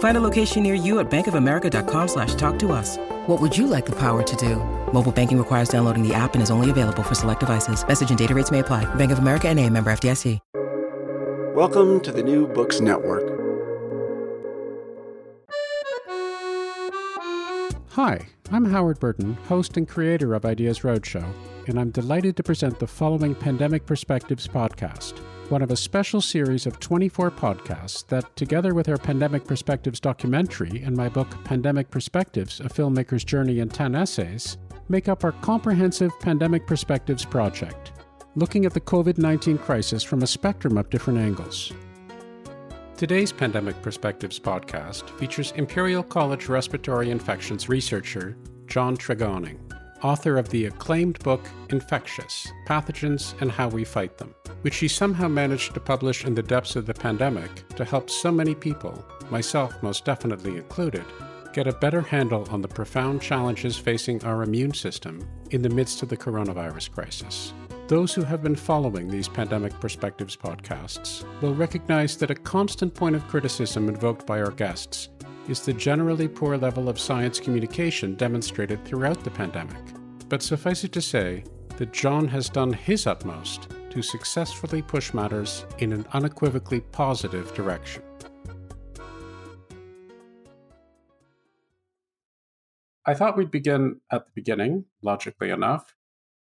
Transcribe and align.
Find 0.00 0.16
a 0.16 0.20
location 0.20 0.62
near 0.62 0.74
you 0.74 0.98
at 0.98 1.10
bankofamerica.com 1.10 2.08
slash 2.08 2.34
talk 2.34 2.58
to 2.58 2.72
us. 2.72 2.98
What 3.26 3.40
would 3.40 3.56
you 3.56 3.66
like 3.66 3.86
the 3.86 3.96
power 3.96 4.22
to 4.22 4.36
do? 4.36 4.56
Mobile 4.92 5.12
banking 5.12 5.38
requires 5.38 5.68
downloading 5.68 6.06
the 6.06 6.12
app 6.12 6.34
and 6.34 6.42
is 6.42 6.50
only 6.50 6.68
available 6.68 7.02
for 7.02 7.14
select 7.14 7.40
devices. 7.40 7.86
Message 7.86 8.10
and 8.10 8.18
data 8.18 8.34
rates 8.34 8.50
may 8.50 8.58
apply. 8.58 8.92
Bank 8.96 9.12
of 9.12 9.18
America 9.18 9.48
and 9.48 9.58
a 9.58 9.70
member 9.70 9.90
FDIC. 9.90 10.38
Welcome 11.54 12.00
to 12.00 12.12
the 12.12 12.22
New 12.22 12.46
Books 12.46 12.80
Network. 12.80 13.24
Hi, 17.90 18.26
I'm 18.50 18.64
Howard 18.64 19.00
Burton, 19.00 19.34
host 19.48 19.76
and 19.76 19.86
creator 19.86 20.32
of 20.32 20.46
Ideas 20.46 20.80
Roadshow, 20.80 21.30
and 21.66 21.78
I'm 21.78 21.90
delighted 21.90 22.36
to 22.36 22.42
present 22.42 22.78
the 22.78 22.86
following 22.86 23.34
Pandemic 23.34 23.84
Perspectives 23.84 24.48
podcast, 24.48 25.20
one 25.50 25.62
of 25.62 25.70
a 25.70 25.76
special 25.76 26.20
series 26.20 26.66
of 26.66 26.78
24 26.80 27.30
podcasts 27.30 28.06
that, 28.06 28.36
together 28.36 28.74
with 28.74 28.88
our 28.88 28.96
Pandemic 28.96 29.44
Perspectives 29.44 30.00
documentary 30.00 30.82
and 30.82 30.96
my 30.96 31.08
book 31.08 31.28
Pandemic 31.44 31.90
Perspectives 31.90 32.60
A 32.60 32.64
Filmmaker's 32.64 33.24
Journey 33.24 33.58
in 33.58 33.68
10 33.68 33.94
Essays, 33.94 34.58
make 34.88 35.08
up 35.08 35.24
our 35.24 35.32
comprehensive 35.32 36.12
Pandemic 36.20 36.66
Perspectives 36.66 37.24
project 37.24 37.92
looking 38.36 38.64
at 38.64 38.72
the 38.72 38.80
COVID 38.80 39.18
19 39.18 39.58
crisis 39.58 40.02
from 40.02 40.22
a 40.22 40.26
spectrum 40.26 40.78
of 40.78 40.90
different 40.90 41.18
angles. 41.18 41.72
Today's 42.96 43.32
Pandemic 43.32 43.80
Perspectives 43.82 44.38
podcast 44.38 45.08
features 45.18 45.52
Imperial 45.56 46.02
College 46.02 46.48
respiratory 46.48 47.10
infections 47.10 47.68
researcher 47.68 48.36
John 48.66 48.96
Tregoning, 48.96 49.58
author 50.02 50.38
of 50.38 50.48
the 50.50 50.66
acclaimed 50.66 51.18
book 51.20 51.48
Infectious 51.70 52.46
Pathogens 52.66 53.40
and 53.40 53.50
How 53.50 53.68
We 53.68 53.84
Fight 53.84 54.16
Them, 54.18 54.34
which 54.62 54.76
he 54.76 54.88
somehow 54.88 55.28
managed 55.28 55.74
to 55.74 55.80
publish 55.80 56.24
in 56.24 56.34
the 56.34 56.42
depths 56.42 56.76
of 56.76 56.86
the 56.86 56.94
pandemic 56.94 57.68
to 57.76 57.84
help 57.84 58.10
so 58.10 58.30
many 58.30 58.54
people, 58.54 59.04
myself 59.30 59.82
most 59.82 60.04
definitely 60.04 60.56
included, 60.56 61.04
get 61.52 61.66
a 61.66 61.72
better 61.72 62.00
handle 62.00 62.46
on 62.50 62.62
the 62.62 62.68
profound 62.68 63.20
challenges 63.20 63.76
facing 63.76 64.22
our 64.24 64.42
immune 64.42 64.74
system 64.74 65.26
in 65.50 65.62
the 65.62 65.68
midst 65.68 66.02
of 66.02 66.08
the 66.08 66.16
coronavirus 66.16 66.90
crisis. 66.90 67.52
Those 67.88 68.14
who 68.14 68.22
have 68.22 68.42
been 68.42 68.54
following 68.54 69.08
these 69.08 69.26
Pandemic 69.26 69.78
Perspectives 69.80 70.36
podcasts 70.36 71.24
will 71.42 71.54
recognize 71.54 72.16
that 72.18 72.30
a 72.30 72.36
constant 72.36 72.94
point 72.94 73.16
of 73.16 73.26
criticism 73.26 73.88
invoked 73.88 74.26
by 74.26 74.40
our 74.40 74.52
guests 74.52 75.08
is 75.48 75.60
the 75.60 75.72
generally 75.72 76.28
poor 76.28 76.56
level 76.56 76.88
of 76.88 77.00
science 77.00 77.40
communication 77.40 78.14
demonstrated 78.14 78.84
throughout 78.84 79.24
the 79.24 79.30
pandemic. 79.30 79.82
But 80.28 80.42
suffice 80.42 80.84
it 80.84 80.92
to 80.92 81.02
say 81.02 81.42
that 81.78 81.92
John 81.92 82.28
has 82.28 82.48
done 82.48 82.72
his 82.72 83.08
utmost 83.08 83.66
to 83.90 84.02
successfully 84.02 84.82
push 84.82 85.12
matters 85.12 85.64
in 85.78 85.92
an 85.92 86.06
unequivocally 86.12 86.80
positive 86.80 87.52
direction. 87.54 88.02
I 93.06 93.14
thought 93.14 93.36
we'd 93.36 93.50
begin 93.50 94.00
at 94.12 94.26
the 94.26 94.32
beginning, 94.34 94.84
logically 95.02 95.50
enough, 95.50 95.96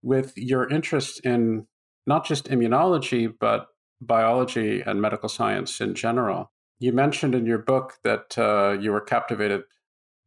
with 0.04 0.34
your 0.38 0.70
interest 0.70 1.20
in 1.26 1.68
not 2.06 2.26
just 2.26 2.50
immunology, 2.50 3.34
but 3.40 3.68
biology 4.02 4.82
and 4.82 5.02
medical 5.02 5.30
science 5.30 5.80
in 5.80 5.96
general. 5.96 6.52
You 6.80 6.92
mentioned 6.92 7.36
in 7.36 7.46
your 7.46 7.60
book 7.60 8.00
that 8.04 8.38
uh, 8.38 8.78
you 8.80 8.92
were 8.92 9.02
captivated 9.02 9.64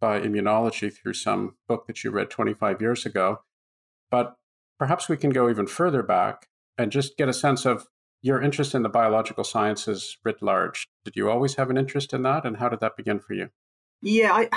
by 0.01 0.21
immunology 0.21 0.93
through 0.93 1.15
some 1.15 1.57
book 1.69 1.87
that 1.87 2.05
you 2.05 2.11
read 2.11 2.31
25 2.31 2.81
years 2.81 3.07
ago. 3.07 3.41
But 4.11 4.37
perhaps 4.79 5.09
we 5.09 5.17
can 5.17 5.31
go 5.31 5.51
even 5.51 5.67
further 5.67 6.03
back 6.03 6.49
and 6.79 6.91
just 6.91 7.17
get 7.17 7.29
a 7.29 7.33
sense 7.33 7.65
of 7.65 7.87
your 8.23 8.41
interest 8.41 8.75
in 8.75 8.83
the 8.83 8.89
biological 8.89 9.45
sciences 9.45 10.17
writ 10.25 10.43
large. 10.43 10.89
Did 11.05 11.17
you 11.17 11.31
always 11.31 11.57
have 11.57 11.71
an 11.71 11.77
interest 11.77 12.13
in 12.13 12.23
that? 12.23 12.45
And 12.45 12.57
how 12.57 12.69
did 12.69 12.81
that 12.81 12.97
begin 12.97 13.21
for 13.21 13.35
you? 13.35 13.51
Yeah, 14.01 14.33
I, 14.33 14.49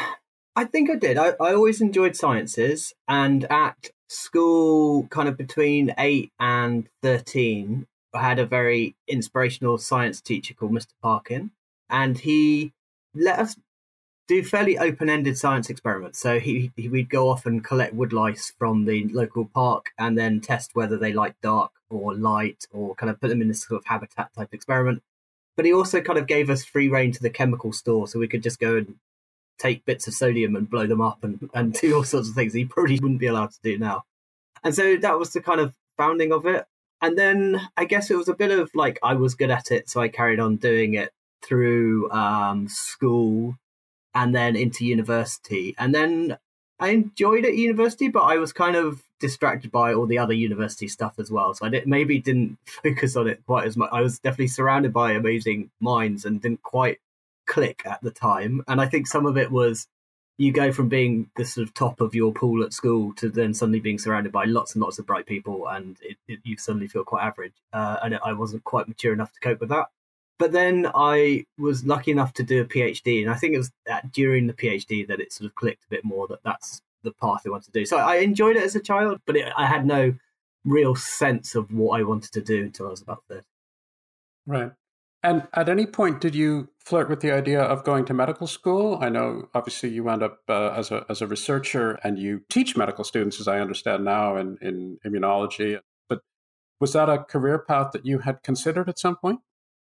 I 0.55 0.65
think 0.65 0.89
I 0.89 0.95
did. 0.95 1.17
I, 1.17 1.33
I 1.39 1.53
always 1.53 1.81
enjoyed 1.81 2.15
sciences. 2.15 2.93
And 3.07 3.45
at 3.51 3.89
school 4.07 5.07
kind 5.07 5.27
of 5.27 5.37
between 5.37 5.93
8 5.97 6.31
and 6.39 6.87
13 7.03 7.85
i 8.13 8.21
had 8.21 8.39
a 8.39 8.45
very 8.45 8.95
inspirational 9.07 9.77
science 9.77 10.21
teacher 10.21 10.53
called 10.53 10.71
mr 10.71 10.93
parkin 11.01 11.51
and 11.89 12.19
he 12.19 12.71
let 13.13 13.39
us 13.39 13.57
do 14.27 14.43
fairly 14.43 14.77
open-ended 14.77 15.37
science 15.37 15.69
experiments 15.69 16.19
so 16.19 16.39
he, 16.39 16.71
he 16.75 16.87
we'd 16.87 17.09
go 17.09 17.29
off 17.29 17.45
and 17.45 17.63
collect 17.63 17.93
woodlice 17.93 18.53
from 18.57 18.85
the 18.85 19.07
local 19.09 19.45
park 19.45 19.87
and 19.97 20.17
then 20.17 20.39
test 20.39 20.71
whether 20.73 20.97
they 20.97 21.11
like 21.11 21.35
dark 21.41 21.71
or 21.89 22.13
light 22.15 22.65
or 22.71 22.95
kind 22.95 23.09
of 23.09 23.19
put 23.19 23.29
them 23.29 23.41
in 23.41 23.47
this 23.47 23.63
sort 23.63 23.79
of 23.79 23.85
habitat 23.85 24.29
type 24.35 24.53
experiment 24.53 25.01
but 25.55 25.65
he 25.65 25.73
also 25.73 25.99
kind 25.99 26.19
of 26.19 26.27
gave 26.27 26.49
us 26.49 26.63
free 26.63 26.87
rein 26.87 27.11
to 27.11 27.21
the 27.21 27.29
chemical 27.29 27.73
store 27.73 28.07
so 28.07 28.19
we 28.19 28.27
could 28.27 28.43
just 28.43 28.59
go 28.59 28.77
and 28.77 28.95
take 29.57 29.85
bits 29.85 30.07
of 30.07 30.13
sodium 30.13 30.55
and 30.55 30.69
blow 30.69 30.87
them 30.87 31.01
up 31.01 31.23
and, 31.23 31.49
and 31.53 31.73
do 31.73 31.95
all 31.95 32.03
sorts 32.03 32.29
of 32.29 32.35
things 32.35 32.53
he 32.53 32.63
probably 32.63 32.99
wouldn't 32.99 33.19
be 33.19 33.27
allowed 33.27 33.51
to 33.51 33.59
do 33.63 33.77
now. 33.77 34.03
And 34.63 34.73
so 34.73 34.97
that 34.97 35.17
was 35.17 35.33
the 35.33 35.41
kind 35.41 35.59
of 35.59 35.73
founding 35.97 36.31
of 36.31 36.45
it. 36.45 36.65
And 37.01 37.17
then 37.17 37.61
I 37.75 37.85
guess 37.85 38.09
it 38.09 38.17
was 38.17 38.29
a 38.29 38.35
bit 38.35 38.51
of 38.51 38.71
like 38.73 38.99
I 39.03 39.13
was 39.13 39.35
good 39.35 39.51
at 39.51 39.71
it, 39.71 39.89
so 39.89 40.01
I 40.01 40.07
carried 40.07 40.39
on 40.39 40.55
doing 40.55 40.95
it 40.95 41.11
through 41.43 42.09
um, 42.11 42.67
school 42.67 43.55
and 44.15 44.33
then 44.33 44.55
into 44.55 44.85
university. 44.85 45.75
And 45.77 45.93
then 45.93 46.37
I 46.79 46.89
enjoyed 46.89 47.45
it 47.45 47.49
at 47.49 47.55
university, 47.55 48.07
but 48.07 48.23
I 48.23 48.37
was 48.37 48.51
kind 48.51 48.75
of 48.75 49.03
distracted 49.19 49.71
by 49.71 49.93
all 49.93 50.05
the 50.05 50.17
other 50.17 50.33
university 50.33 50.87
stuff 50.87 51.15
as 51.19 51.31
well. 51.31 51.53
So 51.53 51.65
I 51.65 51.69
did, 51.69 51.87
maybe 51.87 52.19
didn't 52.19 52.57
focus 52.83 53.15
on 53.15 53.27
it 53.27 53.45
quite 53.45 53.67
as 53.67 53.77
much. 53.77 53.89
I 53.91 54.01
was 54.01 54.19
definitely 54.19 54.47
surrounded 54.47 54.93
by 54.93 55.13
amazing 55.13 55.71
minds 55.79 56.25
and 56.25 56.41
didn't 56.41 56.63
quite 56.63 56.99
click 57.45 57.81
at 57.85 58.01
the 58.01 58.11
time. 58.11 58.63
And 58.67 58.79
I 58.79 58.87
think 58.87 59.07
some 59.07 59.25
of 59.25 59.37
it 59.37 59.51
was 59.51 59.87
you 60.37 60.51
go 60.51 60.71
from 60.71 60.87
being 60.87 61.29
the 61.35 61.45
sort 61.45 61.67
of 61.67 61.73
top 61.73 61.99
of 61.99 62.13
your 62.13 62.31
pool 62.31 62.63
at 62.63 62.73
school 62.73 63.13
to 63.15 63.29
then 63.29 63.53
suddenly 63.53 63.79
being 63.79 63.97
surrounded 63.97 64.31
by 64.31 64.45
lots 64.45 64.75
and 64.75 64.83
lots 64.83 64.99
of 64.99 65.07
bright 65.07 65.25
people, 65.25 65.67
and 65.67 65.97
it, 66.01 66.17
it, 66.27 66.39
you 66.43 66.57
suddenly 66.57 66.87
feel 66.87 67.03
quite 67.03 67.25
average. 67.25 67.55
Uh, 67.73 67.97
and 68.03 68.19
I 68.23 68.33
wasn't 68.33 68.63
quite 68.63 68.87
mature 68.87 69.13
enough 69.13 69.33
to 69.33 69.39
cope 69.39 69.59
with 69.59 69.69
that. 69.69 69.87
But 70.37 70.51
then 70.51 70.91
I 70.93 71.45
was 71.57 71.83
lucky 71.83 72.11
enough 72.11 72.33
to 72.33 72.43
do 72.43 72.61
a 72.61 72.65
PhD, 72.65 73.23
and 73.23 73.31
I 73.31 73.35
think 73.35 73.55
it 73.55 73.57
was 73.57 73.71
at, 73.87 74.11
during 74.11 74.45
the 74.45 74.53
PhD 74.53 75.07
that 75.07 75.19
it 75.19 75.33
sort 75.33 75.47
of 75.49 75.55
clicked 75.55 75.85
a 75.85 75.89
bit 75.89 76.05
more 76.05 76.27
that 76.27 76.43
that's 76.43 76.81
the 77.07 77.13
path 77.13 77.41
I 77.45 77.49
wanted 77.49 77.65
to 77.65 77.79
do. 77.79 77.85
So 77.85 77.97
I 77.97 78.17
enjoyed 78.17 78.55
it 78.55 78.63
as 78.63 78.75
a 78.75 78.79
child, 78.79 79.19
but 79.25 79.35
it, 79.35 79.51
I 79.57 79.65
had 79.65 79.85
no 79.85 80.13
real 80.65 80.95
sense 80.95 81.55
of 81.55 81.71
what 81.71 81.99
I 81.99 82.03
wanted 82.03 82.31
to 82.33 82.41
do 82.41 82.63
until 82.63 82.87
I 82.87 82.89
was 82.89 83.01
about 83.01 83.23
30. 83.29 83.41
Right. 84.45 84.71
And 85.23 85.47
at 85.53 85.67
any 85.67 85.85
point, 85.85 86.21
did 86.21 86.35
you 86.35 86.69
flirt 86.79 87.09
with 87.09 87.21
the 87.21 87.31
idea 87.31 87.61
of 87.61 87.83
going 87.83 88.05
to 88.05 88.13
medical 88.13 88.47
school? 88.47 88.99
I 89.01 89.09
know, 89.09 89.49
obviously, 89.53 89.89
you 89.89 90.03
wound 90.03 90.23
up 90.23 90.39
uh, 90.47 90.69
as 90.69 90.91
a 90.91 91.05
as 91.09 91.21
a 91.21 91.27
researcher, 91.27 91.99
and 92.03 92.19
you 92.19 92.43
teach 92.49 92.77
medical 92.77 93.03
students, 93.03 93.39
as 93.39 93.47
I 93.47 93.59
understand 93.59 94.05
now, 94.05 94.37
in, 94.37 94.57
in 94.61 94.99
immunology. 95.05 95.79
But 96.07 96.21
was 96.79 96.93
that 96.93 97.09
a 97.09 97.23
career 97.23 97.57
path 97.59 97.91
that 97.93 98.05
you 98.05 98.19
had 98.19 98.43
considered 98.43 98.87
at 98.87 98.99
some 98.99 99.15
point? 99.15 99.39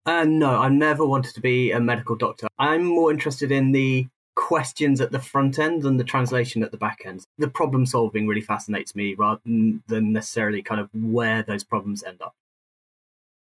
Uh, 0.06 0.24
no, 0.24 0.60
I 0.60 0.70
never 0.70 1.06
wanted 1.06 1.34
to 1.34 1.42
be 1.42 1.72
a 1.72 1.80
medical 1.82 2.16
doctor. 2.16 2.48
I'm 2.58 2.86
more 2.86 3.12
interested 3.12 3.52
in 3.52 3.74
the 3.74 4.08
questions 4.38 5.02
at 5.02 5.12
the 5.12 5.20
front 5.20 5.60
end 5.60 5.84
and 5.84 6.00
the 6.00 6.04
translation 6.04 6.64
at 6.64 6.72
the 6.72 6.78
back 6.78 7.02
end. 7.04 7.26
The 7.38 7.50
problem 7.50 7.86
solving 7.86 8.28
really 8.28 8.40
fascinates 8.42 8.96
me 8.96 9.16
rather 9.16 9.42
than 9.44 10.14
necessarily 10.14 10.62
kind 10.62 10.80
of 10.80 10.90
where 10.94 11.44
those 11.44 11.66
problems 11.66 12.04
end 12.04 12.22
up. 12.22 12.36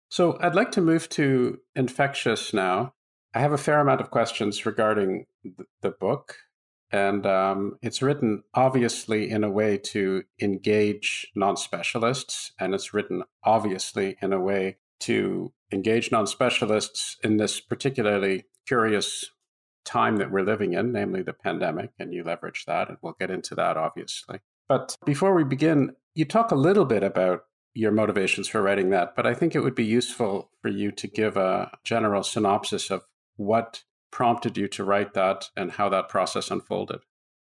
So 0.10 0.38
I'd 0.40 0.56
like 0.56 0.72
to 0.74 0.82
move 0.82 1.10
to 1.10 1.60
infectious 1.76 2.54
now. 2.54 2.94
I 3.34 3.40
have 3.40 3.52
a 3.52 3.58
fair 3.58 3.82
amount 3.82 4.00
of 4.00 4.12
questions 4.12 4.66
regarding 4.66 5.26
the 5.82 5.90
book, 5.90 6.38
and 6.92 7.26
um, 7.26 7.78
it's 7.82 8.02
written 8.02 8.44
obviously 8.54 9.30
in 9.30 9.44
a 9.44 9.50
way 9.50 9.78
to 9.78 10.24
engage 10.40 11.28
non 11.36 11.58
specialists, 11.58 12.54
and 12.60 12.74
it's 12.74 12.94
written 12.94 13.24
obviously 13.44 14.16
in 14.22 14.32
a 14.32 14.40
way 14.40 14.78
to 15.02 15.52
engage 15.74 16.12
non 16.12 16.28
specialists 16.28 17.18
in 17.24 17.38
this 17.38 17.60
particularly 17.60 18.46
curious 18.66 19.32
time 19.86 20.18
that 20.18 20.32
we're 20.32 20.44
living 20.44 20.74
in, 20.74 20.92
namely 20.92 21.22
the 21.22 21.34
pandemic, 21.34 21.92
and 22.00 22.14
you 22.14 22.24
leverage 22.24 22.66
that, 22.66 22.90
and 22.90 22.98
we'll 23.02 23.16
get 23.20 23.32
into 23.32 23.56
that 23.56 23.78
obviously. 23.78 24.40
But 24.68 24.96
before 25.06 25.34
we 25.34 25.44
begin, 25.44 25.96
you 26.16 26.26
talk 26.26 26.52
a 26.52 26.56
little 26.56 26.86
bit 26.86 27.04
about 27.04 27.46
your 27.74 27.92
motivations 27.92 28.48
for 28.48 28.62
writing 28.62 28.90
that, 28.90 29.16
but 29.16 29.28
I 29.28 29.34
think 29.34 29.54
it 29.54 29.60
would 29.60 29.76
be 29.76 29.86
useful 29.86 30.50
for 30.62 30.70
you 30.70 30.92
to 30.94 31.08
give 31.08 31.38
a 31.38 31.72
general 31.84 32.24
synopsis 32.24 32.90
of 32.90 33.04
what 33.36 33.84
prompted 34.12 34.58
you 34.58 34.68
to 34.70 34.84
write 34.84 35.14
that 35.14 35.50
and 35.58 35.74
how 35.74 35.90
that 35.90 36.10
process 36.10 36.50
unfolded. 36.50 37.02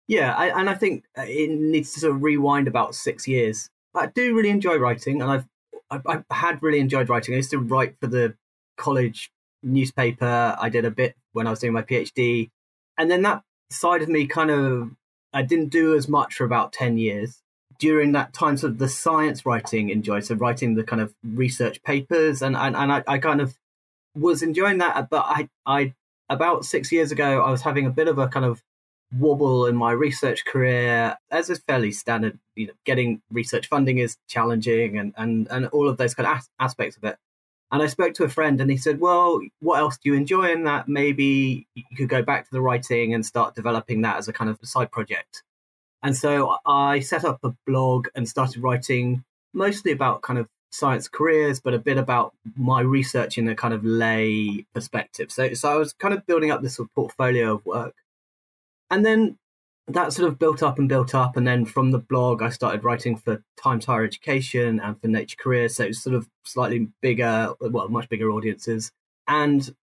Yeah, 0.07 0.35
I, 0.35 0.59
and 0.61 0.69
I 0.69 0.75
think 0.75 1.05
uh, 1.17 1.23
it 1.27 1.51
needs 1.51 1.93
to 1.95 2.01
sort 2.01 2.15
of 2.15 2.23
rewind 2.23 2.69
about 2.69 2.95
six 2.95 3.27
years. 3.27 3.71
I 3.95 4.07
do 4.07 4.35
really 4.37 4.51
enjoy 4.51 4.77
writing, 4.77 5.23
and 5.23 5.31
I've 5.31 5.47
I, 5.91 6.01
I 6.07 6.35
had 6.35 6.63
really 6.63 6.81
enjoyed 6.81 7.09
writing. 7.09 7.35
I 7.35 7.39
used 7.39 7.51
to 7.51 7.59
write 7.59 7.97
for 8.01 8.07
the 8.07 8.35
college 8.77 9.31
newspaper. 9.63 10.57
I 10.61 10.69
did 10.69 10.85
a 10.85 10.91
bit 10.91 11.17
when 11.33 11.47
I 11.47 11.51
was 11.51 11.61
doing 11.61 11.73
my 11.73 11.83
PhD, 11.83 12.51
and 12.97 13.11
then 13.11 13.23
that 13.23 13.43
side 13.71 14.03
of 14.03 14.09
me 14.09 14.27
kind 14.27 14.51
of 14.51 14.91
I 15.33 15.43
didn't 15.43 15.69
do 15.69 15.95
as 15.95 16.09
much 16.09 16.35
for 16.35 16.45
about 16.45 16.73
ten 16.73 16.99
years. 16.99 17.43
During 17.79 18.13
that 18.13 18.33
time, 18.33 18.57
sort 18.57 18.73
of 18.73 18.79
the 18.79 18.89
science 18.89 19.47
writing 19.47 19.91
enjoyed, 19.91 20.25
so 20.25 20.35
writing 20.35 20.75
the 20.75 20.83
kind 20.83 21.01
of 21.01 21.15
research 21.23 21.83
papers, 21.83 22.43
and 22.43 22.57
and, 22.57 22.77
and 22.77 22.93
I, 22.93 23.05
I 23.07 23.19
kind 23.19 23.41
of 23.41 23.57
was 24.15 24.43
enjoying 24.43 24.79
that. 24.79 25.09
But 25.11 25.25
I 25.27 25.49
I 25.67 25.95
about 26.29 26.65
six 26.65 26.91
years 26.93 27.13
ago, 27.13 27.43
I 27.43 27.51
was 27.51 27.63
having 27.63 27.87
a 27.87 27.91
bit 27.91 28.09
of 28.09 28.19
a 28.19 28.29
kind 28.29 28.45
of 28.45 28.63
wobble 29.17 29.67
in 29.67 29.75
my 29.75 29.91
research 29.91 30.45
career 30.45 31.17
as 31.31 31.49
is 31.49 31.59
fairly 31.67 31.91
standard 31.91 32.39
you 32.57 32.67
know 32.67 32.75
getting 32.85 33.23
research 33.31 33.67
funding 33.67 33.97
is 33.97 34.19
challenging 34.29 34.99
and 34.99 35.15
and 35.17 35.49
and 35.51 35.67
all 35.69 35.89
of 35.89 35.97
those 35.97 36.15
kind 36.15 36.29
of 36.29 36.37
as- 36.37 36.51
aspects 36.61 36.97
of 36.99 37.05
it 37.05 37.17
and 37.71 37.83
i 37.83 37.87
spoke 37.87 38.15
to 38.15 38.25
a 38.25 38.29
friend 38.29 38.61
and 38.61 38.71
he 38.71 38.77
said 38.77 39.01
well 39.01 39.41
what 39.61 39.79
else 39.79 39.99
do 39.99 40.11
you 40.11 40.15
enjoy 40.15 40.51
in 40.53 40.65
that? 40.65 40.89
Maybe 40.89 41.67
you 41.75 41.85
could 41.97 42.09
go 42.09 42.23
back 42.23 42.45
to 42.45 42.51
the 42.51 42.61
writing 42.61 43.15
and 43.15 43.25
start 43.25 43.55
developing 43.55 44.03
that 44.03 44.17
as 44.17 44.29
a 44.29 44.33
kind 44.33 44.51
of 44.51 44.59
side 44.63 44.91
project. 44.91 45.43
And 46.03 46.17
so 46.17 46.57
i 46.67 47.01
set 47.01 47.25
up 47.25 47.41
a 47.43 47.55
blog 47.67 48.09
and 48.15 48.29
started 48.29 48.63
writing 48.63 49.25
mostly 49.53 49.93
about 49.93 50.23
kind 50.23 50.39
of 50.39 50.49
science 50.71 51.09
careers 51.09 51.61
but 51.61 51.73
a 51.73 51.79
bit 51.79 51.97
about 51.97 52.35
my 52.55 52.81
research 52.81 53.39
in 53.39 53.49
a 53.49 53.55
kind 53.55 53.75
of 53.75 53.85
lay 53.85 54.67
perspective. 54.75 55.31
So 55.31 55.55
so 55.55 55.71
i 55.71 55.77
was 55.77 55.93
kind 55.93 56.15
of 56.15 56.27
building 56.27 56.51
up 56.51 56.63
this 56.63 56.77
sort 56.77 56.89
of 56.89 56.95
portfolio 56.95 57.55
of 57.55 57.67
work. 57.67 57.95
And 58.91 59.05
then 59.05 59.39
that 59.89 60.13
sort 60.13 60.29
of 60.29 60.39
built 60.39 60.63
up 60.63 60.79
and 60.79 60.89
built 60.89 61.15
up. 61.15 61.37
And 61.37 61.47
then 61.47 61.65
from 61.65 61.91
the 61.91 61.99
blog, 61.99 62.43
I 62.43 62.51
started 62.51 62.85
writing 62.85 63.17
for 63.17 63.43
Times 63.57 63.87
Higher 63.87 64.05
Education 64.05 64.81
and 64.81 65.01
for 65.01 65.09
Nature 65.09 65.37
Careers. 65.41 65.77
So 65.77 65.91
sort 65.93 66.15
of 66.15 66.29
slightly 66.45 66.89
bigger, 67.01 67.55
well, 67.61 67.89
much 67.89 68.09
bigger 68.09 68.31
audiences, 68.31 68.93
and 69.27 69.75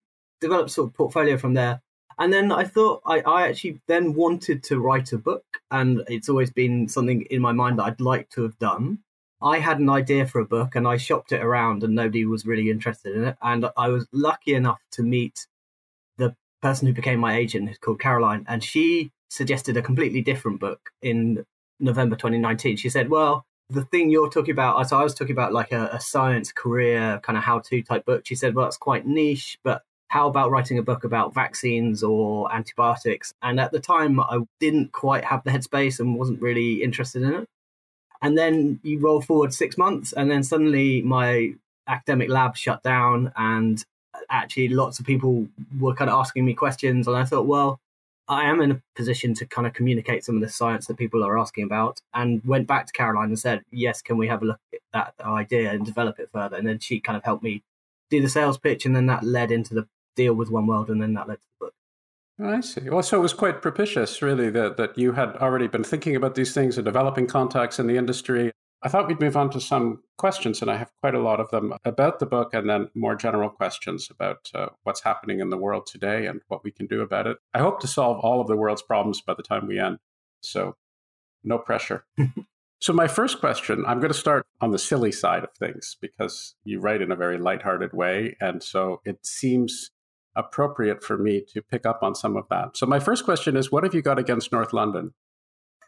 developed 0.42 0.72
sort 0.72 0.90
of 0.90 0.94
portfolio 0.94 1.38
from 1.38 1.54
there. 1.54 1.82
And 2.18 2.32
then 2.32 2.52
I 2.52 2.64
thought 2.64 3.02
I, 3.06 3.20
I 3.22 3.48
actually 3.48 3.82
then 3.88 4.14
wanted 4.14 4.64
to 4.64 4.80
write 4.80 5.12
a 5.12 5.18
book, 5.18 5.44
and 5.72 6.02
it's 6.08 6.30
always 6.30 6.52
been 6.52 6.88
something 6.88 7.24
in 7.24 7.42
my 7.42 7.52
mind 7.52 7.80
that 7.80 7.84
I'd 7.84 8.00
like 8.00 8.30
to 8.32 8.44
have 8.44 8.58
done. 8.60 9.00
I 9.42 9.60
had 9.60 9.80
an 9.80 9.90
idea 9.90 10.26
for 10.26 10.40
a 10.40 10.46
book 10.46 10.76
and 10.76 10.88
I 10.88 10.96
shopped 10.98 11.34
it 11.34 11.44
around, 11.44 11.84
and 11.84 11.94
nobody 11.94 12.26
was 12.26 12.46
really 12.46 12.70
interested 12.70 13.16
in 13.16 13.26
it. 13.26 13.38
And 13.42 13.70
I 13.76 13.90
was 13.90 14.08
lucky 14.14 14.54
enough 14.54 14.80
to 14.92 15.04
meet 15.04 15.48
the 16.18 16.36
person 16.62 16.88
who 16.88 16.94
became 16.94 17.20
my 17.20 17.36
agent, 17.36 17.68
who's 17.68 17.78
called 17.78 18.00
Caroline, 18.00 18.46
and 18.48 18.64
she 18.64 19.12
suggested 19.30 19.78
a 19.78 19.82
completely 19.82 20.22
different 20.22 20.60
book 20.60 20.92
in 21.02 21.46
November 21.80 22.16
2019. 22.16 22.78
She 22.78 22.90
said, 22.90 23.10
"Well, 23.10 23.46
the 23.70 23.84
thing 23.86 24.10
you're 24.10 24.30
talking 24.30 24.52
about, 24.52 24.88
so 24.90 24.98
I 24.98 25.04
was 25.04 25.16
talking 25.16 25.34
about 25.34 25.54
like 25.54 25.72
a, 25.72 25.90
a 25.94 26.00
science 26.00 26.52
career 26.52 27.20
kind 27.24 27.38
of 27.38 27.44
how-to 27.44 27.82
type 27.84 28.06
book." 28.06 28.26
She 28.26 28.36
said, 28.36 28.56
"Well, 28.56 28.68
it's 28.68 28.78
quite 28.78 29.06
niche, 29.06 29.58
but 29.64 29.84
how 30.10 30.28
about 30.28 30.52
writing 30.52 30.78
a 30.78 30.84
book 30.84 31.04
about 31.04 31.34
vaccines 31.34 32.04
or 32.04 32.54
antibiotics?" 32.54 33.34
And 33.42 33.60
at 33.60 33.72
the 33.72 33.80
time, 33.80 34.20
I 34.20 34.40
didn't 34.60 34.92
quite 34.92 35.26
have 35.26 35.44
the 35.44 35.52
headspace 35.52 36.00
and 36.00 36.18
wasn't 36.18 36.42
really 36.42 36.84
interested 36.84 37.24
in 37.24 37.34
it. 37.34 37.50
And 38.22 38.38
then 38.38 38.80
you 38.84 39.00
roll 39.00 39.22
forward 39.22 39.54
six 39.54 39.78
months, 39.78 40.14
and 40.14 40.32
then 40.32 40.44
suddenly 40.44 41.02
my 41.02 41.54
academic 41.88 42.30
lab 42.30 42.56
shut 42.58 42.84
down, 42.84 43.32
and 43.36 43.84
uh, 44.14 44.20
actually 44.30 44.70
lots 44.70 45.00
of 45.00 45.06
people 45.06 45.48
were 45.80 45.94
kind 45.94 46.10
of 46.10 46.20
asking 46.20 46.46
me 46.46 46.54
questions, 46.54 47.08
and 47.08 47.18
I 47.18 47.26
thought, 47.26 47.48
well 47.48 47.80
I 48.28 48.46
am 48.46 48.62
in 48.62 48.72
a 48.72 48.82
position 48.96 49.34
to 49.36 49.46
kind 49.46 49.68
of 49.68 49.74
communicate 49.74 50.24
some 50.24 50.36
of 50.36 50.42
the 50.42 50.50
science 50.50 50.88
that 50.88 50.98
people 50.98 51.24
are 51.24 51.38
asking 51.38 51.66
about 51.66 52.02
and 52.14 52.42
went 52.44 52.68
back 52.68 52.88
to 52.88 52.94
Caroline 52.94 53.30
and 53.30 53.40
said, 53.40 53.62
Yes, 53.72 54.02
can 54.02 54.18
we 54.18 54.28
have 54.28 54.42
a 54.42 54.46
look 54.46 54.60
at 54.74 54.80
that 54.94 55.14
idea 55.26 55.72
and 55.72 55.86
develop 55.86 56.20
it 56.20 56.30
further? 56.34 56.58
And 56.58 56.68
then 56.68 56.80
she 56.80 57.00
kind 57.00 57.18
of 57.18 57.24
helped 57.24 57.44
me 57.44 57.64
do 58.10 58.22
the 58.22 58.30
sales 58.30 58.58
pitch, 58.58 58.86
and 58.86 58.96
then 58.96 59.08
that 59.08 59.24
led 59.24 59.52
into 59.52 59.74
the 59.74 59.88
deal 60.16 60.34
with 60.34 60.50
Oneworld, 60.50 60.90
and 60.90 61.02
then 61.02 61.14
that 61.14 61.28
led 61.28 61.36
to 61.36 61.48
the 61.60 61.66
book. 61.66 61.74
Oh, 62.40 62.50
I 62.58 62.62
see. 62.62 62.90
Well, 62.90 63.04
so 63.04 63.18
it 63.18 63.22
was 63.22 63.34
quite 63.34 63.62
propitious, 63.62 64.22
really, 64.22 64.50
that, 64.52 64.78
that 64.78 64.98
you 64.98 65.14
had 65.14 65.36
already 65.38 65.68
been 65.68 65.84
thinking 65.84 66.16
about 66.16 66.36
these 66.36 66.54
things 66.54 66.78
and 66.78 66.86
developing 66.86 67.28
contacts 67.28 67.80
in 67.80 67.88
the 67.88 67.98
industry 67.98 68.52
I 68.86 68.88
thought 68.88 69.08
we'd 69.08 69.20
move 69.20 69.36
on 69.36 69.50
to 69.50 69.60
some 69.60 70.04
questions, 70.20 70.62
and 70.62 70.70
I 70.70 70.78
have 70.78 70.92
quite 71.02 71.16
a 71.16 71.20
lot 71.20 71.40
of 71.40 71.50
them 71.50 71.74
about 71.86 72.20
the 72.20 72.28
book, 72.28 72.54
and 72.54 72.70
then 72.70 72.92
more 72.94 73.16
general 73.16 73.50
questions 73.50 74.12
about 74.12 74.52
uh, 74.54 74.68
what's 74.84 75.02
happening 75.02 75.40
in 75.40 75.50
the 75.50 75.58
world 75.58 75.88
today 75.88 76.28
and 76.28 76.42
what 76.50 76.64
we 76.64 76.70
can 76.70 76.86
do 76.86 77.02
about 77.02 77.26
it. 77.26 77.38
I 77.56 77.60
hope 77.60 77.80
to 77.80 77.88
solve 77.88 78.20
all 78.20 78.40
of 78.40 78.46
the 78.46 78.56
world's 78.56 78.84
problems 78.84 79.22
by 79.22 79.34
the 79.34 79.42
time 79.42 79.66
we 79.66 79.80
end, 79.80 79.98
so 80.42 80.76
no 81.44 81.58
pressure. 81.58 82.06
so, 82.80 82.94
my 82.94 83.08
first 83.08 83.40
question 83.40 83.84
I'm 83.88 84.00
going 84.00 84.14
to 84.14 84.20
start 84.20 84.46
on 84.62 84.70
the 84.70 84.78
silly 84.78 85.12
side 85.12 85.44
of 85.44 85.50
things 85.58 85.98
because 86.00 86.54
you 86.64 86.80
write 86.80 87.02
in 87.02 87.12
a 87.12 87.16
very 87.16 87.40
lighthearted 87.40 87.92
way, 87.92 88.38
and 88.40 88.62
so 88.62 89.02
it 89.04 89.26
seems 89.26 89.90
appropriate 90.36 91.04
for 91.04 91.18
me 91.18 91.42
to 91.54 91.64
pick 91.64 91.88
up 91.88 92.04
on 92.04 92.14
some 92.14 92.38
of 92.38 92.48
that. 92.52 92.78
So, 92.78 92.86
my 92.86 93.00
first 93.00 93.26
question 93.26 93.58
is 93.58 93.72
What 93.72 93.84
have 93.84 93.96
you 93.96 94.04
got 94.04 94.20
against 94.20 94.52
North 94.52 94.74
London? 94.74 95.16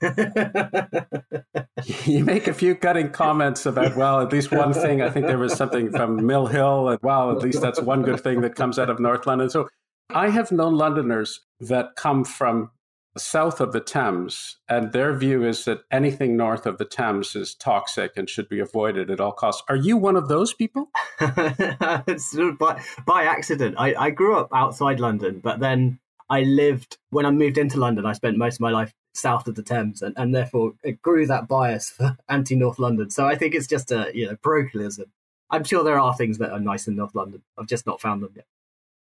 you 2.05 2.23
make 2.23 2.47
a 2.47 2.53
few 2.53 2.75
cutting 2.75 3.09
comments 3.09 3.65
about, 3.65 3.95
well, 3.95 4.21
at 4.21 4.31
least 4.31 4.51
one 4.51 4.73
thing. 4.83 5.01
I 5.01 5.09
think 5.09 5.27
there 5.27 5.37
was 5.37 5.53
something 5.53 5.91
from 5.91 6.25
Mill 6.25 6.47
Hill, 6.47 6.89
and 6.89 6.99
well, 7.01 7.31
at 7.31 7.39
least 7.39 7.61
that's 7.61 7.81
one 7.81 8.03
good 8.03 8.21
thing 8.21 8.41
that 8.41 8.55
comes 8.55 8.77
out 8.77 8.89
of 8.89 8.99
North 8.99 9.25
London. 9.25 9.49
So 9.49 9.69
I 10.09 10.29
have 10.29 10.51
known 10.51 10.75
Londoners 10.75 11.41
that 11.59 11.95
come 11.95 12.23
from 12.23 12.71
south 13.17 13.59
of 13.59 13.73
the 13.73 13.79
Thames, 13.79 14.57
and 14.69 14.91
their 14.91 15.17
view 15.17 15.43
is 15.43 15.65
that 15.65 15.81
anything 15.91 16.37
north 16.37 16.65
of 16.65 16.77
the 16.77 16.85
Thames 16.85 17.35
is 17.35 17.55
toxic 17.55 18.15
and 18.15 18.29
should 18.29 18.47
be 18.47 18.59
avoided 18.59 19.09
at 19.09 19.19
all 19.19 19.31
costs. 19.31 19.63
Are 19.69 19.75
you 19.75 19.97
one 19.97 20.15
of 20.15 20.27
those 20.27 20.53
people? 20.53 20.89
sort 21.19 22.49
of 22.49 22.57
by, 22.59 22.81
by 23.05 23.23
accident. 23.23 23.75
I, 23.77 23.95
I 23.95 24.09
grew 24.11 24.37
up 24.37 24.49
outside 24.53 24.99
London, 24.99 25.41
but 25.43 25.59
then 25.59 25.99
I 26.29 26.41
lived 26.41 26.97
when 27.09 27.25
I 27.25 27.31
moved 27.31 27.57
into 27.57 27.79
London. 27.79 28.05
I 28.05 28.13
spent 28.13 28.37
most 28.37 28.55
of 28.55 28.61
my 28.61 28.71
life 28.71 28.93
south 29.17 29.47
of 29.47 29.55
the 29.55 29.63
Thames, 29.63 30.01
and, 30.01 30.13
and 30.17 30.33
therefore 30.33 30.73
it 30.83 31.01
grew 31.01 31.25
that 31.27 31.47
bias 31.47 31.89
for 31.89 32.17
anti 32.29 32.55
North 32.55 32.79
London. 32.79 33.09
So 33.09 33.25
I 33.25 33.35
think 33.35 33.55
it's 33.55 33.67
just 33.67 33.91
a 33.91 34.11
you 34.13 34.27
know 34.27 34.35
parochialism. 34.37 35.11
I'm 35.49 35.63
sure 35.63 35.83
there 35.83 35.99
are 35.99 36.13
things 36.13 36.39
that 36.39 36.51
are 36.51 36.59
nice 36.59 36.87
in 36.87 36.95
North 36.95 37.15
London. 37.15 37.41
I've 37.57 37.67
just 37.67 37.85
not 37.85 38.01
found 38.01 38.21
them 38.21 38.33
yet. 38.35 38.45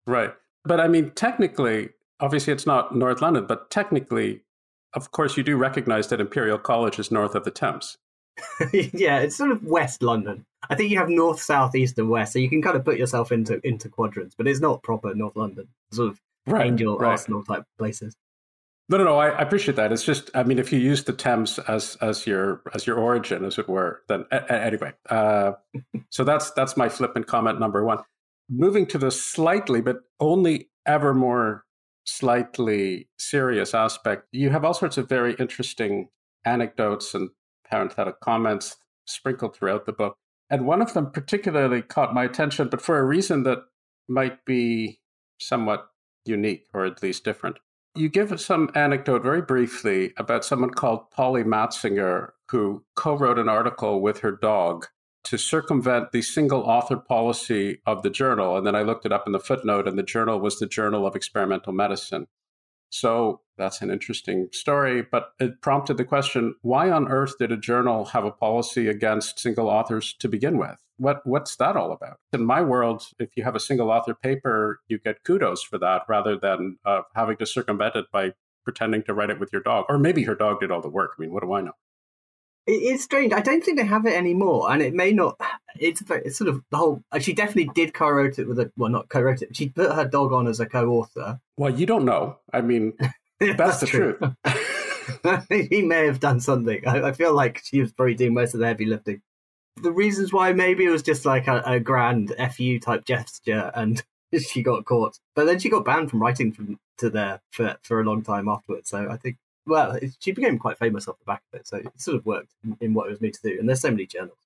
Right, 0.06 0.34
but 0.64 0.80
I 0.80 0.88
mean, 0.88 1.10
technically, 1.10 1.90
obviously, 2.20 2.52
it's 2.52 2.66
not 2.66 2.94
North 2.94 3.22
London, 3.22 3.46
but 3.46 3.70
technically, 3.70 4.42
of 4.94 5.10
course, 5.12 5.36
you 5.36 5.42
do 5.42 5.56
recognize 5.56 6.08
that 6.08 6.20
Imperial 6.20 6.58
College 6.58 6.98
is 6.98 7.10
north 7.10 7.34
of 7.34 7.44
the 7.44 7.50
Thames. 7.50 7.98
yeah, 8.72 9.18
it's 9.18 9.36
sort 9.36 9.50
of 9.50 9.64
West 9.64 10.02
London. 10.02 10.44
I 10.70 10.74
think 10.74 10.90
you 10.90 10.98
have 10.98 11.08
north, 11.08 11.40
south, 11.40 11.74
east, 11.74 11.98
and 11.98 12.08
west, 12.08 12.32
so 12.32 12.38
you 12.38 12.48
can 12.48 12.62
kind 12.62 12.76
of 12.76 12.84
put 12.84 12.98
yourself 12.98 13.32
into 13.32 13.60
into 13.66 13.88
quadrants, 13.88 14.34
but 14.36 14.46
it's 14.46 14.60
not 14.60 14.82
proper 14.82 15.14
North 15.14 15.36
London. 15.36 15.68
Sort 15.92 16.10
of 16.10 16.20
right, 16.46 16.66
Angel 16.66 16.98
right. 16.98 17.10
Arsenal 17.10 17.42
type 17.44 17.64
places. 17.78 18.14
No, 18.90 18.96
no, 18.96 19.04
no. 19.04 19.16
I, 19.18 19.28
I, 19.28 19.42
appreciate 19.42 19.76
that. 19.76 19.92
It's 19.92 20.04
just, 20.04 20.30
I 20.34 20.44
mean, 20.44 20.58
if 20.58 20.72
you 20.72 20.78
use 20.78 21.04
the 21.04 21.12
Thames 21.12 21.58
as 21.60 21.96
as 22.00 22.26
your 22.26 22.62
as 22.74 22.86
your 22.86 22.96
origin, 22.96 23.44
as 23.44 23.58
it 23.58 23.68
were, 23.68 24.02
then 24.08 24.24
anyway. 24.48 24.92
Uh, 25.10 25.52
so 26.10 26.24
that's 26.24 26.50
that's 26.52 26.76
my 26.76 26.88
flippant 26.88 27.26
comment 27.26 27.60
number 27.60 27.84
one. 27.84 27.98
Moving 28.48 28.86
to 28.86 28.98
the 28.98 29.10
slightly, 29.10 29.82
but 29.82 29.98
only 30.20 30.70
ever 30.86 31.12
more 31.12 31.64
slightly 32.06 33.08
serious 33.18 33.74
aspect, 33.74 34.26
you 34.32 34.48
have 34.48 34.64
all 34.64 34.72
sorts 34.72 34.96
of 34.96 35.06
very 35.06 35.34
interesting 35.34 36.08
anecdotes 36.46 37.14
and 37.14 37.28
parenthetic 37.70 38.18
comments 38.20 38.76
sprinkled 39.06 39.54
throughout 39.54 39.84
the 39.84 39.92
book, 39.92 40.16
and 40.48 40.66
one 40.66 40.80
of 40.80 40.94
them 40.94 41.10
particularly 41.10 41.82
caught 41.82 42.14
my 42.14 42.24
attention, 42.24 42.68
but 42.68 42.80
for 42.80 42.98
a 42.98 43.04
reason 43.04 43.42
that 43.42 43.58
might 44.08 44.42
be 44.46 44.98
somewhat 45.38 45.88
unique 46.24 46.64
or 46.72 46.86
at 46.86 47.02
least 47.02 47.24
different. 47.24 47.58
You 47.94 48.08
give 48.08 48.40
some 48.40 48.70
anecdote 48.74 49.22
very 49.22 49.42
briefly 49.42 50.12
about 50.16 50.44
someone 50.44 50.70
called 50.70 51.10
Polly 51.10 51.42
Matzinger 51.42 52.30
who 52.50 52.84
co 52.94 53.16
wrote 53.16 53.38
an 53.38 53.48
article 53.48 54.00
with 54.00 54.20
her 54.20 54.32
dog 54.32 54.86
to 55.24 55.36
circumvent 55.36 56.12
the 56.12 56.22
single 56.22 56.62
author 56.62 56.96
policy 56.96 57.80
of 57.86 58.02
the 58.02 58.10
journal. 58.10 58.56
And 58.56 58.66
then 58.66 58.74
I 58.74 58.82
looked 58.82 59.04
it 59.04 59.12
up 59.12 59.24
in 59.26 59.32
the 59.32 59.40
footnote, 59.40 59.86
and 59.86 59.98
the 59.98 60.02
journal 60.02 60.40
was 60.40 60.58
the 60.58 60.66
Journal 60.66 61.06
of 61.06 61.14
Experimental 61.14 61.72
Medicine. 61.72 62.26
So 62.90 63.42
that's 63.58 63.82
an 63.82 63.90
interesting 63.90 64.48
story, 64.52 65.02
but 65.02 65.32
it 65.38 65.60
prompted 65.60 65.98
the 65.98 66.04
question 66.04 66.54
why 66.62 66.90
on 66.90 67.08
earth 67.08 67.36
did 67.38 67.52
a 67.52 67.56
journal 67.58 68.06
have 68.06 68.24
a 68.24 68.30
policy 68.30 68.88
against 68.88 69.38
single 69.38 69.68
authors 69.68 70.14
to 70.20 70.28
begin 70.28 70.56
with? 70.56 70.78
What 70.98 71.24
what's 71.24 71.56
that 71.56 71.76
all 71.76 71.92
about? 71.92 72.18
In 72.32 72.44
my 72.44 72.60
world, 72.60 73.04
if 73.18 73.30
you 73.36 73.44
have 73.44 73.56
a 73.56 73.60
single 73.60 73.90
author 73.90 74.14
paper, 74.14 74.80
you 74.88 74.98
get 74.98 75.24
kudos 75.24 75.62
for 75.62 75.78
that 75.78 76.02
rather 76.08 76.36
than 76.36 76.78
uh, 76.84 77.02
having 77.14 77.36
to 77.38 77.46
circumvent 77.46 77.96
it 77.96 78.06
by 78.12 78.32
pretending 78.64 79.02
to 79.04 79.14
write 79.14 79.30
it 79.30 79.40
with 79.40 79.52
your 79.52 79.62
dog, 79.62 79.86
or 79.88 79.98
maybe 79.98 80.24
her 80.24 80.34
dog 80.34 80.60
did 80.60 80.70
all 80.70 80.82
the 80.82 80.90
work. 80.90 81.12
I 81.18 81.22
mean, 81.22 81.32
what 81.32 81.42
do 81.42 81.52
I 81.52 81.62
know? 81.62 81.72
It 82.66 82.82
is 82.82 83.02
strange. 83.02 83.32
I 83.32 83.40
don't 83.40 83.64
think 83.64 83.78
they 83.78 83.86
have 83.86 84.04
it 84.04 84.12
anymore, 84.14 84.70
and 84.70 84.82
it 84.82 84.92
may 84.92 85.10
not. 85.10 85.40
It's, 85.80 86.02
it's 86.10 86.36
sort 86.36 86.48
of 86.48 86.62
the 86.70 86.76
whole. 86.76 87.02
She 87.18 87.32
definitely 87.32 87.70
did 87.74 87.94
co-wrote 87.94 88.38
it 88.38 88.46
with 88.46 88.58
a 88.58 88.70
well, 88.76 88.90
not 88.90 89.08
co-wrote 89.08 89.40
it. 89.40 89.56
She 89.56 89.70
put 89.70 89.90
her 89.90 90.04
dog 90.04 90.34
on 90.34 90.46
as 90.46 90.60
a 90.60 90.66
co-author. 90.66 91.40
Well, 91.56 91.72
you 91.72 91.86
don't 91.86 92.04
know. 92.04 92.36
I 92.52 92.60
mean, 92.60 92.92
that's, 93.40 93.56
that's 93.56 93.80
the 93.80 93.86
true. 93.86 94.18
truth. 94.18 95.70
he 95.70 95.80
may 95.80 96.04
have 96.04 96.20
done 96.20 96.40
something. 96.40 96.86
I, 96.86 97.08
I, 97.08 97.12
feel 97.12 97.32
like 97.32 97.62
she 97.64 97.80
was 97.80 97.92
probably 97.92 98.14
doing 98.14 98.34
most 98.34 98.52
of 98.52 98.60
the 98.60 98.66
heavy 98.66 98.84
lifting. 98.84 99.22
The 99.82 99.92
reasons 99.92 100.32
why 100.32 100.52
maybe 100.52 100.84
it 100.84 100.90
was 100.90 101.02
just 101.02 101.24
like 101.24 101.46
a, 101.46 101.62
a 101.64 101.80
grand 101.80 102.34
fu 102.56 102.78
type 102.78 103.04
gesture, 103.04 103.70
and 103.74 104.02
she 104.38 104.62
got 104.62 104.84
caught. 104.84 105.18
But 105.34 105.46
then 105.46 105.58
she 105.58 105.68
got 105.68 105.84
banned 105.84 106.10
from 106.10 106.20
writing 106.20 106.52
from 106.52 106.78
to 106.98 107.10
there 107.10 107.40
for 107.50 107.76
for 107.82 108.00
a 108.00 108.04
long 108.04 108.22
time 108.22 108.48
afterwards. 108.48 108.90
So 108.90 109.08
I 109.10 109.16
think 109.16 109.36
well, 109.66 109.98
she 110.18 110.32
became 110.32 110.58
quite 110.58 110.78
famous 110.78 111.06
off 111.06 111.18
the 111.18 111.24
back 111.24 111.42
of 111.52 111.60
it, 111.60 111.66
so 111.66 111.76
it 111.76 111.86
sort 111.96 112.16
of 112.16 112.26
worked 112.26 112.54
in, 112.64 112.76
in 112.80 112.94
what 112.94 113.06
it 113.06 113.10
was 113.10 113.20
meant 113.20 113.34
to 113.34 113.42
do. 113.42 113.56
And 113.58 113.68
there's 113.68 113.80
so 113.80 113.90
many 113.90 114.06
journals. 114.06 114.38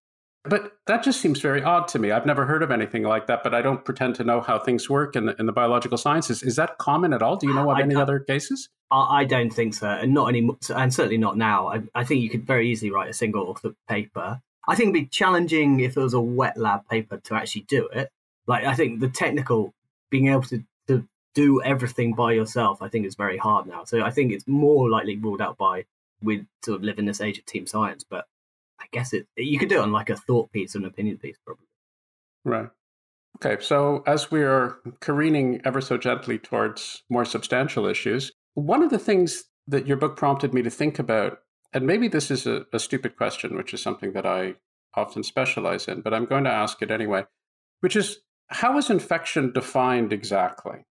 But 0.44 0.72
that 0.86 1.04
just 1.04 1.20
seems 1.20 1.40
very 1.40 1.62
odd 1.62 1.86
to 1.88 2.00
me. 2.00 2.10
I've 2.10 2.26
never 2.26 2.44
heard 2.44 2.64
of 2.64 2.72
anything 2.72 3.04
like 3.04 3.28
that, 3.28 3.44
but 3.44 3.54
I 3.54 3.62
don't 3.62 3.84
pretend 3.84 4.16
to 4.16 4.24
know 4.24 4.40
how 4.40 4.58
things 4.58 4.90
work 4.90 5.14
in 5.14 5.26
the, 5.26 5.36
in 5.38 5.46
the 5.46 5.52
biological 5.52 5.96
sciences. 5.96 6.42
Is 6.42 6.56
that 6.56 6.78
common 6.78 7.12
at 7.12 7.22
all? 7.22 7.36
Do 7.36 7.46
you 7.46 7.54
know 7.54 7.70
of 7.70 7.78
I, 7.78 7.82
any 7.82 7.94
other 7.94 8.18
cases? 8.18 8.68
I 8.90 9.24
don't 9.24 9.50
think 9.50 9.74
so, 9.74 9.86
and 9.88 10.12
not 10.12 10.28
anymore, 10.28 10.58
and 10.74 10.92
certainly 10.92 11.16
not 11.16 11.38
now. 11.38 11.68
I, 11.68 11.82
I, 11.94 12.04
think 12.04 12.20
you 12.20 12.28
could 12.28 12.44
very 12.44 12.68
easily 12.68 12.90
write 12.90 13.08
a 13.08 13.14
single 13.14 13.48
author 13.48 13.72
paper. 13.88 14.40
I 14.68 14.74
think 14.74 14.90
it'd 14.90 15.04
be 15.04 15.06
challenging 15.06 15.80
if 15.80 15.96
it 15.96 16.00
was 16.00 16.14
a 16.14 16.20
wet 16.20 16.56
lab 16.56 16.88
paper 16.88 17.18
to 17.18 17.34
actually 17.34 17.62
do 17.62 17.88
it. 17.88 18.10
Like 18.46 18.64
I 18.64 18.74
think 18.74 19.00
the 19.00 19.08
technical 19.08 19.74
being 20.10 20.28
able 20.28 20.42
to, 20.42 20.62
to 20.88 21.06
do 21.34 21.62
everything 21.62 22.14
by 22.14 22.32
yourself, 22.32 22.82
I 22.82 22.88
think 22.88 23.06
is 23.06 23.14
very 23.14 23.38
hard 23.38 23.66
now. 23.66 23.84
So 23.84 24.02
I 24.02 24.10
think 24.10 24.32
it's 24.32 24.46
more 24.46 24.88
likely 24.88 25.16
ruled 25.16 25.40
out 25.40 25.58
by 25.58 25.84
we 26.22 26.46
sort 26.64 26.76
of 26.76 26.84
live 26.84 26.98
in 26.98 27.06
this 27.06 27.20
age 27.20 27.38
of 27.38 27.46
team 27.46 27.66
science. 27.66 28.04
But 28.08 28.26
I 28.80 28.84
guess 28.92 29.12
it 29.12 29.26
you 29.36 29.58
could 29.58 29.68
do 29.68 29.78
it 29.78 29.82
on 29.82 29.92
like 29.92 30.10
a 30.10 30.16
thought 30.16 30.52
piece 30.52 30.76
or 30.76 30.80
an 30.80 30.84
opinion 30.84 31.18
piece, 31.18 31.36
probably. 31.44 31.66
Right. 32.44 32.68
Okay. 33.36 33.62
So 33.62 34.02
as 34.06 34.30
we 34.30 34.42
are 34.42 34.78
careening 35.00 35.60
ever 35.64 35.80
so 35.80 35.96
gently 35.96 36.38
towards 36.38 37.02
more 37.08 37.24
substantial 37.24 37.86
issues, 37.86 38.32
one 38.54 38.82
of 38.82 38.90
the 38.90 38.98
things 38.98 39.44
that 39.68 39.86
your 39.86 39.96
book 39.96 40.16
prompted 40.16 40.52
me 40.52 40.62
to 40.62 40.70
think 40.70 40.98
about, 40.98 41.40
and 41.72 41.86
maybe 41.86 42.08
this 42.08 42.30
is 42.30 42.46
a, 42.46 42.66
a 42.72 42.78
stupid 42.78 43.16
question, 43.16 43.56
which 43.56 43.72
is 43.72 43.82
something 43.82 44.12
that 44.12 44.26
I 44.26 44.54
often 44.94 45.22
specialize 45.22 45.88
in, 45.88 46.02
but 46.02 46.12
I'm 46.12 46.26
going 46.26 46.44
to 46.44 46.50
ask 46.50 46.82
it 46.82 46.90
anyway, 46.90 47.24
which 47.80 47.96
is 47.96 48.18
how 48.48 48.76
is 48.76 48.90
infection 48.90 49.52
defined 49.52 50.12
exactly? 50.12 50.84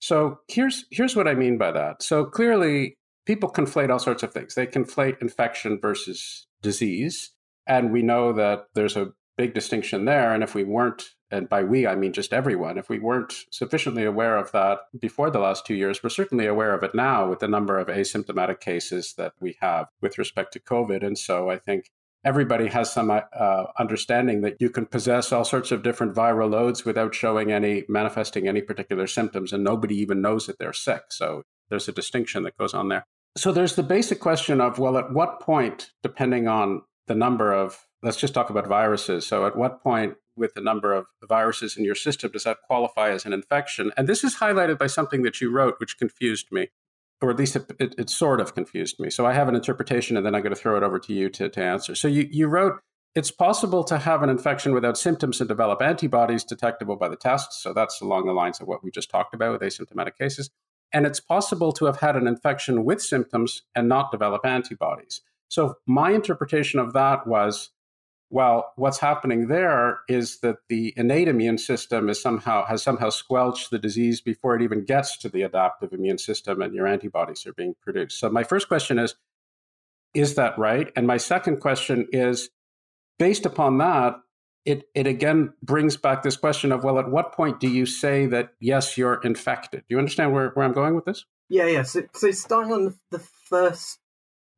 So 0.00 0.40
here's 0.48 0.84
here's 0.90 1.16
what 1.16 1.28
I 1.28 1.34
mean 1.34 1.56
by 1.56 1.72
that. 1.72 2.02
So 2.02 2.24
clearly, 2.24 2.96
people 3.26 3.50
conflate 3.50 3.90
all 3.90 3.98
sorts 3.98 4.22
of 4.22 4.32
things. 4.32 4.54
They 4.54 4.66
conflate 4.66 5.22
infection 5.22 5.78
versus 5.80 6.46
disease, 6.62 7.30
and 7.66 7.92
we 7.92 8.02
know 8.02 8.32
that 8.32 8.66
there's 8.74 8.96
a 8.96 9.12
big 9.38 9.54
distinction 9.54 10.04
there. 10.04 10.32
And 10.34 10.42
if 10.42 10.54
we 10.54 10.64
weren't, 10.64 11.02
and 11.34 11.48
by 11.48 11.64
we 11.64 11.86
I 11.86 11.96
mean 11.96 12.12
just 12.12 12.32
everyone, 12.32 12.78
if 12.78 12.88
we 12.88 12.98
weren't 12.98 13.34
sufficiently 13.50 14.04
aware 14.04 14.36
of 14.36 14.52
that 14.52 14.78
before 14.98 15.30
the 15.30 15.40
last 15.40 15.66
two 15.66 15.74
years, 15.74 16.02
we're 16.02 16.10
certainly 16.10 16.46
aware 16.46 16.72
of 16.72 16.82
it 16.82 16.94
now 16.94 17.28
with 17.28 17.40
the 17.40 17.48
number 17.48 17.78
of 17.78 17.88
asymptomatic 17.88 18.60
cases 18.60 19.14
that 19.18 19.32
we 19.40 19.56
have 19.60 19.88
with 20.00 20.16
respect 20.16 20.52
to 20.52 20.60
COVID. 20.60 21.04
And 21.04 21.18
so 21.18 21.50
I 21.50 21.58
think 21.58 21.90
everybody 22.24 22.68
has 22.68 22.92
some 22.92 23.10
uh, 23.10 23.64
understanding 23.78 24.42
that 24.42 24.56
you 24.60 24.70
can 24.70 24.86
possess 24.86 25.32
all 25.32 25.44
sorts 25.44 25.72
of 25.72 25.82
different 25.82 26.14
viral 26.14 26.50
loads 26.50 26.84
without 26.84 27.14
showing 27.14 27.52
any 27.52 27.84
manifesting 27.88 28.46
any 28.46 28.62
particular 28.62 29.06
symptoms 29.06 29.52
and 29.52 29.64
nobody 29.64 29.96
even 29.96 30.22
knows 30.22 30.46
that 30.46 30.58
they're 30.58 30.72
sick. 30.72 31.02
So 31.10 31.42
there's 31.68 31.88
a 31.88 31.92
distinction 31.92 32.44
that 32.44 32.56
goes 32.56 32.74
on 32.74 32.88
there. 32.88 33.04
So 33.36 33.50
there's 33.50 33.74
the 33.74 33.82
basic 33.82 34.20
question 34.20 34.60
of 34.60 34.78
well 34.78 34.96
at 34.96 35.12
what 35.12 35.40
point 35.40 35.90
depending 36.02 36.46
on 36.46 36.82
the 37.08 37.14
number 37.14 37.52
of 37.52 37.86
let's 38.02 38.16
just 38.16 38.34
talk 38.34 38.50
about 38.50 38.68
viruses. 38.68 39.26
So 39.26 39.46
at 39.46 39.56
what 39.56 39.82
point 39.82 40.14
with 40.36 40.54
the 40.54 40.60
number 40.60 40.92
of 40.92 41.06
viruses 41.22 41.76
in 41.76 41.84
your 41.84 41.94
system 41.94 42.30
does 42.30 42.44
that 42.44 42.58
qualify 42.66 43.10
as 43.10 43.24
an 43.24 43.32
infection 43.32 43.92
and 43.96 44.08
this 44.08 44.24
is 44.24 44.36
highlighted 44.36 44.78
by 44.78 44.86
something 44.86 45.22
that 45.22 45.40
you 45.40 45.50
wrote 45.50 45.76
which 45.78 45.98
confused 45.98 46.50
me 46.50 46.68
or 47.20 47.30
at 47.30 47.38
least 47.38 47.56
it, 47.56 47.70
it, 47.78 47.94
it, 47.96 48.10
sort 48.10 48.40
of 48.40 48.54
confused 48.54 49.00
me. 49.00 49.08
So 49.08 49.24
I 49.26 49.32
have 49.32 49.48
an 49.48 49.54
interpretation, 49.54 50.16
and 50.16 50.26
then 50.26 50.34
I'm 50.34 50.42
going 50.42 50.54
to 50.54 50.60
throw 50.60 50.76
it 50.76 50.82
over 50.82 50.98
to 50.98 51.12
you 51.12 51.30
to, 51.30 51.48
to 51.48 51.62
answer. 51.62 51.94
So 51.94 52.06
you, 52.08 52.28
you 52.30 52.46
wrote, 52.48 52.80
it's 53.14 53.30
possible 53.30 53.84
to 53.84 53.98
have 53.98 54.22
an 54.22 54.28
infection 54.28 54.74
without 54.74 54.98
symptoms 54.98 55.40
and 55.40 55.48
develop 55.48 55.80
antibodies 55.80 56.44
detectable 56.44 56.96
by 56.96 57.08
the 57.08 57.16
tests. 57.16 57.62
So 57.62 57.72
that's 57.72 58.00
along 58.00 58.26
the 58.26 58.32
lines 58.32 58.60
of 58.60 58.66
what 58.66 58.82
we 58.82 58.90
just 58.90 59.10
talked 59.10 59.34
about 59.34 59.52
with 59.52 59.62
asymptomatic 59.62 60.16
cases. 60.18 60.50
And 60.92 61.06
it's 61.06 61.20
possible 61.20 61.72
to 61.72 61.86
have 61.86 62.00
had 62.00 62.16
an 62.16 62.26
infection 62.26 62.84
with 62.84 63.00
symptoms 63.00 63.62
and 63.74 63.88
not 63.88 64.10
develop 64.10 64.44
antibodies. 64.44 65.22
So 65.48 65.76
my 65.86 66.10
interpretation 66.10 66.80
of 66.80 66.92
that 66.92 67.26
was 67.26 67.70
well, 68.34 68.72
what's 68.74 68.98
happening 68.98 69.46
there 69.46 70.00
is 70.08 70.40
that 70.40 70.56
the 70.68 70.92
innate 70.96 71.28
immune 71.28 71.56
system 71.56 72.08
is 72.08 72.20
somehow 72.20 72.64
has 72.64 72.82
somehow 72.82 73.08
squelched 73.08 73.70
the 73.70 73.78
disease 73.78 74.20
before 74.20 74.56
it 74.56 74.62
even 74.62 74.84
gets 74.84 75.16
to 75.18 75.28
the 75.28 75.42
adaptive 75.42 75.92
immune 75.92 76.18
system, 76.18 76.60
and 76.60 76.74
your 76.74 76.88
antibodies 76.88 77.46
are 77.46 77.52
being 77.52 77.76
produced. 77.80 78.18
So 78.18 78.28
my 78.28 78.42
first 78.42 78.66
question 78.66 78.98
is, 78.98 79.14
is 80.14 80.34
that 80.34 80.58
right? 80.58 80.90
And 80.96 81.06
my 81.06 81.16
second 81.16 81.60
question 81.60 82.08
is, 82.10 82.50
based 83.20 83.46
upon 83.46 83.78
that, 83.78 84.16
it 84.64 84.88
it 84.96 85.06
again 85.06 85.52
brings 85.62 85.96
back 85.96 86.24
this 86.24 86.36
question 86.36 86.72
of 86.72 86.82
well, 86.82 86.98
at 86.98 87.08
what 87.08 87.34
point 87.34 87.60
do 87.60 87.68
you 87.68 87.86
say 87.86 88.26
that 88.26 88.54
yes, 88.58 88.98
you're 88.98 89.20
infected? 89.22 89.82
Do 89.82 89.94
you 89.94 89.98
understand 89.98 90.32
where, 90.32 90.48
where 90.54 90.66
I'm 90.66 90.72
going 90.72 90.96
with 90.96 91.04
this? 91.04 91.24
Yeah, 91.48 91.66
yeah. 91.66 91.84
So, 91.84 92.02
so 92.12 92.32
starting 92.32 92.72
on 92.72 92.98
the 93.12 93.20
first 93.20 94.00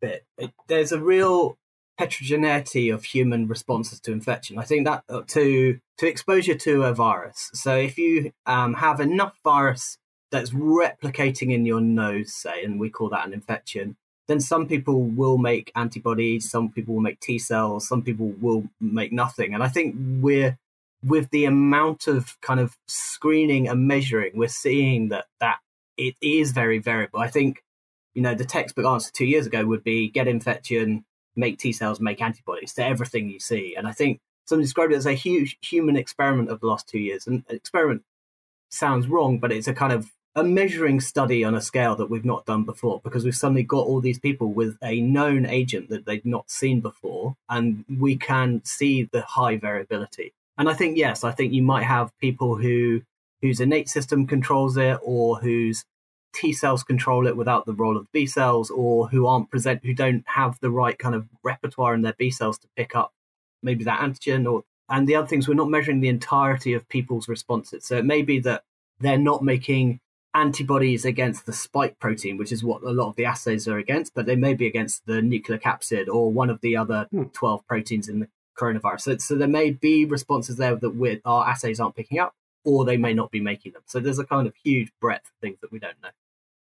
bit, 0.01 0.25
it, 0.39 0.55
there's 0.67 0.93
a 0.93 0.99
real 0.99 1.59
heterogeneity 1.99 2.91
of 2.91 3.05
human 3.05 3.49
responses 3.49 4.01
to 4.01 4.13
infection. 4.13 4.59
I 4.59 4.65
think 4.65 4.87
that 4.87 5.05
uh, 5.09 5.23
to 5.29 5.79
to 5.99 6.07
exposure 6.07 6.55
to 6.55 6.85
a 6.85 6.95
virus. 6.95 7.51
So 7.55 7.77
if 7.77 7.97
you 7.99 8.33
um, 8.45 8.75
have 8.75 9.01
enough 9.01 9.39
virus 9.43 9.99
that's 10.31 10.51
replicating 10.51 11.53
in 11.53 11.65
your 11.65 11.81
nose, 11.81 12.35
say, 12.35 12.63
and 12.65 12.79
we 12.79 12.91
call 12.91 13.09
that 13.11 13.27
an 13.27 13.33
infection, 13.33 13.97
then 14.29 14.41
some 14.41 14.67
people 14.67 15.03
will 15.03 15.39
make 15.39 15.73
antibodies, 15.75 16.51
some 16.51 16.71
people 16.71 16.95
will 16.95 17.03
make 17.03 17.21
T 17.21 17.39
cells, 17.39 17.89
some 17.89 18.03
people 18.03 18.35
will 18.41 18.65
make 18.81 19.13
nothing. 19.13 19.55
And 19.55 19.63
I 19.63 19.69
think 19.69 19.97
we're 20.21 20.59
with 21.03 21.31
the 21.31 21.45
amount 21.45 22.09
of 22.09 22.39
kind 22.41 22.59
of 22.61 22.77
screening 22.89 23.69
and 23.69 23.87
measuring, 23.87 24.33
we're 24.35 24.49
seeing 24.49 25.09
that 25.11 25.27
that 25.41 25.59
it 25.97 26.15
is 26.21 26.53
very 26.53 26.79
variable. 26.79 27.21
I 27.21 27.29
think 27.29 27.63
you 28.15 28.23
know 28.23 28.35
the 28.35 28.45
textbook 28.45 28.85
answer 28.85 29.11
two 29.13 29.27
years 29.27 29.47
ago 29.47 29.65
would 29.65 29.85
be 29.85 30.11
get 30.11 30.29
infection 30.29 31.05
make 31.37 31.59
T 31.59 31.73
cells 31.73 32.01
make 32.01 32.21
antibodies 32.21 32.75
to 32.75 32.85
everything 32.85 33.29
you 33.29 33.41
see. 33.41 33.75
And 33.77 33.87
I 33.87 33.93
think 33.93 34.21
some 34.47 34.61
described 34.61 34.93
it 34.93 34.97
as 34.97 35.07
a 35.07 35.13
huge 35.13 35.59
human 35.61 35.97
experiment 35.97 36.51
of 36.51 36.61
the 36.61 36.67
last 36.67 36.89
two 36.89 36.99
years. 36.99 37.27
And 37.27 37.45
experiment 37.49 38.03
sounds 38.71 39.09
wrong, 39.09 39.39
but 39.39 39.53
it's 39.53 39.69
a 39.69 39.75
kind 39.75 39.93
of 39.93 40.11
a 40.37 40.45
measuring 40.45 41.01
study 41.01 41.43
on 41.43 41.55
a 41.55 41.61
scale 41.63 41.97
that 41.97 42.11
we've 42.11 42.25
not 42.25 42.45
done 42.45 42.65
before 42.65 43.01
because 43.03 43.25
we've 43.25 43.35
suddenly 43.35 43.63
got 43.63 43.87
all 43.87 44.03
these 44.03 44.19
people 44.19 44.53
with 44.53 44.77
a 44.83 45.01
known 45.01 45.47
agent 45.47 45.89
that 45.89 46.05
they've 46.05 46.27
not 46.27 46.51
seen 46.51 46.81
before, 46.81 47.37
and 47.49 47.85
we 47.99 48.17
can 48.17 48.63
see 48.65 49.05
the 49.05 49.23
high 49.23 49.57
variability. 49.57 50.35
And 50.59 50.69
I 50.69 50.75
think 50.75 50.97
yes, 50.99 51.25
I 51.25 51.33
think 51.33 51.53
you 51.53 51.63
might 51.63 51.85
have 51.85 52.17
people 52.19 52.57
who 52.57 53.03
whose 53.43 53.61
innate 53.61 53.89
system 53.89 54.27
controls 54.27 54.77
it 54.77 54.99
or 55.03 55.39
whose 55.39 55.85
T 56.37 56.53
cells 56.53 56.85
control 56.85 57.27
it 57.27 57.37
without 57.37 57.67
the 57.67 57.73
role 57.73 57.97
of 57.97 58.11
B 58.13 58.27
cells, 58.27 58.71
or 58.71 59.09
who 59.09 59.27
aren't 59.27 59.51
present, 59.51 59.85
who 59.85 59.95
don't 59.95 60.25
have 60.27 60.61
the 60.61 60.71
right 60.71 60.99
kind 60.99 61.15
of 61.15 61.27
repertoire 61.43 61.95
in 61.95 62.03
their 62.03 62.13
B 62.13 62.31
cells 62.31 62.59
to 62.59 62.69
pick 62.77 62.95
up 62.95 63.13
maybe 63.63 63.85
that 63.85 64.01
antigen. 64.01 64.51
Or 64.51 64.65
and 64.89 65.07
the 65.07 65.17
other 65.17 65.27
things, 65.27 65.49
we're 65.49 65.55
not 65.55 65.71
measuring 65.71 66.01
the 66.01 66.09
entirety 66.09 66.75
of 66.75 66.89
people's 66.89 67.29
responses. 67.29 67.87
So 67.87 67.97
it 67.97 68.05
may 68.05 68.23
be 68.23 68.39
that 68.41 68.65
they're 69.01 69.19
not 69.19 69.43
making 69.43 70.01
antibodies 70.35 71.07
against 71.07 71.47
the 71.47 71.53
spike 71.53 71.99
protein, 71.99 72.37
which 72.37 72.53
is 72.53 72.63
what 72.63 72.83
a 72.83 72.91
lot 72.91 73.09
of 73.09 73.17
the 73.17 73.25
assays 73.25 73.67
are 73.67 73.79
against, 73.79 74.15
but 74.15 74.27
they 74.27 74.37
may 74.37 74.53
be 74.53 74.67
against 74.67 75.07
the 75.07 75.15
nucleocapsid 75.15 76.07
or 76.09 76.31
one 76.31 76.51
of 76.51 76.61
the 76.61 76.77
other 76.77 77.07
hmm. 77.11 77.25
12 77.33 77.67
proteins 77.67 78.09
in 78.09 78.21
the 78.21 78.29
coronavirus. 78.59 79.01
So, 79.01 79.17
so 79.17 79.35
there 79.37 79.49
may 79.49 79.71
be 79.71 80.05
responses 80.05 80.57
there 80.57 80.77
that 80.77 81.21
our 81.25 81.49
assays 81.49 81.81
aren't 81.81 81.97
picking 81.97 82.19
up, 82.19 82.35
or 82.65 82.85
they 82.85 82.99
may 82.99 83.15
not 83.15 83.31
be 83.31 83.41
making 83.41 83.73
them. 83.73 83.83
So 83.87 84.01
there's 84.01 84.19
a 84.19 84.25
kind 84.25 84.47
of 84.47 84.55
huge 84.63 84.93
breadth 85.01 85.27
of 85.27 85.41
things 85.41 85.59
that 85.63 85.73
we 85.73 85.79
don't 85.79 86.01
know. 86.03 86.11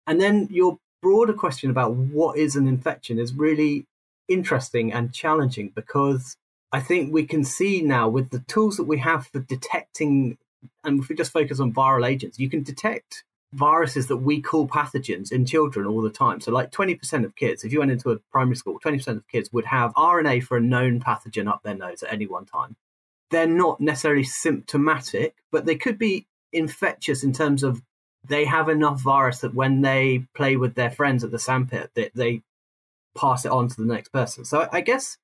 And 0.06 0.20
then 0.20 0.48
your 0.50 0.78
broader 1.02 1.32
question 1.32 1.70
about 1.70 1.94
what 1.94 2.38
is 2.38 2.56
an 2.56 2.68
infection 2.68 3.18
is 3.18 3.34
really 3.34 3.86
interesting 4.28 4.92
and 4.92 5.12
challenging 5.12 5.72
because 5.74 6.36
I 6.72 6.80
think 6.80 7.12
we 7.12 7.26
can 7.26 7.44
see 7.44 7.82
now 7.82 8.08
with 8.08 8.30
the 8.30 8.40
tools 8.40 8.76
that 8.78 8.84
we 8.84 8.98
have 8.98 9.26
for 9.26 9.40
detecting, 9.40 10.38
and 10.84 11.00
if 11.00 11.08
we 11.08 11.14
just 11.14 11.32
focus 11.32 11.60
on 11.60 11.72
viral 11.72 12.08
agents, 12.08 12.38
you 12.38 12.48
can 12.48 12.62
detect 12.62 13.24
viruses 13.52 14.06
that 14.06 14.16
we 14.16 14.40
call 14.40 14.66
pathogens 14.66 15.30
in 15.30 15.44
children 15.44 15.86
all 15.86 16.00
the 16.00 16.08
time. 16.08 16.40
So, 16.40 16.50
like 16.52 16.70
20% 16.70 17.24
of 17.24 17.36
kids, 17.36 17.64
if 17.64 17.72
you 17.72 17.80
went 17.80 17.90
into 17.90 18.10
a 18.10 18.18
primary 18.30 18.56
school, 18.56 18.80
20% 18.80 19.06
of 19.08 19.28
kids 19.28 19.52
would 19.52 19.66
have 19.66 19.92
RNA 19.94 20.44
for 20.44 20.56
a 20.56 20.60
known 20.60 21.00
pathogen 21.00 21.48
up 21.48 21.62
their 21.62 21.74
nose 21.74 22.02
at 22.02 22.12
any 22.12 22.26
one 22.26 22.46
time. 22.46 22.76
they're 23.30 23.46
not 23.46 23.80
necessarily 23.80 24.24
symptomatic, 24.24 25.34
but 25.50 25.66
they 25.66 25.74
could 25.74 25.98
be 25.98 26.26
infectious 26.52 27.24
in 27.24 27.32
terms 27.32 27.62
of 27.62 27.82
they 28.28 28.44
have 28.44 28.68
enough 28.68 29.00
virus 29.00 29.40
that 29.40 29.54
when 29.54 29.82
they 29.82 30.26
play 30.34 30.56
with 30.56 30.74
their 30.74 30.90
friends 30.90 31.24
at 31.24 31.30
the 31.30 31.38
sandpit, 31.38 31.90
they, 31.94 32.10
they 32.14 32.42
pass 33.16 33.44
it 33.44 33.50
on 33.50 33.68
to 33.68 33.76
the 33.76 33.92
next 33.92 34.10
person. 34.10 34.44
So 34.44 34.68
I 34.72 34.80
guess, 34.80 35.18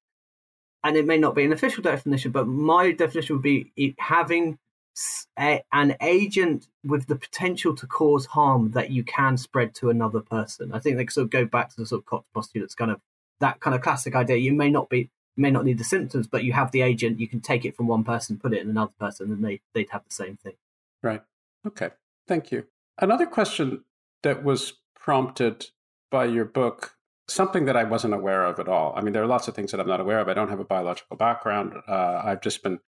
and 0.84 0.96
it 0.96 1.06
may 1.06 1.18
not 1.18 1.34
be 1.34 1.44
an 1.44 1.52
official 1.52 1.82
definition, 1.82 2.32
but 2.32 2.46
my 2.46 2.92
definition 2.92 3.36
would 3.36 3.42
be 3.42 3.94
having 3.98 4.58
a, 5.38 5.62
an 5.72 5.96
agent 6.00 6.66
with 6.84 7.06
the 7.06 7.16
potential 7.16 7.74
to 7.76 7.86
cause 7.86 8.26
harm 8.26 8.72
that 8.72 8.90
you 8.90 9.04
can 9.04 9.36
spread 9.36 9.74
to 9.76 9.90
another 9.90 10.20
person. 10.20 10.72
I 10.72 10.80
think 10.80 10.96
they 10.96 11.06
sort 11.06 11.24
of 11.24 11.30
go 11.30 11.44
back 11.44 11.70
to 11.70 11.76
the 11.76 11.86
sort 11.86 12.02
of 12.02 12.06
Koch 12.06 12.24
postulates, 12.34 12.74
kind 12.74 12.90
of 12.90 13.00
that 13.40 13.60
kind 13.60 13.74
of 13.74 13.82
classic 13.82 14.14
idea. 14.14 14.36
You 14.36 14.52
may 14.52 14.70
not 14.70 14.88
be 14.88 15.10
may 15.36 15.50
not 15.52 15.64
need 15.64 15.78
the 15.78 15.84
symptoms, 15.84 16.26
but 16.26 16.42
you 16.42 16.52
have 16.52 16.72
the 16.72 16.82
agent. 16.82 17.20
You 17.20 17.28
can 17.28 17.40
take 17.40 17.64
it 17.64 17.76
from 17.76 17.86
one 17.86 18.02
person, 18.02 18.38
put 18.38 18.52
it 18.52 18.60
in 18.60 18.68
another 18.68 18.92
person, 18.98 19.30
and 19.30 19.44
they 19.44 19.60
they'd 19.72 19.90
have 19.90 20.02
the 20.08 20.14
same 20.14 20.36
thing. 20.36 20.54
Right. 21.02 21.22
Okay. 21.66 21.90
Thank 22.26 22.50
you. 22.50 22.66
Another 23.00 23.26
question 23.26 23.84
that 24.22 24.42
was 24.42 24.74
prompted 24.96 25.66
by 26.10 26.24
your 26.24 26.44
book, 26.44 26.96
something 27.28 27.64
that 27.66 27.76
I 27.76 27.84
wasn't 27.84 28.14
aware 28.14 28.44
of 28.44 28.58
at 28.58 28.68
all. 28.68 28.92
I 28.96 29.02
mean, 29.02 29.12
there 29.12 29.22
are 29.22 29.28
lots 29.28 29.46
of 29.46 29.54
things 29.54 29.70
that 29.70 29.80
I'm 29.80 29.86
not 29.86 30.00
aware 30.00 30.18
of. 30.18 30.28
I 30.28 30.34
don't 30.34 30.48
have 30.48 30.60
a 30.60 30.64
biological 30.64 31.16
background. 31.16 31.74
Uh, 31.86 32.22
I've 32.24 32.40
just 32.40 32.62
been, 32.62 32.80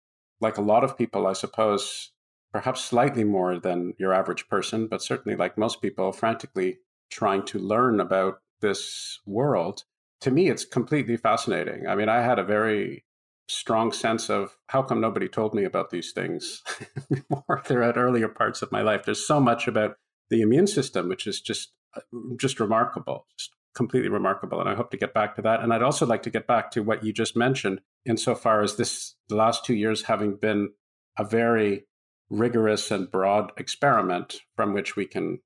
like 0.41 0.57
a 0.57 0.63
lot 0.63 0.85
of 0.85 0.97
people, 0.97 1.27
I 1.27 1.35
suppose, 1.35 2.13
perhaps 2.53 2.85
slightly 2.85 3.25
more 3.25 3.59
than 3.59 3.93
your 3.99 4.15
average 4.15 4.49
person, 4.49 4.87
but 4.87 5.03
certainly 5.03 5.37
like 5.37 5.59
most 5.59 5.83
people, 5.83 6.13
frantically 6.13 6.79
trying 7.11 7.45
to 7.47 7.59
learn 7.59 8.01
about 8.01 8.41
this 8.61 9.21
world. 9.27 9.85
To 10.23 10.31
me, 10.31 10.49
it's 10.49 10.65
completely 10.65 11.17
fascinating. 11.17 11.87
I 11.87 11.95
mean, 11.95 12.09
I 12.09 12.23
had 12.23 12.39
a 12.39 12.45
very 12.45 13.05
strong 13.49 13.93
sense 13.93 14.29
of 14.29 14.57
how 14.69 14.83
come 14.83 15.01
nobody 15.01 15.29
told 15.29 15.55
me 15.55 15.65
about 15.65 15.91
these 15.91 16.13
things 16.13 16.63
more 17.31 17.63
at 17.67 17.97
earlier 17.97 18.29
parts 18.29 18.63
of 18.63 18.71
my 18.71 18.83
life. 18.83 19.05
There's 19.05 19.27
so 19.27 19.41
much 19.41 19.67
about 19.67 19.97
the 20.31 20.43
immune 20.43 20.67
system, 20.67 21.09
which 21.09 21.27
is 21.27 21.41
just 21.41 21.73
uh, 21.97 22.01
just 22.37 22.61
remarkable, 22.61 23.27
just 23.39 23.51
completely 23.75 24.11
remarkable. 24.11 24.61
And 24.61 24.69
I 24.69 24.75
hope 24.75 24.91
to 24.91 24.97
get 24.97 25.15
back 25.15 25.37
to 25.37 25.43
that. 25.43 25.61
And 25.61 25.73
I'd 25.73 25.83
also 25.83 26.05
like 26.05 26.23
to 26.25 26.31
get 26.31 26.47
back 26.47 26.71
to 26.73 26.83
what 26.83 27.05
you 27.05 27.13
just 27.13 27.37
mentioned, 27.37 27.81
insofar 28.05 28.63
as 28.63 28.77
this 28.77 29.15
the 29.29 29.37
last 29.37 29.65
two 29.65 29.75
years 29.75 30.03
having 30.03 30.37
been 30.37 30.71
a 31.19 31.25
very 31.25 31.85
rigorous 32.31 32.91
and 32.91 33.11
broad 33.11 33.53
experiment 33.57 34.41
from 34.57 34.75
which 34.75 34.97
we 34.97 35.07
can 35.07 35.39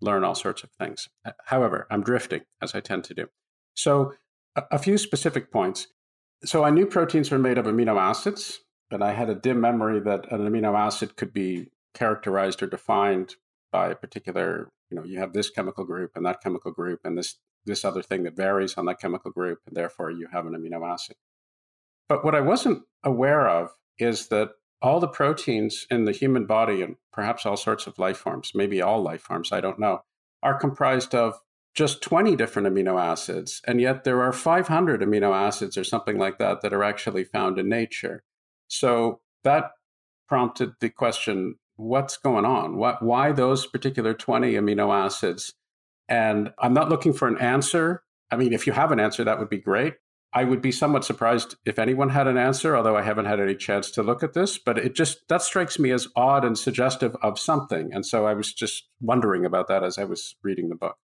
learn 0.00 0.22
all 0.22 0.34
sorts 0.34 0.62
of 0.62 0.70
things. 0.78 1.08
However, 1.46 1.86
I'm 1.90 2.02
drifting 2.02 2.42
as 2.62 2.74
I 2.74 2.80
tend 2.80 3.04
to 3.04 3.14
do. 3.14 3.26
So, 3.74 4.14
a 4.56 4.78
few 4.78 4.98
specific 4.98 5.52
points. 5.52 5.88
So 6.44 6.64
I 6.64 6.70
knew 6.70 6.86
proteins 6.86 7.30
were 7.30 7.38
made 7.38 7.58
of 7.58 7.66
amino 7.66 7.98
acids, 7.98 8.60
but 8.90 9.02
I 9.02 9.12
had 9.12 9.28
a 9.28 9.34
dim 9.34 9.60
memory 9.60 10.00
that 10.00 10.30
an 10.30 10.40
amino 10.40 10.78
acid 10.78 11.16
could 11.16 11.32
be 11.32 11.68
characterized 11.94 12.62
or 12.62 12.66
defined 12.66 13.34
by 13.72 13.88
a 13.90 13.96
particular, 13.96 14.68
you 14.90 14.96
know, 14.96 15.04
you 15.04 15.18
have 15.18 15.32
this 15.32 15.50
chemical 15.50 15.84
group 15.84 16.12
and 16.14 16.24
that 16.24 16.40
chemical 16.42 16.72
group 16.72 17.00
and 17.04 17.18
this 17.18 17.38
this 17.64 17.84
other 17.84 18.02
thing 18.02 18.22
that 18.22 18.36
varies 18.36 18.74
on 18.74 18.86
that 18.86 19.00
chemical 19.00 19.30
group, 19.30 19.58
and 19.66 19.76
therefore 19.76 20.10
you 20.10 20.28
have 20.32 20.46
an 20.46 20.54
amino 20.54 20.88
acid. 20.88 21.16
But 22.08 22.24
what 22.24 22.34
I 22.34 22.40
wasn't 22.40 22.84
aware 23.04 23.46
of 23.46 23.70
is 23.98 24.28
that 24.28 24.50
all 24.80 25.00
the 25.00 25.08
proteins 25.08 25.86
in 25.90 26.04
the 26.04 26.12
human 26.12 26.46
body 26.46 26.82
and 26.82 26.96
perhaps 27.12 27.44
all 27.44 27.56
sorts 27.56 27.86
of 27.86 27.98
life 27.98 28.16
forms, 28.16 28.52
maybe 28.54 28.80
all 28.80 29.02
life 29.02 29.22
forms, 29.22 29.52
I 29.52 29.60
don't 29.60 29.78
know, 29.78 30.00
are 30.42 30.58
comprised 30.58 31.14
of 31.14 31.40
just 31.78 32.02
20 32.02 32.34
different 32.34 32.66
amino 32.66 33.00
acids, 33.00 33.62
and 33.64 33.80
yet 33.80 34.02
there 34.02 34.20
are 34.20 34.32
500 34.32 35.00
amino 35.00 35.32
acids 35.32 35.78
or 35.78 35.84
something 35.84 36.18
like 36.18 36.38
that 36.38 36.60
that 36.60 36.72
are 36.72 36.82
actually 36.82 37.22
found 37.22 37.56
in 37.56 37.68
nature. 37.68 38.24
So 38.66 39.20
that 39.44 39.70
prompted 40.28 40.72
the 40.80 40.90
question 40.90 41.54
what's 41.76 42.16
going 42.16 42.44
on? 42.44 42.76
What, 42.76 43.00
why 43.00 43.30
those 43.30 43.64
particular 43.64 44.12
20 44.12 44.54
amino 44.54 44.92
acids? 44.92 45.54
And 46.08 46.50
I'm 46.58 46.74
not 46.74 46.88
looking 46.88 47.12
for 47.12 47.28
an 47.28 47.38
answer. 47.38 48.02
I 48.32 48.34
mean, 48.34 48.52
if 48.52 48.66
you 48.66 48.72
have 48.72 48.90
an 48.90 48.98
answer, 48.98 49.22
that 49.22 49.38
would 49.38 49.48
be 49.48 49.60
great. 49.60 49.94
I 50.32 50.42
would 50.42 50.60
be 50.60 50.72
somewhat 50.72 51.04
surprised 51.04 51.54
if 51.64 51.78
anyone 51.78 52.08
had 52.08 52.26
an 52.26 52.36
answer, 52.36 52.76
although 52.76 52.96
I 52.96 53.02
haven't 53.02 53.26
had 53.26 53.38
any 53.38 53.54
chance 53.54 53.92
to 53.92 54.02
look 54.02 54.24
at 54.24 54.32
this. 54.32 54.58
But 54.58 54.78
it 54.78 54.96
just 54.96 55.28
that 55.28 55.42
strikes 55.42 55.78
me 55.78 55.92
as 55.92 56.08
odd 56.16 56.44
and 56.44 56.58
suggestive 56.58 57.14
of 57.22 57.38
something. 57.38 57.90
And 57.92 58.04
so 58.04 58.26
I 58.26 58.34
was 58.34 58.52
just 58.52 58.88
wondering 59.00 59.46
about 59.46 59.68
that 59.68 59.84
as 59.84 59.96
I 59.96 60.04
was 60.04 60.34
reading 60.42 60.70
the 60.70 60.74
book. 60.74 60.96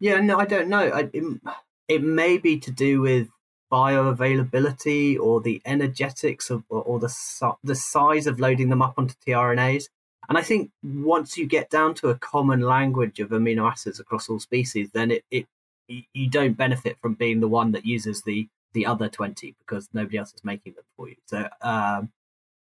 Yeah, 0.00 0.20
no, 0.20 0.38
I 0.38 0.44
don't 0.44 0.68
know. 0.68 0.88
I, 0.88 1.08
it, 1.12 1.40
it 1.88 2.02
may 2.02 2.38
be 2.38 2.58
to 2.60 2.70
do 2.70 3.00
with 3.00 3.28
bioavailability 3.72 5.18
or 5.18 5.40
the 5.40 5.60
energetics 5.64 6.50
of 6.50 6.62
or, 6.68 6.82
or 6.82 7.00
the 7.00 7.12
the 7.64 7.74
size 7.74 8.26
of 8.26 8.38
loading 8.38 8.68
them 8.68 8.82
up 8.82 8.94
onto 8.96 9.14
tRNAs. 9.26 9.88
And 10.28 10.36
I 10.36 10.42
think 10.42 10.70
once 10.82 11.36
you 11.36 11.46
get 11.46 11.70
down 11.70 11.94
to 11.94 12.08
a 12.08 12.18
common 12.18 12.60
language 12.60 13.20
of 13.20 13.30
amino 13.30 13.70
acids 13.70 14.00
across 14.00 14.28
all 14.28 14.40
species, 14.40 14.90
then 14.92 15.10
it, 15.10 15.24
it 15.30 15.46
you 15.88 16.28
don't 16.28 16.56
benefit 16.56 16.98
from 17.00 17.14
being 17.14 17.40
the 17.40 17.48
one 17.48 17.72
that 17.72 17.86
uses 17.86 18.22
the 18.22 18.48
the 18.72 18.86
other 18.86 19.08
20 19.08 19.54
because 19.58 19.88
nobody 19.94 20.18
else 20.18 20.34
is 20.34 20.44
making 20.44 20.74
them 20.74 20.84
for 20.96 21.08
you. 21.08 21.16
So 21.26 21.48
um, 21.62 22.10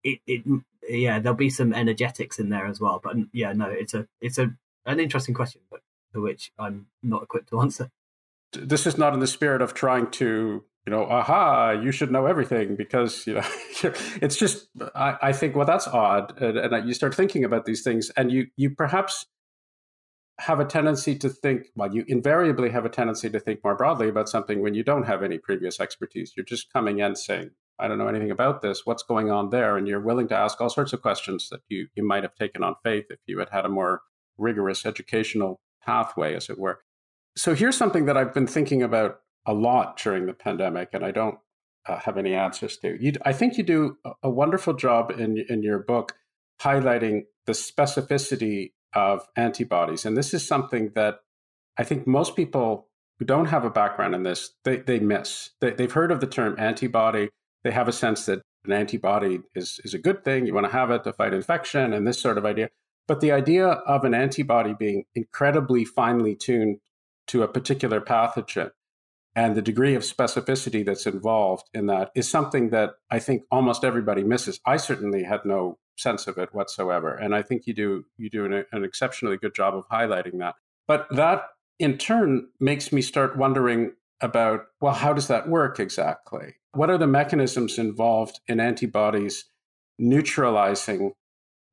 it, 0.04 0.20
it 0.26 0.44
yeah, 0.88 1.18
there'll 1.18 1.36
be 1.36 1.50
some 1.50 1.72
energetics 1.72 2.38
in 2.38 2.50
there 2.50 2.66
as 2.66 2.80
well. 2.80 3.00
But 3.02 3.16
yeah, 3.32 3.52
no, 3.52 3.66
it's 3.66 3.94
a 3.94 4.06
it's 4.20 4.38
a 4.38 4.54
an 4.84 5.00
interesting 5.00 5.34
question, 5.34 5.62
but 5.70 5.80
which 6.20 6.52
I'm 6.58 6.86
not 7.02 7.22
equipped 7.22 7.50
to 7.50 7.60
answer. 7.62 7.90
This 8.52 8.86
is 8.86 8.96
not 8.96 9.12
in 9.12 9.20
the 9.20 9.26
spirit 9.26 9.60
of 9.60 9.74
trying 9.74 10.10
to, 10.12 10.64
you 10.86 10.90
know, 10.90 11.04
aha, 11.04 11.72
you 11.72 11.92
should 11.92 12.10
know 12.10 12.26
everything 12.26 12.76
because, 12.76 13.26
you 13.26 13.34
know, 13.34 13.44
it's 14.22 14.36
just, 14.36 14.68
I, 14.94 15.16
I 15.20 15.32
think, 15.32 15.56
well, 15.56 15.66
that's 15.66 15.88
odd. 15.88 16.40
And, 16.40 16.56
and 16.56 16.88
you 16.88 16.94
start 16.94 17.14
thinking 17.14 17.44
about 17.44 17.66
these 17.66 17.82
things 17.82 18.10
and 18.16 18.30
you, 18.30 18.46
you 18.56 18.70
perhaps 18.70 19.26
have 20.38 20.60
a 20.60 20.64
tendency 20.64 21.16
to 21.16 21.28
think, 21.28 21.66
well, 21.74 21.92
you 21.94 22.04
invariably 22.08 22.70
have 22.70 22.84
a 22.84 22.90
tendency 22.90 23.30
to 23.30 23.40
think 23.40 23.64
more 23.64 23.74
broadly 23.74 24.08
about 24.08 24.28
something 24.28 24.60
when 24.60 24.74
you 24.74 24.84
don't 24.84 25.04
have 25.04 25.22
any 25.22 25.38
previous 25.38 25.80
expertise. 25.80 26.32
You're 26.36 26.44
just 26.44 26.72
coming 26.72 26.98
in 27.00 27.16
saying, 27.16 27.50
I 27.78 27.88
don't 27.88 27.98
know 27.98 28.08
anything 28.08 28.30
about 28.30 28.62
this. 28.62 28.84
What's 28.84 29.02
going 29.02 29.30
on 29.30 29.50
there? 29.50 29.76
And 29.76 29.88
you're 29.88 30.00
willing 30.00 30.28
to 30.28 30.36
ask 30.36 30.60
all 30.60 30.68
sorts 30.68 30.92
of 30.92 31.02
questions 31.02 31.48
that 31.50 31.60
you, 31.68 31.88
you 31.94 32.04
might 32.04 32.22
have 32.22 32.34
taken 32.34 32.62
on 32.62 32.76
faith 32.82 33.06
if 33.10 33.18
you 33.26 33.38
had 33.38 33.50
had 33.50 33.64
a 33.64 33.70
more 33.70 34.02
rigorous 34.38 34.84
educational 34.84 35.60
pathway, 35.86 36.34
as 36.34 36.50
it 36.50 36.58
were. 36.58 36.80
So 37.36 37.54
here's 37.54 37.76
something 37.76 38.06
that 38.06 38.16
I've 38.16 38.34
been 38.34 38.46
thinking 38.46 38.82
about 38.82 39.20
a 39.46 39.54
lot 39.54 39.98
during 39.98 40.26
the 40.26 40.34
pandemic, 40.34 40.90
and 40.92 41.04
I 41.04 41.12
don't 41.12 41.38
uh, 41.86 41.98
have 42.00 42.18
any 42.18 42.34
answers 42.34 42.76
to. 42.78 43.00
You, 43.00 43.12
I 43.24 43.32
think 43.32 43.56
you 43.56 43.62
do 43.62 43.96
a 44.22 44.30
wonderful 44.30 44.74
job 44.74 45.12
in 45.12 45.38
in 45.48 45.62
your 45.62 45.78
book 45.78 46.14
highlighting 46.60 47.26
the 47.46 47.52
specificity 47.52 48.72
of 48.94 49.26
antibodies, 49.36 50.04
and 50.04 50.16
this 50.16 50.34
is 50.34 50.46
something 50.46 50.92
that 50.94 51.20
I 51.78 51.84
think 51.84 52.06
most 52.06 52.34
people 52.34 52.88
who 53.18 53.24
don't 53.24 53.46
have 53.46 53.64
a 53.64 53.70
background 53.70 54.14
in 54.14 54.22
this 54.24 54.50
they 54.64 54.78
they 54.78 54.98
miss. 54.98 55.50
They, 55.60 55.70
they've 55.70 55.92
heard 55.92 56.10
of 56.10 56.20
the 56.20 56.26
term 56.26 56.56
antibody. 56.58 57.30
They 57.64 57.70
have 57.70 57.88
a 57.88 57.92
sense 57.92 58.26
that 58.26 58.42
an 58.64 58.72
antibody 58.72 59.40
is 59.54 59.80
is 59.84 59.94
a 59.94 59.98
good 59.98 60.24
thing. 60.24 60.46
You 60.46 60.54
want 60.54 60.66
to 60.66 60.72
have 60.72 60.90
it 60.90 61.04
to 61.04 61.12
fight 61.12 61.34
infection 61.34 61.92
and 61.92 62.06
this 62.06 62.20
sort 62.20 62.38
of 62.38 62.44
idea. 62.44 62.70
But 63.08 63.20
the 63.20 63.32
idea 63.32 63.66
of 63.66 64.04
an 64.04 64.14
antibody 64.14 64.74
being 64.74 65.04
incredibly 65.14 65.84
finely 65.84 66.34
tuned 66.34 66.78
to 67.28 67.42
a 67.42 67.48
particular 67.48 68.00
pathogen 68.00 68.70
and 69.36 69.54
the 69.54 69.62
degree 69.62 69.94
of 69.94 70.02
specificity 70.02 70.84
that's 70.84 71.06
involved 71.06 71.68
in 71.74 71.86
that 71.86 72.10
is 72.14 72.28
something 72.28 72.70
that 72.70 72.94
I 73.10 73.18
think 73.18 73.42
almost 73.50 73.84
everybody 73.84 74.24
misses. 74.24 74.58
I 74.64 74.78
certainly 74.78 75.22
had 75.24 75.44
no 75.44 75.78
sense 75.98 76.26
of 76.26 76.38
it 76.38 76.54
whatsoever, 76.54 77.14
and 77.14 77.34
I 77.34 77.42
think 77.42 77.66
you 77.66 77.74
do 77.74 78.04
you 78.16 78.30
do 78.30 78.46
an, 78.46 78.64
an 78.72 78.84
exceptionally 78.84 79.36
good 79.36 79.54
job 79.54 79.74
of 79.74 79.86
highlighting 79.88 80.38
that. 80.38 80.54
But 80.88 81.06
that 81.10 81.44
in 81.78 81.98
turn 81.98 82.48
makes 82.60 82.92
me 82.92 83.02
start 83.02 83.36
wondering 83.36 83.92
about 84.22 84.64
well, 84.80 84.94
how 84.94 85.12
does 85.12 85.28
that 85.28 85.48
work 85.48 85.78
exactly? 85.78 86.54
What 86.72 86.90
are 86.90 86.98
the 86.98 87.06
mechanisms 87.06 87.78
involved 87.78 88.40
in 88.48 88.58
antibodies 88.58 89.44
neutralizing 89.98 91.12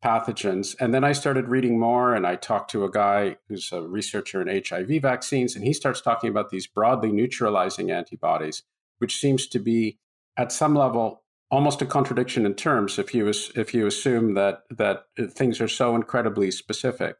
pathogens. 0.03 0.75
And 0.79 0.93
then 0.93 1.03
I 1.03 1.13
started 1.13 1.47
reading 1.47 1.79
more, 1.79 2.13
and 2.13 2.27
I 2.27 2.35
talked 2.35 2.69
to 2.71 2.83
a 2.83 2.91
guy 2.91 3.37
who's 3.47 3.71
a 3.71 3.81
researcher 3.81 4.41
in 4.41 4.63
HIV 4.67 5.01
vaccines, 5.01 5.55
and 5.55 5.63
he 5.63 5.73
starts 5.73 6.01
talking 6.01 6.29
about 6.29 6.49
these 6.49 6.67
broadly 6.67 7.11
neutralizing 7.11 7.89
antibodies, 7.89 8.63
which 8.99 9.19
seems 9.19 9.47
to 9.47 9.59
be 9.59 9.99
at 10.37 10.51
some 10.51 10.75
level 10.75 11.23
almost 11.49 11.83
a 11.83 11.85
contradiction 11.85 12.47
in 12.47 12.55
terms 12.55 12.97
if 12.97 13.13
you 13.13 13.31
if 13.55 13.73
you 13.75 13.85
assume 13.85 14.33
that 14.33 14.63
that 14.71 15.05
things 15.29 15.61
are 15.61 15.67
so 15.67 15.95
incredibly 15.95 16.49
specific. 16.51 17.15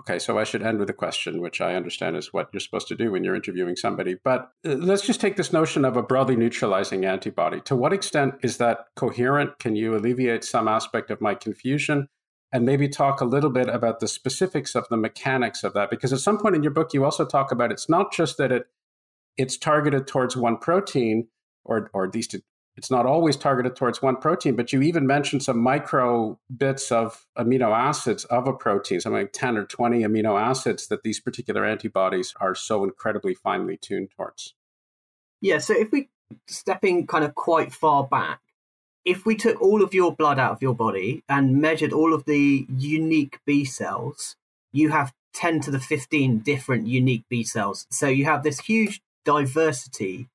Okay, 0.00 0.20
so 0.20 0.38
I 0.38 0.44
should 0.44 0.62
end 0.62 0.78
with 0.78 0.88
a 0.90 0.92
question, 0.94 1.40
which 1.40 1.60
I 1.60 1.74
understand 1.74 2.16
is 2.16 2.32
what 2.32 2.50
you're 2.52 2.60
supposed 2.60 2.86
to 2.88 2.94
do 2.94 3.10
when 3.10 3.24
you're 3.24 3.34
interviewing 3.34 3.74
somebody. 3.74 4.16
But 4.22 4.52
uh, 4.64 4.74
let's 4.74 5.04
just 5.04 5.20
take 5.20 5.36
this 5.36 5.52
notion 5.52 5.84
of 5.84 5.96
a 5.96 6.04
broadly 6.04 6.36
neutralizing 6.36 7.04
antibody. 7.04 7.60
To 7.62 7.74
what 7.74 7.92
extent 7.92 8.34
is 8.42 8.58
that 8.58 8.86
coherent? 8.94 9.58
Can 9.58 9.74
you 9.74 9.96
alleviate 9.96 10.44
some 10.44 10.68
aspect 10.68 11.10
of 11.10 11.20
my 11.20 11.34
confusion? 11.34 12.08
And 12.52 12.64
maybe 12.64 12.88
talk 12.88 13.20
a 13.20 13.26
little 13.26 13.50
bit 13.50 13.68
about 13.68 14.00
the 14.00 14.08
specifics 14.08 14.74
of 14.74 14.88
the 14.88 14.96
mechanics 14.96 15.64
of 15.64 15.74
that 15.74 15.90
because 15.90 16.12
at 16.12 16.20
some 16.20 16.38
point 16.38 16.54
in 16.54 16.62
your 16.62 16.72
book 16.72 16.94
you 16.94 17.04
also 17.04 17.24
talk 17.24 17.52
about 17.52 17.70
it's 17.70 17.88
not 17.88 18.12
just 18.12 18.38
that 18.38 18.50
it 18.52 18.66
it's 19.36 19.56
targeted 19.56 20.06
towards 20.06 20.36
one 20.36 20.56
protein 20.56 21.28
or 21.64 21.90
or 21.92 22.06
at 22.06 22.14
least 22.14 22.34
it, 22.34 22.42
it's 22.78 22.92
not 22.92 23.06
always 23.06 23.36
targeted 23.36 23.74
towards 23.74 24.00
one 24.00 24.14
protein, 24.14 24.54
but 24.54 24.72
you 24.72 24.82
even 24.82 25.04
mentioned 25.04 25.42
some 25.42 25.58
micro 25.58 26.38
bits 26.56 26.92
of 26.92 27.26
amino 27.36 27.76
acids 27.76 28.24
of 28.26 28.46
a 28.46 28.52
protein, 28.52 29.00
something 29.00 29.22
like 29.22 29.32
10 29.32 29.58
or 29.58 29.64
20 29.64 30.02
amino 30.02 30.40
acids 30.40 30.86
that 30.86 31.02
these 31.02 31.18
particular 31.18 31.64
antibodies 31.64 32.34
are 32.40 32.54
so 32.54 32.84
incredibly 32.84 33.34
finely 33.34 33.76
tuned 33.76 34.10
towards. 34.16 34.54
Yeah, 35.40 35.58
so 35.58 35.74
if 35.76 35.90
we 35.90 36.08
stepping 36.46 37.08
kind 37.08 37.24
of 37.24 37.34
quite 37.34 37.72
far 37.72 38.06
back, 38.06 38.40
if 39.08 39.24
we 39.24 39.34
took 39.34 39.58
all 39.62 39.82
of 39.82 39.94
your 39.94 40.14
blood 40.14 40.38
out 40.38 40.52
of 40.52 40.60
your 40.60 40.74
body 40.74 41.24
and 41.30 41.62
measured 41.62 41.94
all 41.94 42.12
of 42.12 42.26
the 42.26 42.66
unique 42.68 43.38
B 43.46 43.64
cells, 43.64 44.36
you 44.70 44.90
have 44.90 45.14
10 45.32 45.60
to 45.62 45.70
the 45.70 45.80
15 45.80 46.40
different 46.40 46.86
unique 46.86 47.24
B 47.30 47.42
cells. 47.42 47.86
So 47.90 48.06
you 48.06 48.26
have 48.26 48.42
this 48.42 48.60
huge 48.60 49.00
diversity 49.24 50.28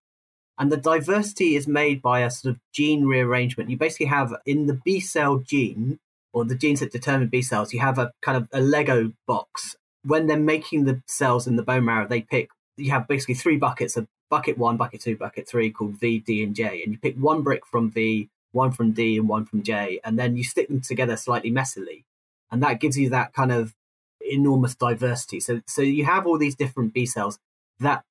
and 0.57 0.71
the 0.71 0.77
diversity 0.77 1.55
is 1.55 1.67
made 1.67 2.01
by 2.01 2.21
a 2.21 2.31
sort 2.31 2.55
of 2.55 2.61
gene 2.71 3.05
rearrangement. 3.05 3.69
You 3.69 3.77
basically 3.77 4.07
have 4.07 4.33
in 4.43 4.65
the 4.65 4.79
B 4.83 4.99
cell 4.99 5.37
gene, 5.37 5.99
or 6.31 6.43
the 6.43 6.55
genes 6.55 6.79
that 6.79 6.91
determine 6.91 7.27
B 7.27 7.43
cells, 7.43 7.73
you 7.73 7.79
have 7.79 7.99
a 7.99 8.11
kind 8.23 8.37
of 8.37 8.47
a 8.51 8.59
Lego 8.59 9.13
box. 9.27 9.75
When 10.03 10.25
they're 10.25 10.37
making 10.37 10.85
the 10.85 11.01
cells 11.05 11.45
in 11.45 11.57
the 11.57 11.63
bone 11.63 11.85
marrow, 11.85 12.07
they 12.07 12.21
pick, 12.21 12.49
you 12.77 12.89
have 12.89 13.07
basically 13.07 13.35
three 13.35 13.57
buckets 13.57 13.97
of 13.97 14.07
bucket 14.31 14.57
one, 14.57 14.77
bucket 14.77 15.01
two, 15.01 15.15
bucket 15.15 15.47
three 15.47 15.69
called 15.69 15.99
V, 15.99 16.19
D, 16.19 16.43
and 16.43 16.55
J. 16.55 16.81
And 16.83 16.93
you 16.93 16.97
pick 16.97 17.15
one 17.17 17.43
brick 17.43 17.67
from 17.67 17.91
V, 17.91 18.29
one 18.53 18.71
from 18.71 18.91
D, 18.91 19.17
and 19.17 19.27
one 19.27 19.45
from 19.45 19.63
J. 19.63 19.99
And 20.03 20.17
then 20.17 20.37
you 20.37 20.43
stick 20.43 20.67
them 20.69 20.81
together 20.81 21.17
slightly 21.17 21.51
messily. 21.51 22.03
And 22.51 22.63
that 22.63 22.79
gives 22.79 22.97
you 22.97 23.09
that 23.09 23.33
kind 23.33 23.51
of 23.51 23.75
enormous 24.21 24.75
diversity. 24.75 25.39
So, 25.39 25.61
so 25.67 25.81
you 25.81 26.05
have 26.05 26.25
all 26.25 26.37
these 26.37 26.55
different 26.55 26.93
B 26.93 27.05
cells 27.05 27.39
that 27.79 28.03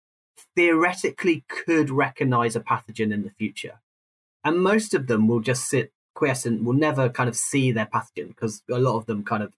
theoretically 0.57 1.45
could 1.49 1.91
recognize 1.91 2.57
a 2.57 2.61
pathogen 2.61 3.13
in 3.13 3.23
the 3.23 3.31
future. 3.31 3.81
And 4.45 4.63
most 4.63 4.95
of 4.95 5.07
them 5.07 5.29
will 5.29 5.41
just 5.41 5.69
sit 5.69 5.93
quiescent, 6.15 6.65
will 6.65 6.73
never 6.73 7.09
kind 7.09 7.29
of 7.29 7.37
see 7.37 7.73
their 7.73 7.87
pathogen 7.87 8.29
because 8.29 8.63
a 8.71 8.79
lot 8.79 8.97
of 8.97 9.07
them 9.07 9.25
kind 9.25 9.43
of 9.43 9.55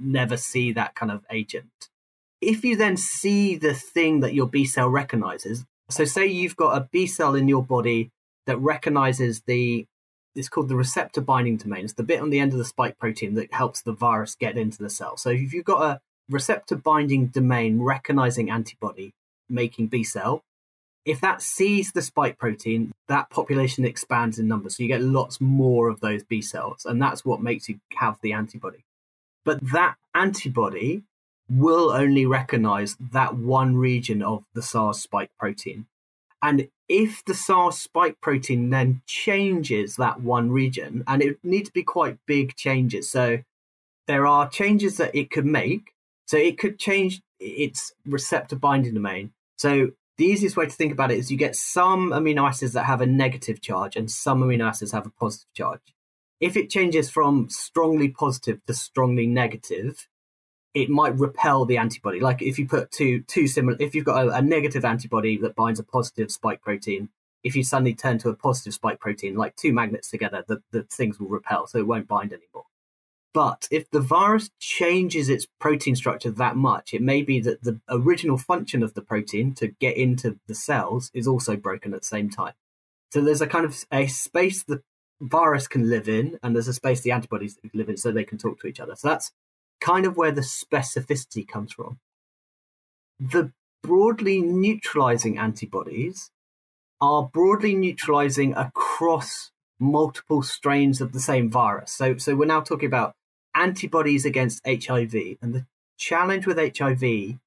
never 0.00 0.36
see 0.36 0.72
that 0.72 0.94
kind 0.94 1.10
of 1.10 1.24
agent. 1.30 1.88
If 2.40 2.64
you 2.64 2.76
then 2.76 2.96
see 2.96 3.56
the 3.56 3.74
thing 3.74 4.20
that 4.20 4.34
your 4.34 4.46
B 4.46 4.64
cell 4.64 4.88
recognizes, 4.88 5.64
so 5.90 6.04
say 6.04 6.26
you've 6.26 6.56
got 6.56 6.76
a 6.76 6.88
B 6.92 7.06
cell 7.06 7.34
in 7.34 7.48
your 7.48 7.64
body 7.64 8.10
that 8.46 8.58
recognizes 8.58 9.42
the 9.46 9.86
it's 10.38 10.48
called 10.48 10.68
the 10.68 10.76
receptor 10.76 11.20
binding 11.20 11.56
domain. 11.56 11.84
It's 11.84 11.94
the 11.94 12.02
bit 12.02 12.20
on 12.20 12.30
the 12.30 12.38
end 12.38 12.52
of 12.52 12.58
the 12.58 12.64
spike 12.64 12.98
protein 12.98 13.34
that 13.34 13.52
helps 13.52 13.82
the 13.82 13.92
virus 13.92 14.36
get 14.36 14.56
into 14.56 14.78
the 14.78 14.88
cell. 14.88 15.16
So 15.16 15.30
if 15.30 15.52
you've 15.52 15.64
got 15.64 15.82
a 15.82 16.00
receptor 16.28 16.76
binding 16.76 17.26
domain 17.26 17.80
recognizing 17.80 18.50
antibody, 18.50 19.12
making 19.48 19.88
B 19.88 20.04
cell. 20.04 20.42
If 21.04 21.20
that 21.22 21.40
sees 21.40 21.92
the 21.92 22.02
spike 22.02 22.38
protein, 22.38 22.92
that 23.08 23.30
population 23.30 23.84
expands 23.84 24.38
in 24.38 24.46
numbers. 24.46 24.76
So 24.76 24.82
you 24.82 24.88
get 24.88 25.00
lots 25.00 25.40
more 25.40 25.88
of 25.88 26.00
those 26.00 26.22
B 26.22 26.42
cells. 26.42 26.84
And 26.84 27.00
that's 27.00 27.24
what 27.24 27.40
makes 27.40 27.68
you 27.68 27.80
have 27.94 28.18
the 28.22 28.32
antibody. 28.32 28.84
But 29.44 29.58
that 29.72 29.96
antibody 30.14 31.02
will 31.50 31.90
only 31.90 32.26
recognize 32.26 32.96
that 33.12 33.36
one 33.36 33.76
region 33.76 34.22
of 34.22 34.44
the 34.52 34.62
SARS 34.62 35.00
spike 35.00 35.30
protein. 35.38 35.86
And 36.42 36.68
if 36.88 37.24
the 37.24 37.34
SARS 37.34 37.78
spike 37.78 38.20
protein 38.20 38.70
then 38.70 39.02
changes 39.06 39.96
that 39.96 40.20
one 40.20 40.50
region, 40.50 41.04
and 41.06 41.22
it 41.22 41.38
needs 41.42 41.68
to 41.68 41.72
be 41.72 41.82
quite 41.82 42.18
big 42.26 42.56
changes. 42.56 43.10
So 43.10 43.38
there 44.06 44.26
are 44.26 44.48
changes 44.48 44.96
that 44.96 45.14
it 45.14 45.30
could 45.30 45.46
make. 45.46 45.92
So 46.26 46.36
it 46.36 46.58
could 46.58 46.78
change 46.78 47.22
its 47.40 47.92
receptor 48.04 48.56
binding 48.56 48.94
domain 48.94 49.32
so 49.58 49.90
the 50.16 50.24
easiest 50.24 50.56
way 50.56 50.66
to 50.66 50.72
think 50.72 50.92
about 50.92 51.10
it 51.10 51.18
is 51.18 51.30
you 51.30 51.36
get 51.36 51.56
some 51.56 52.10
amino 52.10 52.48
acids 52.48 52.72
that 52.72 52.84
have 52.84 53.00
a 53.00 53.06
negative 53.06 53.60
charge 53.60 53.96
and 53.96 54.10
some 54.10 54.40
amino 54.40 54.68
acids 54.68 54.92
have 54.92 55.06
a 55.06 55.10
positive 55.10 55.52
charge. 55.52 55.80
If 56.40 56.56
it 56.56 56.70
changes 56.70 57.10
from 57.10 57.50
strongly 57.50 58.08
positive 58.08 58.64
to 58.66 58.74
strongly 58.74 59.26
negative, 59.26 60.06
it 60.74 60.88
might 60.88 61.18
repel 61.18 61.64
the 61.64 61.78
antibody. 61.78 62.20
Like 62.20 62.42
if 62.42 62.58
you 62.58 62.66
put 62.66 62.90
two 62.90 63.22
two 63.22 63.46
similar, 63.46 63.76
if 63.80 63.94
you've 63.94 64.04
got 64.04 64.26
a, 64.26 64.36
a 64.36 64.42
negative 64.42 64.84
antibody 64.84 65.36
that 65.38 65.56
binds 65.56 65.80
a 65.80 65.84
positive 65.84 66.30
spike 66.30 66.62
protein, 66.62 67.08
if 67.42 67.56
you 67.56 67.64
suddenly 67.64 67.94
turn 67.94 68.18
to 68.18 68.28
a 68.28 68.34
positive 68.34 68.74
spike 68.74 69.00
protein, 69.00 69.36
like 69.36 69.56
two 69.56 69.72
magnets 69.72 70.10
together, 70.10 70.44
the, 70.46 70.62
the 70.70 70.82
things 70.82 71.18
will 71.18 71.28
repel, 71.28 71.66
so 71.66 71.78
it 71.78 71.86
won't 71.86 72.08
bind 72.08 72.32
anymore. 72.32 72.64
But 73.34 73.68
if 73.70 73.90
the 73.90 74.00
virus 74.00 74.50
changes 74.58 75.28
its 75.28 75.46
protein 75.60 75.94
structure 75.94 76.30
that 76.30 76.56
much, 76.56 76.94
it 76.94 77.02
may 77.02 77.22
be 77.22 77.40
that 77.40 77.62
the 77.62 77.78
original 77.88 78.38
function 78.38 78.82
of 78.82 78.94
the 78.94 79.02
protein 79.02 79.54
to 79.54 79.68
get 79.68 79.96
into 79.96 80.38
the 80.46 80.54
cells 80.54 81.10
is 81.14 81.28
also 81.28 81.56
broken 81.56 81.94
at 81.94 82.00
the 82.00 82.06
same 82.06 82.30
time. 82.30 82.54
So 83.12 83.20
there's 83.20 83.40
a 83.40 83.46
kind 83.46 83.64
of 83.64 83.84
a 83.92 84.06
space 84.06 84.64
the 84.64 84.82
virus 85.20 85.68
can 85.68 85.88
live 85.88 86.08
in, 86.08 86.38
and 86.42 86.54
there's 86.54 86.68
a 86.68 86.74
space 86.74 87.00
the 87.02 87.12
antibodies 87.12 87.58
live 87.74 87.88
in 87.88 87.96
so 87.96 88.10
they 88.10 88.24
can 88.24 88.38
talk 88.38 88.60
to 88.60 88.66
each 88.66 88.80
other. 88.80 88.96
So 88.96 89.08
that's 89.08 89.30
kind 89.88 90.04
of 90.04 90.18
where 90.18 90.32
the 90.32 90.42
specificity 90.42 91.48
comes 91.48 91.72
from. 91.72 91.98
The 93.18 93.52
broadly 93.82 94.42
neutralizing 94.42 95.38
antibodies 95.38 96.30
are 97.00 97.30
broadly 97.32 97.74
neutralizing 97.74 98.54
across 98.54 99.50
multiple 99.80 100.42
strains 100.42 101.00
of 101.00 101.12
the 101.12 101.20
same 101.20 101.48
virus. 101.48 101.92
So, 101.92 102.18
so 102.18 102.36
we're 102.36 102.44
now 102.44 102.60
talking 102.60 102.86
about 102.86 103.14
antibodies 103.54 104.26
against 104.26 104.66
HIV. 104.66 105.14
And 105.40 105.54
the 105.54 105.66
challenge 105.96 106.46
with 106.46 106.58
HIV 106.58 107.38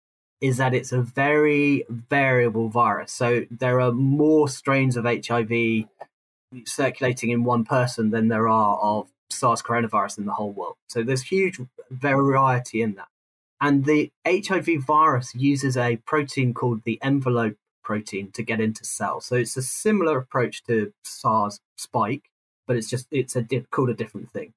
is 0.42 0.58
that 0.58 0.74
it's 0.74 0.92
a 0.92 1.02
very 1.02 1.86
variable 1.90 2.70
virus. 2.70 3.12
So 3.12 3.46
there 3.52 3.80
are 3.80 3.92
more 3.92 4.50
strains 4.50 4.98
of 4.98 5.06
HIV 5.06 5.86
circulating 6.66 7.30
in 7.30 7.44
one 7.44 7.66
person 7.66 8.10
than 8.10 8.30
there 8.30 8.48
are 8.48 8.80
of 8.80 9.11
SARS 9.34 9.62
coronavirus 9.62 10.20
in 10.20 10.26
the 10.26 10.34
whole 10.34 10.52
world. 10.52 10.76
So 10.88 11.04
there's 11.04 11.24
huge 11.24 11.60
variety 11.90 12.82
in 12.82 12.96
that. 12.96 13.08
And 13.60 13.86
the 13.86 14.12
HIV 14.26 14.84
virus 14.86 15.36
uses 15.36 15.78
a 15.78 15.98
protein 15.98 16.54
called 16.54 16.82
the 16.84 17.00
envelope 17.02 17.58
protein 17.84 18.32
to 18.32 18.44
get 18.44 18.60
into 18.60 18.86
cells. 18.86 19.26
So 19.26 19.36
it's 19.36 19.58
a 19.58 19.62
similar 19.62 20.18
approach 20.18 20.64
to 20.64 20.94
SARS 21.04 21.60
spike, 21.78 22.30
but 22.66 22.76
it's 22.76 22.90
just 22.90 23.08
it's 23.12 23.36
a 23.36 23.42
di- 23.42 23.66
called 23.72 23.90
a 23.90 23.94
different 23.94 24.32
thing 24.32 24.54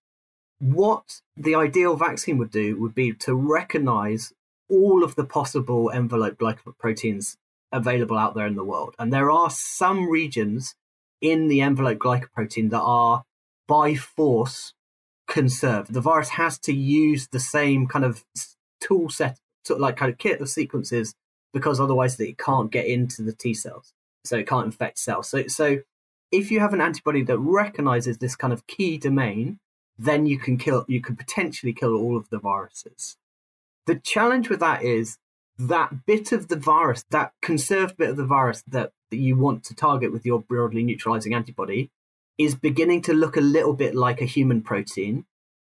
what 0.59 1.21
the 1.37 1.55
ideal 1.55 1.97
vaccine 1.97 2.39
would 2.39 2.51
do 2.51 2.81
would 2.81 2.95
be 2.95 3.13
to 3.13 3.35
recognize 3.35 4.33
all 4.71 5.05
of 5.05 5.15
the 5.15 5.25
possible 5.25 5.91
envelope 5.91 6.39
glycoproteins 6.39 7.37
available 7.73 8.17
out 8.17 8.35
there 8.35 8.47
in 8.47 8.55
the 8.55 8.65
world. 8.65 8.95
And 8.99 9.13
there 9.13 9.31
are 9.31 9.51
some 9.51 10.09
regions 10.09 10.75
in 11.21 11.49
the 11.49 11.61
envelope 11.61 11.99
glycoprotein 11.99 12.71
that 12.71 12.81
are 12.81 13.25
by 13.67 13.95
force 13.95 14.75
conserved. 15.27 15.93
The 15.93 16.01
virus 16.01 16.31
has 16.31 16.59
to 16.61 16.73
use 16.73 17.29
the 17.29 17.41
same 17.41 17.87
kind 17.87 18.05
of 18.05 18.25
tool 18.81 19.09
set, 19.09 19.39
like 19.69 19.97
kind 19.97 20.13
of 20.13 20.19
kit 20.19 20.41
of 20.41 20.49
sequences, 20.49 21.15
because 21.53 21.81
otherwise 21.81 22.19
it 22.21 22.39
can't 22.39 22.71
get 22.71 22.87
into 22.87 23.23
the 23.23 23.33
T 23.33 23.55
cells. 23.55 23.93
So 24.25 24.37
it 24.37 24.47
can't 24.47 24.67
infect 24.67 24.99
cells. 24.99 25.29
So, 25.29 25.47
so 25.47 25.79
if 26.33 26.51
you 26.51 26.61
have 26.61 26.75
an 26.75 26.81
antibody 26.81 27.23
that 27.23 27.39
recognizes 27.39 28.19
this 28.19 28.37
kind 28.37 28.53
of 28.53 28.67
key 28.67 28.99
domain, 28.99 29.59
then 29.99 30.27
you 30.27 30.39
can 30.39 30.57
kill 30.57 30.85
you 30.89 31.01
can 31.01 31.15
potentially 31.15 31.73
kill 31.73 31.95
all 31.95 32.17
of 32.17 32.29
the 32.31 32.39
viruses. 32.39 33.17
The 33.87 33.97
challenge 33.97 34.49
with 34.49 34.61
that 34.61 34.83
is 34.83 35.19
that 35.59 36.07
bit 36.07 36.33
of 36.33 36.49
the 36.49 36.57
virus, 36.57 37.05
that 37.11 37.33
conserved 37.41 37.97
bit 37.97 38.11
of 38.11 38.17
the 38.17 38.25
virus 38.25 38.65
that, 38.69 38.93
that 39.11 39.17
you 39.17 39.37
want 39.37 39.63
to 39.65 39.75
target 39.75 40.13
with 40.13 40.27
your 40.27 40.41
broadly 40.41 40.83
neutralizing 40.83 41.35
antibody, 41.35 41.91
is 42.39 42.55
beginning 42.55 43.03
to 43.03 43.13
look 43.13 43.37
a 43.37 43.41
little 43.41 43.75
bit 43.75 43.95
like 43.95 44.21
a 44.21 44.27
human 44.27 44.63
protein, 44.63 45.25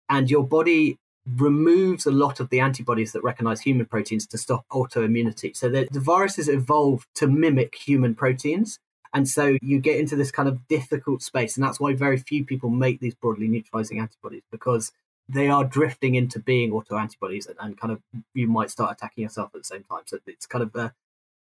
and 0.09 0.29
your 0.29 0.45
body 0.45 0.97
removes 1.37 2.05
a 2.05 2.11
lot 2.11 2.39
of 2.39 2.49
the 2.49 2.59
antibodies 2.59 3.13
that 3.13 3.23
recognize 3.23 3.61
human 3.61 3.85
proteins 3.85 4.27
to 4.27 4.37
stop 4.37 4.65
autoimmunity. 4.71 5.55
So 5.55 5.69
the, 5.69 5.87
the 5.89 6.01
viruses 6.01 6.49
evolved 6.49 7.07
to 7.15 7.27
mimic 7.27 7.75
human 7.75 8.13
proteins, 8.15 8.79
and 9.13 9.29
so 9.29 9.57
you 9.61 9.79
get 9.79 9.99
into 9.99 10.15
this 10.15 10.31
kind 10.31 10.49
of 10.49 10.67
difficult 10.67 11.21
space. 11.21 11.55
And 11.55 11.63
that's 11.63 11.79
why 11.79 11.93
very 11.93 12.17
few 12.17 12.43
people 12.43 12.69
make 12.69 12.99
these 12.99 13.13
broadly 13.13 13.47
neutralizing 13.47 13.99
antibodies 13.99 14.41
because 14.51 14.91
they 15.29 15.47
are 15.47 15.63
drifting 15.63 16.15
into 16.15 16.39
being 16.39 16.71
autoantibodies 16.71 17.47
and, 17.47 17.55
and 17.59 17.77
kind 17.79 17.93
of 17.93 18.01
you 18.33 18.47
might 18.47 18.71
start 18.71 18.91
attacking 18.91 19.21
yourself 19.21 19.51
at 19.53 19.61
the 19.61 19.65
same 19.65 19.83
time. 19.83 20.01
So 20.05 20.17
it's 20.25 20.45
kind 20.45 20.63
of 20.63 20.75
a, 20.75 20.93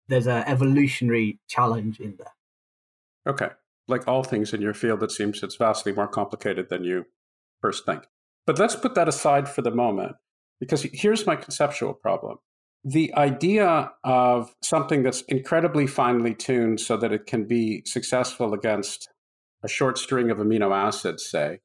there's 0.09 0.27
an 0.29 0.45
evolutionary 0.47 1.39
challenge 1.49 2.01
in 2.01 2.17
there. 2.17 2.33
Okay. 3.27 3.51
Like 3.89 4.09
all 4.09 4.25
things 4.25 4.53
in 4.53 4.61
your 4.61 4.75
field, 4.75 5.03
it 5.03 5.13
seems 5.13 5.43
it's 5.43 5.57
vastly 5.57 5.93
more 5.93 6.09
complicated 6.09 6.69
than 6.69 6.85
you 6.85 7.07
first 7.61 7.87
think. 7.87 8.05
But 8.47 8.59
let's 8.59 8.77
put 8.77 8.95
that 8.95 9.09
aside 9.09 9.49
for 9.49 9.63
the 9.63 9.71
moment, 9.71 10.17
because 10.61 10.83
here's 10.93 11.27
my 11.27 11.37
conceptual 11.37 11.95
problem 11.95 12.39
the 12.89 13.13
idea 13.15 13.91
of 14.05 14.55
something 14.63 15.03
that's 15.03 15.23
incredibly 15.23 15.89
finely 15.89 16.33
tuned 16.33 16.81
so 16.81 16.97
that 16.97 17.13
it 17.13 17.27
can 17.27 17.45
be 17.45 17.83
successful 17.85 18.55
against 18.55 19.09
a 19.65 19.69
short 19.69 19.99
string 19.99 20.31
of 20.31 20.39
amino 20.39 20.73
acids, 20.73 21.29
say, 21.29 21.59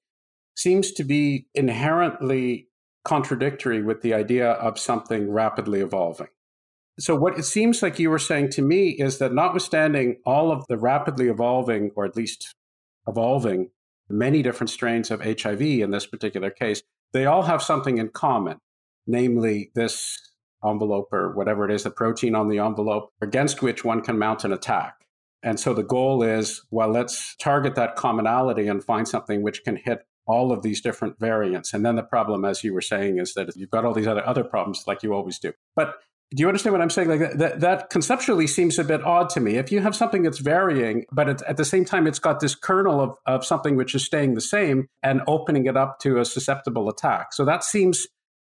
seems 0.56 0.92
to 0.94 1.04
be 1.04 1.46
inherently 1.54 2.68
contradictory 3.06 3.84
with 3.84 4.02
the 4.02 4.16
idea 4.16 4.54
of 4.54 4.80
something 4.80 5.32
rapidly 5.32 5.82
evolving. 5.82 6.28
So, 7.00 7.16
what 7.16 7.38
it 7.38 7.44
seems 7.44 7.82
like 7.82 8.00
you 8.00 8.10
were 8.10 8.20
saying 8.20 8.50
to 8.52 8.62
me 8.62 8.90
is 8.90 9.18
that 9.20 9.34
notwithstanding 9.34 10.18
all 10.26 10.52
of 10.52 10.66
the 10.68 10.78
rapidly 10.78 11.30
evolving, 11.30 11.92
or 11.96 12.06
at 12.06 12.16
least 12.16 12.54
evolving 13.08 13.72
many 14.10 14.42
different 14.42 14.70
strains 14.70 15.10
of 15.10 15.22
HIV 15.22 15.62
in 15.62 15.92
this 15.92 16.06
particular 16.06 16.50
case, 16.50 16.84
they 17.14 17.26
all 17.26 17.44
have 17.44 17.62
something 17.62 17.98
in 17.98 18.10
common, 18.10 18.58
namely 19.08 19.72
this 19.74 20.18
envelope 20.66 21.12
or 21.12 21.34
whatever 21.34 21.66
it 21.66 21.72
is, 21.72 21.84
the 21.84 21.92
protein 21.92 22.36
on 22.36 22.50
the 22.50 22.60
envelope 22.60 23.12
against 23.22 23.62
which 23.62 23.84
one 23.84 24.02
can 24.02 24.20
mount 24.20 24.44
an 24.44 24.54
attack. 24.54 24.96
And 25.44 25.60
so 25.60 25.74
the 25.74 25.84
goal 25.84 26.22
is, 26.22 26.62
well, 26.70 26.90
let's 26.90 27.36
target 27.38 27.76
that 27.76 27.96
commonality 27.96 28.68
and 28.68 28.84
find 28.84 29.08
something 29.08 29.42
which 29.42 29.64
can 29.64 29.76
hit 29.76 30.06
all 30.28 30.52
of 30.52 30.62
these 30.62 30.82
different 30.82 31.20
variants. 31.20 31.74
And 31.74 31.84
then 31.84 31.96
the 31.96 32.04
problem, 32.04 32.46
as 32.46 32.64
you 32.64 32.74
were 32.74 32.82
saying, 32.82 33.18
is 33.18 33.34
that 33.34 33.56
you've 33.56 33.72
got 33.72 33.86
all 33.86 33.94
these 33.94 34.08
other 34.08 34.26
other 34.26 34.44
problems 34.44 34.84
like 34.86 35.02
you 35.02 35.14
always 35.14 35.40
do. 35.40 35.54
But 35.76 35.96
do 36.34 36.42
you 36.42 36.48
understand 36.48 36.74
what 36.74 36.82
I'm 36.82 36.90
saying? 36.90 37.10
Like 37.10 37.34
that, 37.38 37.60
that, 37.60 37.90
conceptually 37.90 38.48
seems 38.48 38.80
a 38.80 38.86
bit 38.86 39.04
odd 39.04 39.30
to 39.32 39.42
me. 39.42 39.58
If 39.58 39.72
you 39.72 39.82
have 39.82 39.96
something 39.96 40.24
that's 40.24 40.40
varying, 40.40 41.06
but 41.12 41.28
at 41.28 41.58
the 41.58 41.66
same 41.66 41.84
time, 41.84 42.08
it's 42.08 42.20
got 42.20 42.40
this 42.40 42.56
kernel 42.56 43.02
of, 43.02 43.16
of 43.26 43.46
something 43.46 43.76
which 43.76 43.94
is 43.94 44.06
staying 44.06 44.36
the 44.36 44.42
same 44.42 44.88
and 45.04 45.22
opening 45.28 45.66
it 45.66 45.76
up 45.76 46.00
to 46.00 46.20
a 46.20 46.26
susceptible 46.26 46.90
attack. 46.90 47.34
So 47.34 47.44
that 47.46 47.66
seems 47.66 48.08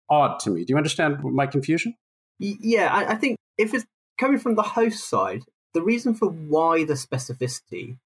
odd 0.09 0.39
to 0.39 0.49
me. 0.49 0.63
Do 0.63 0.71
you 0.71 0.77
understand 0.77 1.23
my 1.23 1.45
confusion? 1.45 1.95
Yeah, 2.39 2.89
I, 2.93 3.11
I 3.11 3.15
think 3.15 3.37
if 3.57 3.73
it's 3.73 3.85
coming 4.17 4.39
from 4.39 4.55
the 4.55 4.63
host 4.63 5.09
side, 5.09 5.43
the 5.73 5.81
reason 5.81 6.13
for 6.13 6.29
why 6.29 6.85
the 6.85 6.93
specificity 6.93 7.97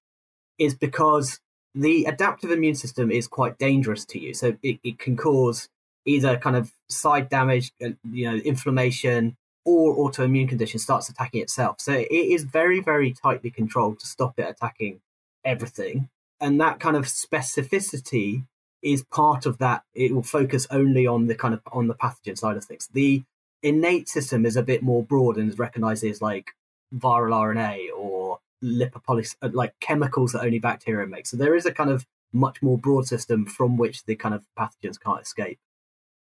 is 0.58 0.74
because 0.74 1.38
the 1.74 2.04
adaptive 2.06 2.50
immune 2.50 2.74
system 2.74 3.12
is 3.12 3.28
quite 3.28 3.58
dangerous 3.58 4.04
to 4.06 4.18
you. 4.18 4.34
So 4.34 4.56
it, 4.62 4.80
it 4.82 4.98
can 4.98 5.16
cause 5.16 5.68
either 6.04 6.36
kind 6.36 6.56
of 6.56 6.72
side 6.88 7.28
damage, 7.28 7.72
uh, 7.84 7.90
you 8.10 8.30
know, 8.30 8.36
inflammation, 8.36 9.36
or 9.68 9.94
autoimmune 10.10 10.48
condition 10.48 10.80
starts 10.80 11.10
attacking 11.10 11.42
itself. 11.42 11.78
So 11.78 11.92
it 11.92 12.10
is 12.10 12.44
very, 12.44 12.80
very 12.80 13.12
tightly 13.12 13.50
controlled 13.50 14.00
to 14.00 14.06
stop 14.06 14.38
it 14.38 14.48
attacking 14.48 15.02
everything. 15.44 16.08
And 16.40 16.58
that 16.62 16.80
kind 16.80 16.96
of 16.96 17.04
specificity 17.04 18.46
is 18.82 19.04
part 19.04 19.44
of 19.44 19.58
that. 19.58 19.82
It 19.94 20.14
will 20.14 20.22
focus 20.22 20.66
only 20.70 21.06
on 21.06 21.26
the 21.26 21.34
kind 21.34 21.52
of 21.52 21.60
on 21.70 21.86
the 21.86 21.94
pathogen 21.94 22.38
side 22.38 22.56
of 22.56 22.64
things. 22.64 22.88
The 22.94 23.24
innate 23.62 24.08
system 24.08 24.46
is 24.46 24.56
a 24.56 24.62
bit 24.62 24.82
more 24.82 25.02
broad 25.02 25.36
and 25.36 25.52
as 25.60 26.22
like 26.22 26.52
viral 26.94 27.34
RNA 27.34 27.88
or 27.94 28.38
lipopoly, 28.64 29.34
uh, 29.42 29.50
like 29.52 29.74
chemicals 29.80 30.32
that 30.32 30.44
only 30.44 30.60
bacteria 30.60 31.06
make. 31.06 31.26
So 31.26 31.36
there 31.36 31.54
is 31.54 31.66
a 31.66 31.72
kind 31.72 31.90
of 31.90 32.06
much 32.32 32.62
more 32.62 32.78
broad 32.78 33.06
system 33.06 33.44
from 33.44 33.76
which 33.76 34.06
the 34.06 34.16
kind 34.16 34.34
of 34.34 34.44
pathogens 34.58 34.98
can't 34.98 35.20
escape. 35.20 35.58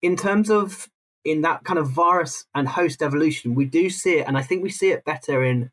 In 0.02 0.16
terms 0.16 0.50
of 0.50 0.88
in 1.26 1.42
that 1.42 1.64
kind 1.64 1.80
of 1.80 1.90
virus 1.90 2.46
and 2.54 2.68
host 2.68 3.02
evolution, 3.02 3.56
we 3.56 3.66
do 3.66 3.90
see 3.90 4.20
it, 4.20 4.28
and 4.28 4.38
I 4.38 4.42
think 4.42 4.64
we 4.64 4.70
see 4.70 4.92
it 4.92 5.06
better 5.06 5.44
in 5.44 5.72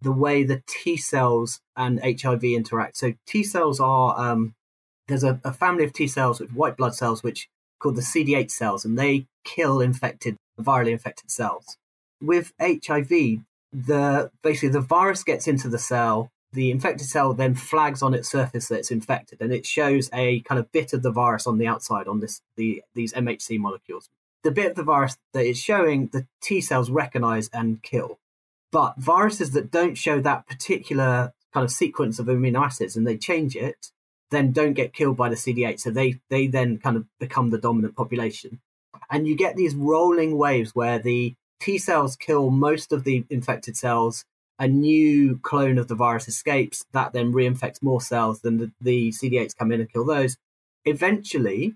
the 0.00 0.12
way 0.12 0.42
the 0.44 0.62
T 0.66 0.96
cells 0.96 1.60
and 1.76 2.00
HIV 2.02 2.44
interact. 2.44 2.96
So 2.96 3.14
T 3.26 3.42
cells 3.42 3.80
are 3.80 4.18
um, 4.18 4.54
there's 5.08 5.24
a, 5.24 5.40
a 5.44 5.52
family 5.52 5.84
of 5.84 5.92
T 5.92 6.06
cells 6.06 6.40
with 6.40 6.52
white 6.52 6.76
blood 6.76 6.94
cells, 6.94 7.22
which 7.22 7.48
called 7.78 7.96
the 7.96 8.02
CD8 8.02 8.50
cells, 8.50 8.84
and 8.84 8.98
they 8.98 9.26
kill 9.44 9.80
infected, 9.80 10.36
virally 10.60 10.92
infected 10.92 11.30
cells. 11.30 11.76
With 12.20 12.52
HIV, 12.60 13.08
the 13.72 14.30
basically 14.42 14.68
the 14.68 14.80
virus 14.80 15.24
gets 15.24 15.48
into 15.48 15.68
the 15.68 15.78
cell. 15.78 16.30
The 16.52 16.70
infected 16.70 17.06
cell 17.06 17.32
then 17.32 17.54
flags 17.54 18.02
on 18.02 18.12
its 18.12 18.30
surface 18.30 18.68
that 18.68 18.78
it's 18.80 18.90
infected, 18.90 19.40
and 19.40 19.52
it 19.52 19.66
shows 19.66 20.10
a 20.12 20.40
kind 20.40 20.58
of 20.58 20.70
bit 20.70 20.92
of 20.92 21.02
the 21.02 21.10
virus 21.10 21.46
on 21.46 21.58
the 21.58 21.66
outside 21.66 22.06
on 22.06 22.20
this 22.20 22.42
the 22.56 22.82
these 22.94 23.12
MHC 23.14 23.58
molecules. 23.58 24.08
The 24.44 24.50
bit 24.50 24.70
of 24.70 24.76
the 24.76 24.82
virus 24.82 25.16
that 25.34 25.46
it's 25.46 25.58
showing, 25.58 26.08
the 26.08 26.26
T 26.42 26.60
cells 26.60 26.90
recognize 26.90 27.48
and 27.52 27.82
kill. 27.82 28.18
But 28.72 28.94
viruses 28.98 29.52
that 29.52 29.70
don't 29.70 29.94
show 29.94 30.20
that 30.20 30.46
particular 30.48 31.32
kind 31.52 31.64
of 31.64 31.70
sequence 31.70 32.18
of 32.18 32.26
amino 32.26 32.64
acids 32.64 32.96
and 32.96 33.06
they 33.06 33.16
change 33.16 33.54
it, 33.54 33.92
then 34.30 34.50
don't 34.50 34.72
get 34.72 34.94
killed 34.94 35.16
by 35.16 35.28
the 35.28 35.36
CD8. 35.36 35.78
So 35.78 35.90
they 35.90 36.20
they 36.30 36.46
then 36.46 36.78
kind 36.78 36.96
of 36.96 37.04
become 37.20 37.50
the 37.50 37.58
dominant 37.58 37.94
population. 37.94 38.60
And 39.10 39.28
you 39.28 39.36
get 39.36 39.56
these 39.56 39.74
rolling 39.74 40.36
waves 40.38 40.74
where 40.74 40.98
the 40.98 41.34
T 41.60 41.78
cells 41.78 42.16
kill 42.16 42.50
most 42.50 42.92
of 42.92 43.04
the 43.04 43.24
infected 43.30 43.76
cells. 43.76 44.24
A 44.58 44.68
new 44.68 45.38
clone 45.38 45.78
of 45.78 45.88
the 45.88 45.94
virus 45.94 46.28
escapes. 46.28 46.84
That 46.92 47.12
then 47.12 47.32
reinfects 47.32 47.82
more 47.82 48.00
cells. 48.00 48.40
Then 48.40 48.58
the, 48.58 48.72
the 48.80 49.10
CD8s 49.10 49.56
come 49.56 49.72
in 49.72 49.80
and 49.80 49.92
kill 49.92 50.04
those. 50.04 50.36
Eventually, 50.84 51.74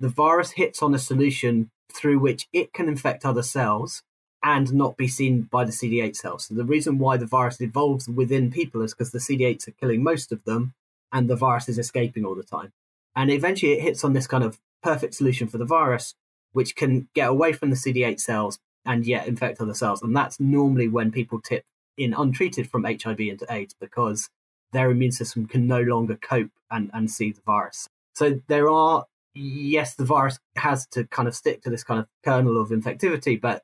the 0.00 0.08
virus 0.08 0.52
hits 0.52 0.82
on 0.82 0.94
a 0.94 0.98
solution 0.98 1.70
through 1.92 2.18
which 2.18 2.48
it 2.52 2.72
can 2.72 2.88
infect 2.88 3.24
other 3.24 3.42
cells 3.42 4.02
and 4.42 4.72
not 4.72 4.96
be 4.96 5.08
seen 5.08 5.42
by 5.42 5.64
the 5.64 5.72
CD8 5.72 6.14
cells. 6.14 6.46
So 6.46 6.54
the 6.54 6.64
reason 6.64 6.98
why 6.98 7.16
the 7.16 7.26
virus 7.26 7.60
evolves 7.60 8.08
within 8.08 8.50
people 8.50 8.82
is 8.82 8.94
because 8.94 9.10
the 9.10 9.18
CD8s 9.18 9.68
are 9.68 9.72
killing 9.72 10.02
most 10.02 10.30
of 10.30 10.44
them 10.44 10.74
and 11.12 11.28
the 11.28 11.36
virus 11.36 11.68
is 11.68 11.78
escaping 11.78 12.24
all 12.24 12.34
the 12.34 12.42
time. 12.42 12.72
And 13.16 13.30
eventually 13.30 13.72
it 13.72 13.82
hits 13.82 14.04
on 14.04 14.12
this 14.12 14.26
kind 14.26 14.44
of 14.44 14.60
perfect 14.82 15.14
solution 15.14 15.48
for 15.48 15.58
the 15.58 15.64
virus, 15.64 16.14
which 16.52 16.76
can 16.76 17.08
get 17.14 17.28
away 17.28 17.52
from 17.52 17.70
the 17.70 17.76
CD8 17.76 18.20
cells 18.20 18.58
and 18.84 19.06
yet 19.06 19.26
infect 19.26 19.60
other 19.60 19.74
cells. 19.74 20.02
And 20.02 20.16
that's 20.16 20.38
normally 20.38 20.88
when 20.88 21.10
people 21.10 21.40
tip 21.40 21.64
in 21.96 22.14
untreated 22.14 22.70
from 22.70 22.84
HIV 22.84 23.20
into 23.20 23.46
AIDS 23.50 23.74
because 23.80 24.30
their 24.72 24.90
immune 24.90 25.12
system 25.12 25.46
can 25.46 25.66
no 25.66 25.80
longer 25.80 26.16
cope 26.16 26.50
and, 26.70 26.90
and 26.94 27.10
see 27.10 27.32
the 27.32 27.40
virus. 27.44 27.88
So 28.14 28.40
there 28.46 28.68
are, 28.68 29.06
yes, 29.38 29.94
the 29.94 30.04
virus 30.04 30.38
has 30.56 30.86
to 30.88 31.04
kind 31.04 31.28
of 31.28 31.34
stick 31.34 31.62
to 31.62 31.70
this 31.70 31.84
kind 31.84 32.00
of 32.00 32.06
kernel 32.24 32.60
of 32.60 32.70
infectivity, 32.70 33.40
but 33.40 33.62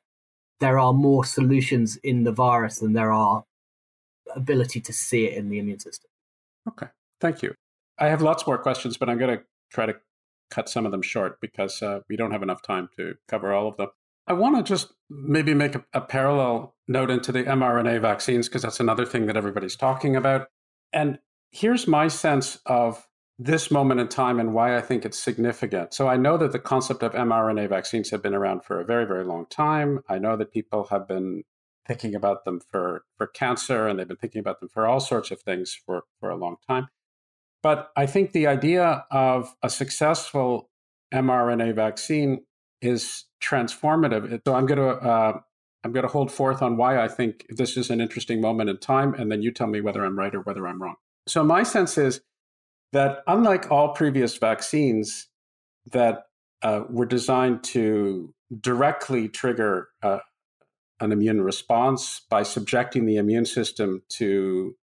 there 0.59 0.79
are 0.79 0.93
more 0.93 1.25
solutions 1.25 1.97
in 1.97 2.23
the 2.23 2.31
virus 2.31 2.79
than 2.79 2.93
there 2.93 3.11
are 3.11 3.43
ability 4.35 4.79
to 4.81 4.93
see 4.93 5.25
it 5.25 5.37
in 5.37 5.49
the 5.49 5.59
immune 5.59 5.79
system. 5.79 6.09
Okay, 6.67 6.87
thank 7.19 7.41
you. 7.41 7.53
I 7.99 8.07
have 8.07 8.21
lots 8.21 8.47
more 8.47 8.57
questions, 8.57 8.97
but 8.97 9.09
I'm 9.09 9.17
going 9.17 9.37
to 9.37 9.43
try 9.71 9.85
to 9.85 9.95
cut 10.49 10.69
some 10.69 10.85
of 10.85 10.91
them 10.91 11.01
short 11.01 11.39
because 11.41 11.81
uh, 11.81 11.99
we 12.09 12.15
don't 12.15 12.31
have 12.31 12.43
enough 12.43 12.61
time 12.61 12.89
to 12.97 13.15
cover 13.27 13.53
all 13.53 13.67
of 13.67 13.77
them. 13.77 13.89
I 14.27 14.33
want 14.33 14.57
to 14.57 14.63
just 14.63 14.93
maybe 15.09 15.53
make 15.53 15.75
a, 15.75 15.85
a 15.93 16.01
parallel 16.01 16.73
note 16.87 17.11
into 17.11 17.31
the 17.31 17.43
mRNA 17.43 18.01
vaccines 18.01 18.47
because 18.47 18.63
that's 18.63 18.79
another 18.79 19.05
thing 19.05 19.27
that 19.27 19.37
everybody's 19.37 19.75
talking 19.75 20.15
about. 20.15 20.47
And 20.93 21.19
here's 21.51 21.87
my 21.87 22.07
sense 22.07 22.59
of 22.65 23.07
this 23.37 23.69
moment 23.69 23.99
in 23.99 24.07
time 24.07 24.39
and 24.39 24.53
why 24.53 24.77
I 24.77 24.81
think 24.81 25.05
it's 25.05 25.19
significant. 25.19 25.93
So 25.93 26.07
I 26.07 26.15
know 26.15 26.37
that 26.37 26.51
the 26.51 26.59
concept 26.59 27.03
of 27.03 27.13
mRNA 27.13 27.69
vaccines 27.69 28.09
have 28.11 28.23
been 28.23 28.33
around 28.33 28.63
for 28.63 28.79
a 28.79 28.85
very, 28.85 29.05
very 29.05 29.25
long 29.25 29.45
time. 29.47 29.99
I 30.07 30.19
know 30.19 30.37
that 30.37 30.53
people 30.53 30.85
have 30.85 31.07
been 31.07 31.43
thinking 31.85 32.15
about 32.15 32.45
them 32.45 32.61
for, 32.71 33.03
for 33.17 33.27
cancer 33.27 33.87
and 33.87 33.99
they've 33.99 34.07
been 34.07 34.17
thinking 34.17 34.39
about 34.39 34.59
them 34.59 34.69
for 34.69 34.87
all 34.87 34.99
sorts 34.99 35.31
of 35.31 35.41
things 35.41 35.77
for, 35.85 36.03
for 36.19 36.29
a 36.29 36.35
long 36.35 36.55
time. 36.67 36.87
But 37.61 37.91
I 37.95 38.05
think 38.05 38.31
the 38.31 38.47
idea 38.47 39.05
of 39.11 39.53
a 39.61 39.69
successful 39.69 40.69
mRNA 41.13 41.75
vaccine 41.75 42.43
is 42.81 43.25
transformative. 43.43 44.41
So 44.45 44.55
I'm 44.55 44.65
going 44.65 44.79
to 44.79 44.89
uh, 44.89 45.39
I'm 45.83 45.91
going 45.91 46.03
to 46.03 46.11
hold 46.11 46.31
forth 46.31 46.63
on 46.63 46.77
why 46.77 46.99
I 46.99 47.07
think 47.07 47.45
this 47.49 47.77
is 47.77 47.91
an 47.91 48.01
interesting 48.01 48.41
moment 48.41 48.71
in 48.71 48.77
time, 48.77 49.13
and 49.13 49.31
then 49.31 49.43
you 49.43 49.51
tell 49.51 49.67
me 49.67 49.81
whether 49.81 50.03
I'm 50.03 50.17
right 50.17 50.33
or 50.33 50.41
whether 50.41 50.67
I'm 50.67 50.81
wrong. 50.81 50.95
So 51.27 51.43
my 51.43 51.61
sense 51.61 51.97
is 51.97 52.21
that 52.95 53.23
unlike 53.27 53.69
all 53.69 53.89
previous 53.89 54.37
vaccines 54.37 55.27
that 55.91 56.27
uh, 56.61 56.83
were 56.89 57.05
designed 57.05 57.61
to 57.61 58.33
directly 58.61 59.27
trigger 59.27 59.89
uh, 60.01 60.19
an 61.01 61.11
immune 61.11 61.41
response 61.41 62.21
by 62.29 62.41
subjecting 62.41 63.05
the 63.05 63.17
immune 63.17 63.45
system 63.45 64.01
to 64.07 64.77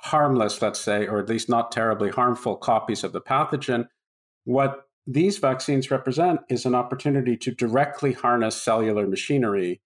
harmless, 0.00 0.62
let's 0.62 0.80
say, 0.80 1.06
or 1.06 1.18
at 1.18 1.28
least 1.28 1.50
not 1.50 1.70
terribly 1.70 2.08
harmful 2.08 2.56
copies 2.56 3.04
of 3.04 3.12
the 3.12 3.20
pathogen, 3.20 3.86
what 4.44 4.84
these 5.06 5.36
vaccines 5.36 5.90
represent 5.90 6.40
is 6.48 6.64
an 6.64 6.74
opportunity 6.74 7.36
to 7.36 7.50
directly 7.50 8.14
harness 8.14 8.56
cellular 8.56 9.06
machinery 9.06 9.82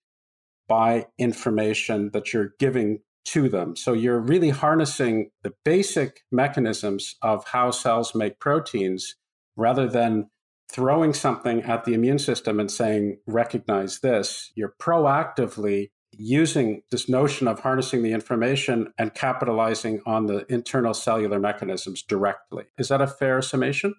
by 0.69 1.05
information 1.19 2.11
that 2.13 2.33
you're 2.33 2.55
giving 2.61 3.01
to 3.25 3.49
them. 3.49 3.77
So 3.77 3.93
you're 3.93 4.21
really 4.21 4.51
harnessing 4.51 5.31
the 5.43 5.53
basic 5.65 6.23
mechanisms 6.31 7.17
of 7.23 7.47
how 7.47 7.71
cells 7.71 8.15
make 8.15 8.41
proteins 8.41 9.17
rather 9.57 9.87
than 9.87 10.29
throwing 10.71 11.13
something 11.13 11.63
at 11.63 11.85
the 11.85 11.95
immune 11.95 12.19
system 12.19 12.59
and 12.59 12.71
saying, 12.71 13.19
recognize 13.27 14.01
this. 14.01 14.51
You're 14.55 14.75
proactively 14.81 15.91
using 16.13 16.83
this 16.91 17.09
notion 17.09 17.49
of 17.49 17.61
harnessing 17.61 18.03
the 18.03 18.13
information 18.13 18.93
and 18.99 19.15
capitalizing 19.15 20.01
on 20.07 20.27
the 20.27 20.47
internal 20.53 20.95
cellular 20.95 21.39
mechanisms 21.39 22.03
directly. 22.03 22.65
Is 22.79 22.89
that 22.89 23.01
a 23.01 23.07
fair 23.07 23.43
summation? 23.43 23.95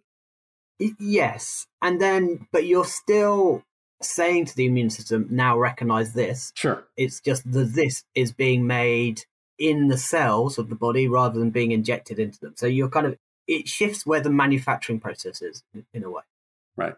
Yes. 0.99 1.65
And 1.81 2.01
then, 2.01 2.47
but 2.51 2.65
you're 2.65 2.85
still 2.85 3.63
saying 4.05 4.45
to 4.45 4.55
the 4.55 4.65
immune 4.65 4.89
system, 4.89 5.27
now 5.29 5.57
recognize 5.57 6.13
this. 6.13 6.51
Sure. 6.55 6.83
It's 6.97 7.19
just 7.19 7.49
that 7.51 7.73
this 7.73 8.03
is 8.15 8.31
being 8.31 8.67
made 8.67 9.21
in 9.59 9.87
the 9.87 9.97
cells 9.97 10.57
of 10.57 10.69
the 10.69 10.75
body 10.75 11.07
rather 11.07 11.39
than 11.39 11.49
being 11.49 11.71
injected 11.71 12.19
into 12.19 12.39
them. 12.39 12.53
So 12.57 12.65
you're 12.67 12.89
kind 12.89 13.07
of, 13.07 13.17
it 13.47 13.67
shifts 13.67 14.05
where 14.05 14.19
the 14.19 14.29
manufacturing 14.29 14.99
process 14.99 15.41
is 15.41 15.63
in 15.93 16.03
a 16.03 16.09
way. 16.09 16.23
Right. 16.75 16.95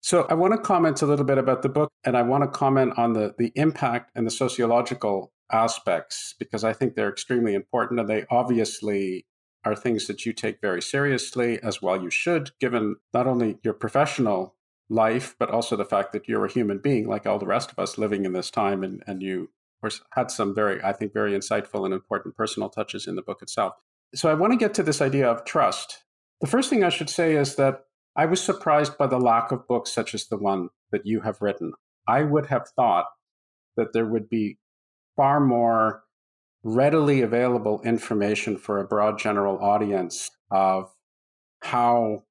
So 0.00 0.26
I 0.30 0.34
want 0.34 0.54
to 0.54 0.58
comment 0.58 1.02
a 1.02 1.06
little 1.06 1.24
bit 1.24 1.38
about 1.38 1.62
the 1.62 1.68
book 1.68 1.90
and 2.04 2.16
I 2.16 2.22
want 2.22 2.44
to 2.44 2.48
comment 2.48 2.94
on 2.96 3.12
the, 3.12 3.34
the 3.38 3.52
impact 3.56 4.12
and 4.14 4.26
the 4.26 4.30
sociological 4.30 5.32
aspects 5.50 6.34
because 6.38 6.64
I 6.64 6.72
think 6.72 6.94
they're 6.94 7.08
extremely 7.08 7.54
important 7.54 7.98
and 8.00 8.08
they 8.08 8.24
obviously 8.30 9.26
are 9.64 9.74
things 9.74 10.06
that 10.06 10.24
you 10.24 10.32
take 10.32 10.60
very 10.60 10.80
seriously, 10.80 11.58
as 11.60 11.82
well 11.82 12.00
you 12.00 12.08
should, 12.08 12.52
given 12.60 12.94
not 13.12 13.26
only 13.26 13.58
your 13.64 13.74
professional 13.74 14.54
life, 14.88 15.34
but 15.38 15.50
also 15.50 15.76
the 15.76 15.84
fact 15.84 16.12
that 16.12 16.28
you're 16.28 16.44
a 16.44 16.52
human 16.52 16.78
being 16.78 17.08
like 17.08 17.26
all 17.26 17.38
the 17.38 17.46
rest 17.46 17.72
of 17.72 17.78
us 17.78 17.98
living 17.98 18.24
in 18.24 18.32
this 18.32 18.50
time. 18.50 18.84
And, 18.84 19.02
and 19.06 19.22
you, 19.22 19.42
of 19.42 19.80
course, 19.80 20.00
had 20.12 20.30
some 20.30 20.54
very, 20.54 20.82
I 20.82 20.92
think, 20.92 21.12
very 21.12 21.32
insightful 21.32 21.84
and 21.84 21.92
important 21.92 22.36
personal 22.36 22.68
touches 22.68 23.06
in 23.06 23.16
the 23.16 23.22
book 23.22 23.42
itself. 23.42 23.74
So 24.14 24.30
I 24.30 24.34
want 24.34 24.52
to 24.52 24.58
get 24.58 24.74
to 24.74 24.82
this 24.82 25.02
idea 25.02 25.28
of 25.28 25.44
trust. 25.44 26.04
The 26.40 26.46
first 26.46 26.70
thing 26.70 26.84
I 26.84 26.90
should 26.90 27.10
say 27.10 27.34
is 27.34 27.56
that 27.56 27.84
I 28.14 28.26
was 28.26 28.40
surprised 28.40 28.96
by 28.96 29.06
the 29.06 29.18
lack 29.18 29.52
of 29.52 29.66
books 29.66 29.92
such 29.92 30.14
as 30.14 30.26
the 30.26 30.38
one 30.38 30.68
that 30.92 31.04
you 31.04 31.20
have 31.20 31.42
written. 31.42 31.72
I 32.08 32.22
would 32.22 32.46
have 32.46 32.68
thought 32.76 33.06
that 33.76 33.92
there 33.92 34.06
would 34.06 34.28
be 34.28 34.58
far 35.16 35.40
more 35.40 36.04
readily 36.62 37.20
available 37.22 37.80
information 37.82 38.56
for 38.56 38.78
a 38.78 38.86
broad 38.86 39.18
general 39.18 39.58
audience 39.58 40.30
of 40.50 40.90
how 41.62 42.24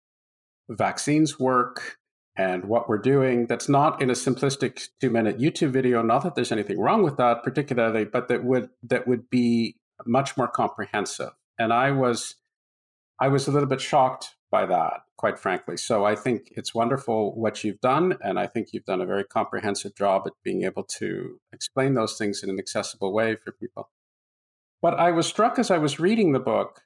vaccines 0.70 1.40
work 1.40 1.98
and 2.38 2.66
what 2.66 2.90
we're 2.90 2.98
doing 2.98 3.46
that's 3.48 3.70
not 3.70 4.02
in 4.02 4.10
a 4.10 4.14
simplistic 4.14 4.90
two 5.00 5.10
minute 5.10 5.40
youtube 5.40 5.72
video 5.72 6.02
not 6.02 6.24
that 6.24 6.36
there's 6.36 6.52
anything 6.52 6.80
wrong 6.80 7.04
with 7.04 7.18
that 7.18 7.44
particularly 7.44 8.06
but 8.06 8.28
that 8.28 8.44
would 8.44 8.70
that 8.84 9.08
would 9.08 9.30
be 9.30 9.76
much 10.06 10.36
more 10.38 10.48
comprehensive 10.48 11.32
and 11.58 11.72
i 11.72 11.92
was 11.92 12.36
i 13.20 13.28
was 13.28 13.48
a 13.48 13.52
little 13.52 13.70
bit 13.70 13.82
shocked 13.82 14.36
by 14.52 14.66
that 14.66 15.02
quite 15.18 15.40
frankly 15.40 15.78
so 15.78 16.06
i 16.06 16.16
think 16.16 16.50
it's 16.52 16.76
wonderful 16.76 17.34
what 17.36 17.64
you've 17.64 17.80
done 17.82 18.18
and 18.22 18.38
i 18.38 18.46
think 18.46 18.70
you've 18.72 18.86
done 18.86 19.02
a 19.02 19.06
very 19.06 19.24
comprehensive 19.24 19.96
job 19.96 20.24
at 20.26 20.34
being 20.44 20.64
able 20.64 20.84
to 20.84 21.40
explain 21.54 21.94
those 21.94 22.18
things 22.18 22.44
in 22.44 22.50
an 22.50 22.60
accessible 22.60 23.14
way 23.14 23.36
for 23.36 23.52
people 23.52 23.90
but 24.86 25.00
I 25.00 25.10
was 25.10 25.26
struck 25.26 25.58
as 25.58 25.72
I 25.72 25.80
was 25.80 26.00
reading 26.00 26.32
the 26.32 26.40
book. 26.40 26.82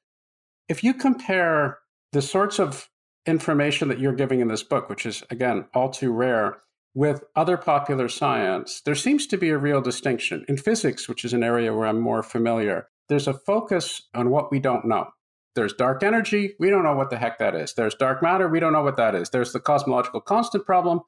If 0.69 0.85
you 0.85 0.93
compare 0.93 1.79
the 2.13 2.21
sorts 2.21 2.57
of 2.57 2.87
information 3.29 3.87
that 3.87 3.99
you're 3.99 4.13
giving 4.13 4.39
in 4.39 4.47
this 4.47 4.63
book, 4.63 4.89
which 4.89 5.05
is, 5.05 5.23
again, 5.29 5.65
all 5.73 5.89
too 5.89 6.11
rare, 6.11 6.57
with 6.93 7.23
other 7.35 7.55
popular 7.55 8.09
science, 8.09 8.81
there 8.81 8.95
seems 8.95 9.27
to 9.27 9.37
be 9.37 9.49
a 9.49 9.57
real 9.57 9.81
distinction. 9.81 10.43
In 10.47 10.57
physics, 10.57 11.07
which 11.07 11.23
is 11.23 11.33
an 11.33 11.43
area 11.43 11.73
where 11.73 11.87
I'm 11.87 12.01
more 12.01 12.23
familiar, 12.23 12.87
there's 13.07 13.27
a 13.27 13.33
focus 13.33 14.07
on 14.13 14.29
what 14.29 14.51
we 14.51 14.59
don't 14.59 14.85
know. 14.85 15.07
There's 15.55 15.73
dark 15.73 16.03
energy, 16.03 16.55
we 16.59 16.69
don't 16.69 16.83
know 16.83 16.95
what 16.95 17.09
the 17.09 17.17
heck 17.17 17.37
that 17.39 17.55
is. 17.55 17.73
There's 17.73 17.95
dark 17.95 18.21
matter, 18.21 18.47
we 18.47 18.59
don't 18.59 18.73
know 18.73 18.83
what 18.83 18.97
that 18.97 19.15
is. 19.15 19.29
There's 19.29 19.53
the 19.53 19.59
cosmological 19.59 20.21
constant 20.21 20.65
problem. 20.65 21.01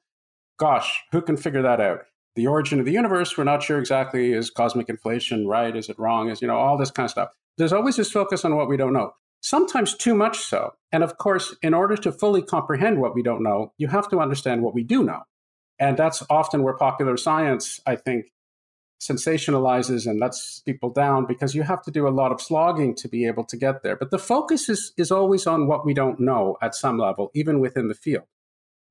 Gosh, 0.58 1.02
who 1.12 1.22
can 1.22 1.36
figure 1.36 1.62
that 1.62 1.80
out? 1.80 2.02
the 2.34 2.46
origin 2.46 2.78
of 2.78 2.86
the 2.86 2.92
universe, 2.92 3.36
we're 3.36 3.44
not 3.44 3.62
sure 3.62 3.78
exactly 3.78 4.32
is 4.32 4.50
cosmic 4.50 4.88
inflation 4.88 5.46
right? 5.46 5.76
Is 5.76 5.88
it 5.88 5.98
wrong? 5.98 6.30
Is, 6.30 6.40
you 6.40 6.48
know, 6.48 6.56
all 6.56 6.78
this 6.78 6.90
kind 6.90 7.04
of 7.04 7.10
stuff. 7.10 7.30
There's 7.58 7.72
always 7.72 7.96
this 7.96 8.10
focus 8.10 8.44
on 8.44 8.56
what 8.56 8.68
we 8.68 8.76
don't 8.76 8.92
know, 8.92 9.12
sometimes 9.42 9.94
too 9.94 10.14
much 10.14 10.38
so. 10.38 10.72
And 10.90 11.02
of 11.02 11.18
course, 11.18 11.54
in 11.62 11.74
order 11.74 11.96
to 11.98 12.12
fully 12.12 12.42
comprehend 12.42 13.00
what 13.00 13.14
we 13.14 13.22
don't 13.22 13.42
know, 13.42 13.72
you 13.76 13.88
have 13.88 14.08
to 14.10 14.20
understand 14.20 14.62
what 14.62 14.74
we 14.74 14.82
do 14.82 15.02
know. 15.02 15.22
And 15.78 15.96
that's 15.96 16.22
often 16.30 16.62
where 16.62 16.74
popular 16.74 17.16
science, 17.16 17.80
I 17.86 17.96
think, 17.96 18.32
sensationalizes 19.00 20.06
and 20.06 20.20
lets 20.20 20.60
people 20.60 20.90
down 20.90 21.26
because 21.26 21.54
you 21.54 21.64
have 21.64 21.82
to 21.82 21.90
do 21.90 22.06
a 22.06 22.10
lot 22.10 22.30
of 22.30 22.40
slogging 22.40 22.94
to 22.94 23.08
be 23.08 23.26
able 23.26 23.44
to 23.44 23.56
get 23.56 23.82
there. 23.82 23.96
But 23.96 24.10
the 24.12 24.18
focus 24.18 24.68
is, 24.68 24.92
is 24.96 25.10
always 25.10 25.46
on 25.46 25.66
what 25.66 25.84
we 25.84 25.92
don't 25.92 26.20
know 26.20 26.56
at 26.62 26.74
some 26.74 26.98
level, 26.98 27.30
even 27.34 27.58
within 27.58 27.88
the 27.88 27.94
field 27.94 28.24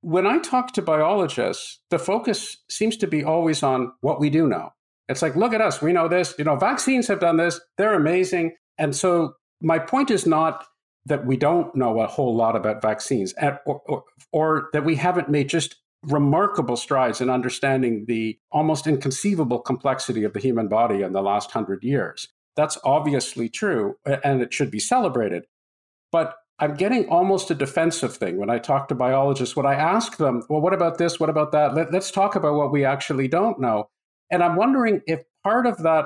when 0.02 0.26
I 0.26 0.40
talk 0.40 0.74
to 0.74 0.82
biologists, 0.82 1.80
the 1.90 2.00
focus 2.00 2.58
seems 2.70 2.98
to 2.98 3.08
be 3.08 3.24
always 3.24 3.64
on 3.64 3.94
what 4.02 4.20
we 4.20 4.30
do 4.30 4.48
know. 4.48 4.74
It's 5.08 5.22
like, 5.22 5.36
look 5.36 5.54
at 5.54 5.62
us, 5.62 5.82
we 5.82 5.94
know 5.94 6.08
this. 6.08 6.34
You 6.38 6.44
know, 6.44 6.56
vaccines 6.56 7.08
have 7.08 7.20
done 7.20 7.38
this, 7.38 7.60
they're 7.78 7.94
amazing. 7.94 8.56
And 8.78 8.96
so 8.96 9.36
my 9.62 9.80
point 9.80 10.12
is 10.12 10.26
not 10.26 10.66
that 11.06 11.26
we 11.26 11.38
don't 11.38 11.76
know 11.76 12.00
a 12.00 12.08
whole 12.08 12.36
lot 12.36 12.56
about 12.56 12.82
vaccines 12.82 13.34
or, 13.42 13.60
or, 13.66 14.04
or 14.32 14.70
that 14.74 14.86
we 14.86 14.96
haven't 14.96 15.30
made 15.30 15.50
just 15.50 15.76
remarkable 16.04 16.76
strides 16.76 17.22
in 17.22 17.30
understanding 17.30 18.06
the 18.08 18.38
almost 18.52 18.88
inconceivable 18.88 19.60
complexity 19.60 20.24
of 20.24 20.34
the 20.34 20.40
human 20.40 20.68
body 20.68 21.02
in 21.02 21.14
the 21.14 21.22
last 21.22 21.52
hundred 21.52 21.84
years. 21.84 22.28
That's 22.56 22.78
obviously 22.84 23.50
true, 23.50 23.96
and 24.06 24.42
it 24.42 24.54
should 24.54 24.72
be 24.72 24.80
celebrated. 24.80 25.46
But 26.12 26.36
I'm 26.60 26.76
getting 26.76 27.08
almost 27.08 27.50
a 27.50 27.56
defensive 27.56 28.16
thing 28.16 28.38
when 28.38 28.50
I 28.50 28.60
talk 28.60 28.88
to 28.90 28.96
biologists. 28.96 29.56
When 29.56 29.66
I 29.66 29.74
ask 29.74 30.18
them, 30.18 30.44
well, 30.50 30.62
what 30.62 30.74
about 30.74 30.98
this? 30.98 31.20
What 31.20 31.30
about 31.30 31.52
that? 31.54 31.74
Let, 31.74 31.94
us 31.94 32.12
talk 32.12 32.36
about 32.36 32.56
what 32.56 32.72
we 32.72 32.86
actually 32.86 33.28
don't 33.28 33.60
know. 33.60 33.90
And 34.30 34.44
I'm 34.44 34.56
wondering 34.56 35.02
if 35.08 35.22
part 35.44 35.66
of 35.66 35.82
that, 35.84 36.06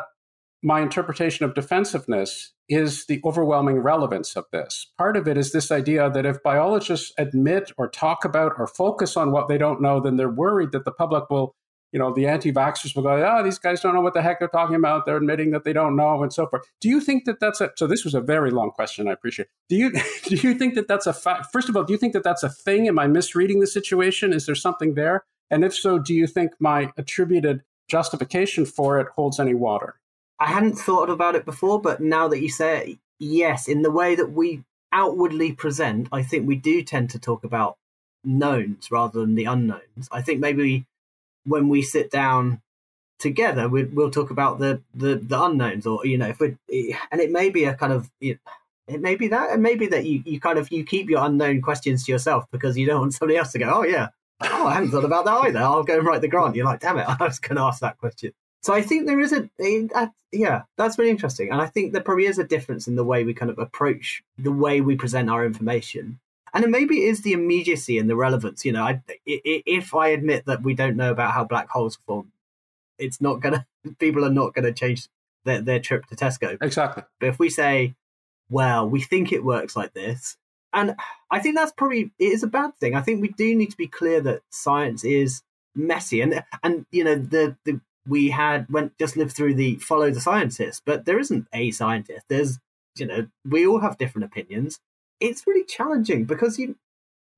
my 0.63 0.81
interpretation 0.81 1.45
of 1.45 1.55
defensiveness, 1.55 2.53
is 2.67 3.05
the 3.05 3.21
overwhelming 3.23 3.77
relevance 3.77 4.35
of 4.35 4.45
this. 4.51 4.87
Part 4.97 5.17
of 5.17 5.27
it 5.27 5.37
is 5.37 5.51
this 5.51 5.71
idea 5.71 6.09
that 6.09 6.25
if 6.25 6.41
biologists 6.41 7.13
admit 7.17 7.71
or 7.77 7.87
talk 7.89 8.25
about 8.25 8.53
or 8.57 8.67
focus 8.67 9.15
on 9.15 9.31
what 9.31 9.47
they 9.47 9.57
don't 9.57 9.81
know, 9.81 9.99
then 9.99 10.17
they're 10.17 10.29
worried 10.29 10.71
that 10.71 10.85
the 10.85 10.91
public 10.91 11.29
will 11.29 11.55
you 11.95 11.99
know, 11.99 12.13
the 12.13 12.27
anti-vaxxers 12.27 12.93
will 12.93 13.03
go, 13.03 13.25
oh, 13.25 13.41
these 13.41 13.57
guys 13.57 13.79
don't 13.79 13.93
know 13.93 14.01
what 14.01 14.13
the 14.13 14.21
heck 14.21 14.39
they're 14.39 14.49
talking 14.49 14.75
about. 14.75 15.05
They're 15.05 15.15
admitting 15.15 15.51
that 15.51 15.63
they 15.63 15.71
don't 15.71 15.95
know 15.95 16.23
and 16.23 16.33
so 16.33 16.45
forth. 16.45 16.63
Do 16.81 16.89
you 16.89 16.99
think 16.99 17.23
that 17.23 17.39
that's 17.39 17.61
a, 17.61 17.71
so 17.77 17.87
this 17.87 18.03
was 18.03 18.13
a 18.13 18.19
very 18.19 18.51
long 18.51 18.71
question. 18.71 19.07
I 19.07 19.13
appreciate. 19.13 19.47
Do 19.69 19.77
you, 19.77 19.91
do 20.25 20.35
you 20.35 20.55
think 20.55 20.75
that 20.75 20.89
that's 20.89 21.07
a 21.07 21.13
fact? 21.13 21.53
First 21.53 21.69
of 21.69 21.77
all, 21.77 21.85
do 21.85 21.93
you 21.93 21.97
think 21.97 22.11
that 22.11 22.23
that's 22.25 22.43
a 22.43 22.49
thing? 22.49 22.89
Am 22.89 22.99
I 22.99 23.07
misreading 23.07 23.61
the 23.61 23.67
situation? 23.67 24.33
Is 24.33 24.45
there 24.45 24.55
something 24.55 24.95
there? 24.95 25.23
And 25.49 25.63
if 25.63 25.73
so, 25.73 25.97
do 25.97 26.13
you 26.13 26.27
think 26.27 26.51
my 26.59 26.91
attributed 26.97 27.63
justification 27.87 28.65
for 28.65 28.99
it 28.99 29.07
holds 29.15 29.39
any 29.39 29.53
water? 29.53 29.95
I 30.39 30.47
hadn't 30.47 30.75
thought 30.75 31.09
about 31.09 31.35
it 31.35 31.45
before, 31.45 31.81
but 31.81 32.01
now 32.01 32.27
that 32.27 32.41
you 32.41 32.49
say 32.49 32.91
it, 32.91 32.99
yes, 33.19 33.67
in 33.67 33.81
the 33.81 33.91
way 33.91 34.15
that 34.15 34.31
we 34.31 34.63
outwardly 34.91 35.53
present, 35.53 36.07
I 36.11 36.23
think 36.23 36.47
we 36.47 36.55
do 36.55 36.81
tend 36.83 37.09
to 37.11 37.19
talk 37.19 37.43
about 37.43 37.77
knowns 38.23 38.91
rather 38.91 39.21
than 39.21 39.35
the 39.35 39.45
unknowns. 39.45 40.09
I 40.11 40.21
think 40.21 40.39
maybe 40.39 40.85
when 41.45 41.69
we 41.69 41.81
sit 41.81 42.11
down 42.11 42.61
together, 43.19 43.69
we, 43.69 43.83
will 43.83 44.11
talk 44.11 44.29
about 44.29 44.59
the, 44.59 44.81
the, 44.93 45.15
the 45.15 45.41
unknowns, 45.41 45.85
or 45.85 46.05
you 46.05 46.17
know, 46.17 46.27
if 46.27 46.39
we 46.39 46.57
and 47.11 47.21
it 47.21 47.31
may 47.31 47.49
be 47.49 47.65
a 47.65 47.73
kind 47.73 47.93
of 47.93 48.09
it, 48.19 48.39
may 48.87 49.15
be 49.15 49.29
that, 49.29 49.51
and 49.51 49.63
maybe 49.63 49.87
that 49.87 50.05
you 50.05 50.21
you 50.25 50.39
kind 50.39 50.59
of 50.59 50.71
you 50.71 50.83
keep 50.83 51.09
your 51.09 51.25
unknown 51.25 51.61
questions 51.61 52.05
to 52.05 52.11
yourself 52.11 52.45
because 52.51 52.77
you 52.77 52.85
don't 52.85 52.99
want 52.99 53.13
somebody 53.13 53.37
else 53.37 53.51
to 53.53 53.59
go, 53.59 53.71
oh 53.73 53.83
yeah, 53.83 54.09
oh 54.41 54.67
I 54.67 54.73
hadn't 54.73 54.91
thought 54.91 55.05
about 55.05 55.25
that 55.25 55.37
either. 55.45 55.59
I'll 55.59 55.83
go 55.83 55.97
and 55.97 56.05
write 56.05 56.21
the 56.21 56.27
grant. 56.27 56.55
You're 56.55 56.65
like, 56.65 56.81
damn 56.81 56.97
it, 56.97 57.05
I 57.19 57.23
was 57.23 57.39
going 57.39 57.55
to 57.55 57.63
ask 57.63 57.79
that 57.79 57.97
question. 57.97 58.33
So 58.65 58.73
I 58.73 58.81
think 58.81 59.05
there 59.05 59.19
is 59.19 59.31
a, 59.31 59.47
a, 59.61 60.11
yeah, 60.31 60.63
that's 60.75 60.97
really 60.97 61.11
interesting, 61.11 61.51
and 61.51 61.61
I 61.61 61.67
think 61.67 61.93
there 61.93 62.01
probably 62.01 62.25
is 62.25 62.39
a 62.39 62.43
difference 62.43 62.87
in 62.87 62.95
the 62.95 63.03
way 63.03 63.23
we 63.23 63.33
kind 63.33 63.51
of 63.51 63.59
approach 63.59 64.23
the 64.37 64.51
way 64.51 64.81
we 64.81 64.95
present 64.95 65.29
our 65.29 65.45
information 65.45 66.19
and 66.55 66.63
it 66.63 66.69
maybe 66.69 67.03
is 67.03 67.21
the 67.21 67.33
immediacy 67.33 67.99
and 67.99 68.09
the 68.09 68.15
relevance. 68.15 68.63
You 68.63 68.71
know, 68.71 68.83
I, 68.83 69.01
if 69.25 69.93
I 69.93 70.07
admit 70.07 70.45
that 70.45 70.63
we 70.63 70.73
don't 70.73 70.95
know 70.95 71.11
about 71.11 71.33
how 71.33 71.43
black 71.43 71.69
holes 71.69 71.99
form, 72.07 72.31
it's 72.97 73.19
not 73.19 73.41
gonna. 73.41 73.67
People 73.99 74.23
are 74.23 74.31
not 74.31 74.53
gonna 74.53 74.71
change 74.71 75.09
their, 75.43 75.61
their 75.61 75.81
trip 75.81 76.05
to 76.07 76.15
Tesco. 76.15 76.57
Exactly. 76.61 77.03
But 77.19 77.27
if 77.27 77.39
we 77.39 77.49
say, 77.49 77.93
well, 78.49 78.89
we 78.89 79.01
think 79.01 79.33
it 79.33 79.43
works 79.43 79.75
like 79.75 79.93
this, 79.93 80.37
and 80.71 80.95
I 81.29 81.39
think 81.39 81.57
that's 81.57 81.73
probably 81.73 82.11
it 82.17 82.25
is 82.31 82.41
a 82.41 82.47
bad 82.47 82.73
thing. 82.79 82.95
I 82.95 83.01
think 83.01 83.21
we 83.21 83.29
do 83.29 83.53
need 83.53 83.71
to 83.71 83.77
be 83.77 83.87
clear 83.87 84.21
that 84.21 84.41
science 84.49 85.03
is 85.03 85.43
messy, 85.75 86.21
and 86.21 86.41
and 86.63 86.85
you 86.89 87.03
know 87.03 87.15
the 87.15 87.57
the 87.65 87.81
we 88.07 88.29
had 88.29 88.69
went 88.69 88.97
just 88.97 89.17
lived 89.17 89.35
through 89.35 89.55
the 89.55 89.75
follow 89.77 90.11
the 90.11 90.21
scientist, 90.21 90.83
but 90.85 91.05
there 91.05 91.19
isn't 91.19 91.47
a 91.53 91.71
scientist. 91.71 92.25
There's 92.29 92.59
you 92.95 93.07
know 93.07 93.27
we 93.49 93.65
all 93.65 93.79
have 93.79 93.97
different 93.97 94.25
opinions. 94.25 94.79
It's 95.19 95.47
really 95.47 95.65
challenging 95.65 96.25
because 96.25 96.59
you 96.59 96.75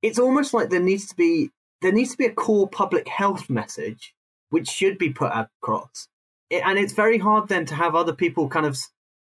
it's 0.02 0.20
almost 0.20 0.54
like 0.54 0.70
there 0.70 0.80
needs 0.80 1.08
to 1.08 1.16
be 1.16 1.52
there 1.82 1.92
needs 1.92 2.12
to 2.12 2.18
be 2.18 2.26
a 2.26 2.34
core 2.34 2.68
public 2.68 3.08
health 3.08 3.50
message 3.50 4.14
which 4.50 4.68
should 4.68 4.98
be 4.98 5.10
put 5.10 5.32
across. 5.32 6.08
It, 6.50 6.64
and 6.66 6.80
it's 6.80 6.94
very 6.94 7.18
hard 7.18 7.50
then 7.50 7.66
to 7.66 7.76
have 7.76 7.96
other 7.96 8.14
people 8.14 8.48
kind 8.48 8.66
of 8.66 8.78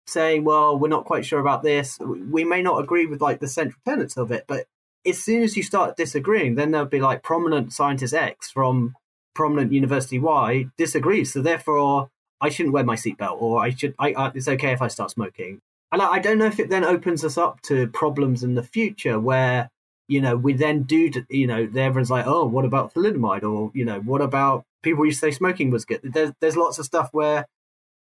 saying 0.07 0.45
well 0.45 0.79
we're 0.79 0.89
not 0.89 1.05
quite 1.05 1.25
sure 1.25 1.41
about 1.41 1.63
this. 1.63 1.99
We 2.01 2.45
may 2.45 2.63
not 2.63 2.83
agree 2.83 3.07
with 3.07 3.21
like 3.21 3.41
the 3.41 3.49
central 3.49 3.81
tenets 3.87 4.17
of 4.17 4.31
it 4.33 4.45
but 4.47 4.67
as 5.07 5.23
soon 5.23 5.43
as 5.43 5.57
you 5.57 5.63
start 5.63 5.97
disagreeing 5.97 6.57
then 6.57 6.71
there'll 6.71 6.87
be 6.87 7.01
like 7.01 7.23
prominent 7.23 7.73
scientist 7.73 8.15
x 8.15 8.51
from 8.51 8.95
prominent 9.35 9.73
university. 9.73 10.19
Y 10.19 10.67
disagrees 10.77 11.33
so 11.33 11.43
therefore 11.43 12.09
i 12.41 12.49
shouldn't 12.49 12.73
wear 12.73 12.85
my 12.85 12.97
seatbelt 12.97 13.41
or 13.41 13.63
i 13.63 13.71
should 13.71 13.95
I, 13.99 14.13
I 14.13 14.33
it's 14.35 14.49
okay 14.49 14.73
if 14.73 14.83
i 14.83 14.89
start 14.89 15.11
smoking. 15.11 15.61
And 15.93 16.01
I, 16.01 16.21
don't 16.21 16.39
know 16.39 16.47
if 16.47 16.59
it 16.59 16.71
then 16.71 16.85
opens 16.85 17.23
us 17.23 17.37
up 17.37 17.61
to 17.63 17.87
problems 17.89 18.43
in 18.43 18.55
the 18.55 18.63
future 18.63 19.21
where 19.21 19.69
you 20.09 20.23
know 20.23 20.37
we 20.37 20.55
then 20.55 20.85
do 20.85 21.11
you 21.29 21.47
know 21.47 21.69
everyone's 21.77 22.11
like 22.11 22.27
oh 22.27 22.47
what 22.47 22.65
about 22.65 22.95
thalidomide? 22.95 23.43
Or 23.43 23.71
you 23.75 23.85
know 23.85 24.01
what 24.01 24.23
about 24.23 24.65
people 24.83 25.05
used 25.05 25.21
to 25.21 25.27
say 25.27 25.31
smoking 25.33 25.71
was 25.71 25.85
good? 25.85 26.01
There's 26.03 26.33
there's 26.41 26.57
lots 26.57 26.79
of 26.79 26.87
stuff 26.87 27.11
where 27.13 27.47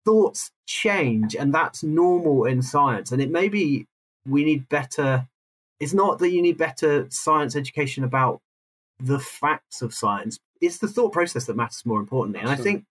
thoughts 0.06 0.50
change 0.66 1.36
and 1.36 1.54
that's 1.54 1.82
normal 1.82 2.44
in 2.46 2.62
science. 2.62 3.12
And 3.12 3.20
it 3.20 3.30
may 3.30 3.48
be 3.48 3.86
we 4.26 4.44
need 4.44 4.68
better 4.70 5.28
it's 5.78 5.92
not 5.92 6.18
that 6.20 6.30
you 6.30 6.40
need 6.40 6.56
better 6.56 7.06
science 7.10 7.56
education 7.56 8.04
about 8.04 8.40
the 9.00 9.18
facts 9.18 9.82
of 9.82 9.92
science 9.92 10.38
it's 10.62 10.78
the 10.78 10.88
thought 10.88 11.12
process 11.12 11.44
that 11.46 11.56
matters 11.56 11.84
more 11.84 12.00
importantly. 12.00 12.40
And 12.40 12.48
i 12.48 12.56
think 12.56 12.84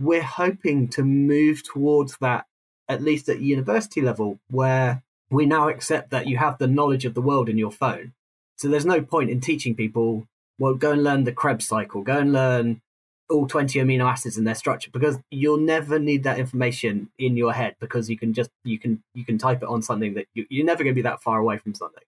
we're 0.00 0.22
hoping 0.22 0.88
to 0.88 1.02
move 1.02 1.62
towards 1.62 2.16
that 2.18 2.46
at 2.88 3.02
least 3.02 3.28
at 3.28 3.40
university 3.40 4.00
level, 4.00 4.38
where 4.50 5.02
we 5.30 5.44
now 5.44 5.68
accept 5.68 6.10
that 6.10 6.26
you 6.26 6.38
have 6.38 6.58
the 6.58 6.66
knowledge 6.66 7.04
of 7.04 7.14
the 7.14 7.20
world 7.20 7.48
in 7.48 7.58
your 7.58 7.70
phone. 7.70 8.12
So 8.56 8.68
there's 8.68 8.86
no 8.86 9.02
point 9.02 9.30
in 9.30 9.40
teaching 9.40 9.74
people, 9.74 10.26
well, 10.58 10.74
go 10.74 10.92
and 10.92 11.04
learn 11.04 11.24
the 11.24 11.32
Krebs 11.32 11.68
cycle, 11.68 12.02
go 12.02 12.18
and 12.18 12.32
learn 12.32 12.80
all 13.28 13.46
20 13.46 13.78
amino 13.78 14.10
acids 14.10 14.38
in 14.38 14.44
their 14.44 14.54
structure 14.54 14.90
because 14.90 15.18
you'll 15.30 15.58
never 15.58 15.98
need 15.98 16.22
that 16.22 16.38
information 16.38 17.10
in 17.18 17.36
your 17.36 17.52
head 17.52 17.76
because 17.78 18.08
you 18.08 18.16
can 18.16 18.32
just 18.32 18.48
you 18.64 18.78
can 18.78 19.02
you 19.12 19.22
can 19.22 19.36
type 19.36 19.62
it 19.62 19.68
on 19.68 19.82
something 19.82 20.14
that 20.14 20.26
you, 20.32 20.46
you're 20.48 20.64
never 20.64 20.82
going 20.82 20.94
to 20.94 20.98
be 20.98 21.02
that 21.02 21.22
far 21.22 21.38
away 21.38 21.58
from 21.58 21.74
something. 21.74 22.02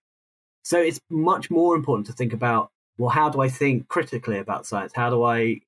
So 0.63 0.79
it's 0.79 0.99
much 1.11 1.51
more 1.51 1.75
important 1.75 2.07
to 2.07 2.13
think 2.13 2.33
about 2.33 2.71
well 3.01 3.09
how 3.09 3.29
do 3.29 3.41
i 3.41 3.49
think 3.49 3.87
critically 3.87 4.37
about 4.37 4.65
science 4.65 4.93
how 4.95 5.09
do 5.09 5.23
i 5.23 5.59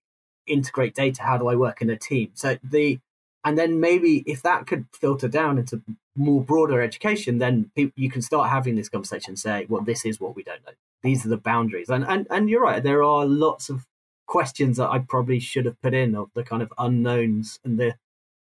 integrate 0.48 0.94
data 0.94 1.22
how 1.24 1.38
do 1.38 1.48
i 1.48 1.56
work 1.56 1.82
in 1.82 1.90
a 1.90 1.98
team 1.98 2.30
so 2.34 2.58
the 2.64 3.00
and 3.46 3.58
then 3.58 3.80
maybe 3.80 4.24
if 4.26 4.42
that 4.44 4.68
could 4.68 4.86
filter 4.94 5.28
down 5.28 5.58
into 5.58 5.82
more 6.16 6.42
broader 6.42 6.82
education, 6.82 7.40
then 7.40 7.72
you 7.76 8.10
can 8.10 8.22
start 8.22 8.50
having 8.50 8.76
this 8.76 8.90
conversation 8.90 9.36
say, 9.36 9.66
well, 9.68 9.82
this 9.82 10.06
is 10.06 10.20
what 10.20 10.36
we 10.36 10.44
don't 10.44 10.66
know. 10.66 10.74
These 11.02 11.26
are 11.26 11.30
the 11.30 11.38
boundaries. 11.38 11.90
And, 11.90 12.06
and, 12.06 12.28
and 12.30 12.50
you're 12.50 12.62
right, 12.62 12.82
there 12.82 13.04
are 13.04 13.26
lots 13.26 13.70
of 13.70 13.86
questions 14.28 14.78
that 14.78 14.90
I 14.90 15.00
probably 15.00 15.40
should 15.40 15.66
have 15.66 15.82
put 15.82 15.94
in 15.94 16.16
of 16.16 16.30
the 16.34 16.44
kind 16.44 16.62
of 16.62 16.72
unknowns 16.78 17.60
and 17.66 17.78
the, 17.78 17.96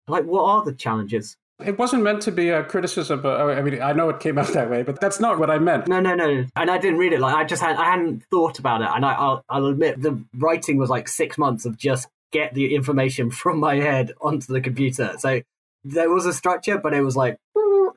like, 0.06 0.24
what 0.24 0.44
are 0.44 0.64
the 0.64 0.74
challenges? 0.74 1.36
It 1.64 1.78
wasn't 1.78 2.02
meant 2.02 2.22
to 2.22 2.32
be 2.32 2.48
a 2.48 2.64
criticism, 2.64 3.22
but 3.22 3.40
oh, 3.40 3.50
I 3.50 3.62
mean, 3.62 3.80
I 3.80 3.92
know 3.92 4.08
it 4.08 4.18
came 4.18 4.38
out 4.38 4.48
that 4.54 4.70
way, 4.70 4.82
but 4.82 5.00
that's 5.00 5.20
not 5.20 5.38
what 5.38 5.50
I 5.50 5.58
meant. 5.58 5.86
No, 5.86 6.00
no, 6.00 6.14
no. 6.14 6.44
And 6.56 6.70
I 6.70 6.78
didn't 6.78 6.98
read 6.98 7.12
it. 7.12 7.20
Like, 7.20 7.34
I 7.34 7.44
just 7.44 7.62
had, 7.62 7.76
I 7.76 7.90
hadn't 7.92 8.24
thought 8.30 8.58
about 8.58 8.82
it. 8.82 8.88
And 8.92 9.04
I, 9.04 9.12
I'll, 9.12 9.44
I'll 9.48 9.66
admit 9.66 10.02
the 10.02 10.22
writing 10.36 10.78
was 10.78 10.90
like 10.90 11.08
six 11.08 11.38
months 11.38 11.64
of 11.64 11.76
just 11.76 12.08
get 12.32 12.54
the 12.54 12.74
information 12.74 13.30
from 13.42 13.60
my 13.60 13.76
head 13.76 14.12
onto 14.20 14.52
the 14.52 14.60
computer. 14.60 15.14
So 15.18 15.42
there 15.84 16.10
was 16.10 16.26
a 16.26 16.32
structure, 16.32 16.78
but 16.78 16.94
it 16.94 17.02
was 17.02 17.16
like 17.16 17.38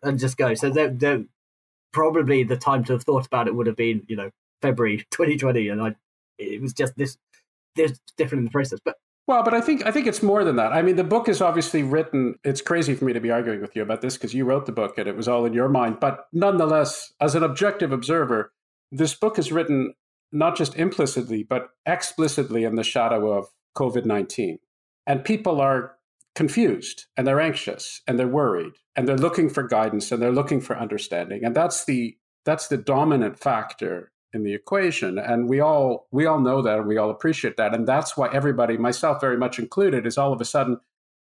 and 0.04 0.20
just 0.20 0.38
go. 0.38 0.54
So 0.54 0.70
there, 0.70 0.90
there, 0.90 1.24
probably 1.92 2.44
the 2.44 2.58
time 2.58 2.84
to 2.86 2.94
have 2.94 3.04
thought 3.04 3.26
about 3.26 3.48
it 3.48 3.56
would 3.56 3.68
have 3.68 3.76
been, 3.76 4.04
you 4.08 4.16
know, 4.16 4.30
February 4.62 4.98
2020, 5.12 5.70
and 5.70 5.82
I, 5.82 5.96
it 6.38 6.62
was 6.62 6.74
just 6.74 6.96
this, 6.96 7.18
this 7.76 8.00
different 8.18 8.42
in 8.42 8.46
the 8.46 8.52
process. 8.52 8.80
But 8.84 8.98
well, 9.28 9.44
but 9.44 9.54
I 9.54 9.60
think 9.60 9.86
I 9.86 9.92
think 9.92 10.08
it's 10.08 10.24
more 10.24 10.46
than 10.46 10.56
that. 10.56 10.72
I 10.72 10.82
mean, 10.82 10.96
the 10.96 11.04
book 11.04 11.28
is 11.28 11.42
obviously 11.42 11.84
written. 11.84 12.36
It's 12.46 12.62
crazy 12.62 12.96
for 12.96 13.04
me 13.04 13.14
to 13.14 13.20
be 13.20 13.30
arguing 13.30 13.62
with 13.62 13.76
you 13.76 13.82
about 13.82 14.02
this 14.02 14.16
because 14.16 14.34
you 14.34 14.46
wrote 14.46 14.66
the 14.66 14.72
book 14.72 14.98
and 14.98 15.08
it 15.08 15.18
was 15.18 15.28
all 15.28 15.46
in 15.46 15.54
your 15.54 15.68
mind. 15.68 16.00
But 16.00 16.28
nonetheless, 16.32 17.14
as 17.20 17.36
an 17.36 17.44
objective 17.44 17.92
observer, 17.92 18.54
this 18.92 19.14
book 19.14 19.38
is 19.38 19.52
written 19.52 19.94
not 20.32 20.58
just 20.58 20.76
implicitly 20.76 21.44
but 21.44 21.70
explicitly 21.86 22.64
in 22.64 22.76
the 22.76 22.84
shadow 22.84 23.32
of 23.32 23.48
COVID 23.76 24.06
19. 24.06 24.60
And 25.06 25.24
people 25.24 25.60
are 25.60 25.96
confused 26.36 27.06
and 27.18 27.28
they're 27.28 27.42
anxious 27.42 28.02
and 28.08 28.18
they're 28.18 28.28
worried 28.28 28.74
and 28.96 29.08
they're 29.08 29.18
looking 29.18 29.50
for 29.50 29.64
guidance 29.64 30.12
and 30.12 30.22
they're 30.22 30.32
looking 30.32 30.62
for 30.62 30.78
understanding. 30.78 31.44
And 31.44 31.56
that's 31.56 31.84
the 31.84 32.16
that's 32.46 32.70
the 32.70 32.78
dominant 32.78 33.38
factor 33.38 34.12
in 34.38 34.44
the 34.44 34.54
equation 34.54 35.18
and 35.18 35.50
we 35.50 35.60
all 35.60 36.08
we 36.12 36.26
all 36.26 36.40
know 36.40 36.62
that 36.62 36.78
and 36.80 36.88
we 36.88 36.98
all 36.98 37.10
appreciate 37.10 37.58
that 37.58 37.74
and 37.74 37.88
that's 37.88 38.16
why 38.16 38.28
everybody 38.32 38.78
myself 38.78 39.20
very 39.20 39.38
much 39.38 39.60
included 39.60 40.06
is 40.06 40.18
all 40.18 40.32
of 40.32 40.40
a 40.40 40.46
sudden 40.46 40.80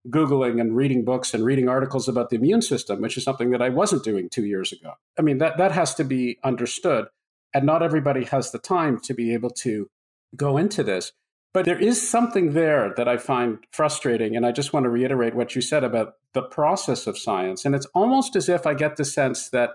googling 0.08 0.60
and 0.60 0.76
reading 0.76 1.04
books 1.04 1.34
and 1.34 1.44
reading 1.44 1.68
articles 1.68 2.08
about 2.08 2.30
the 2.30 2.36
immune 2.36 2.62
system 2.62 3.02
which 3.02 3.16
is 3.18 3.24
something 3.24 3.50
that 3.50 3.60
I 3.60 3.68
wasn't 3.68 4.04
doing 4.04 4.28
2 4.30 4.46
years 4.46 4.72
ago. 4.72 4.94
I 5.18 5.22
mean 5.22 5.38
that 5.38 5.58
that 5.58 5.72
has 5.72 5.94
to 5.96 6.04
be 6.04 6.38
understood 6.42 7.06
and 7.52 7.66
not 7.66 7.82
everybody 7.82 8.24
has 8.24 8.50
the 8.50 8.58
time 8.58 9.00
to 9.00 9.12
be 9.12 9.34
able 9.34 9.50
to 9.50 9.90
go 10.36 10.56
into 10.56 10.82
this. 10.82 11.12
But 11.52 11.64
there 11.64 11.78
is 11.78 12.08
something 12.08 12.52
there 12.52 12.94
that 12.96 13.08
I 13.08 13.16
find 13.16 13.58
frustrating. 13.72 14.36
And 14.36 14.46
I 14.46 14.52
just 14.52 14.72
want 14.72 14.84
to 14.84 14.90
reiterate 14.90 15.34
what 15.34 15.56
you 15.56 15.60
said 15.60 15.82
about 15.82 16.14
the 16.32 16.42
process 16.42 17.08
of 17.08 17.18
science. 17.18 17.64
And 17.64 17.74
it's 17.74 17.86
almost 17.86 18.36
as 18.36 18.48
if 18.48 18.68
I 18.68 18.74
get 18.74 18.96
the 18.96 19.04
sense 19.04 19.50
that 19.50 19.70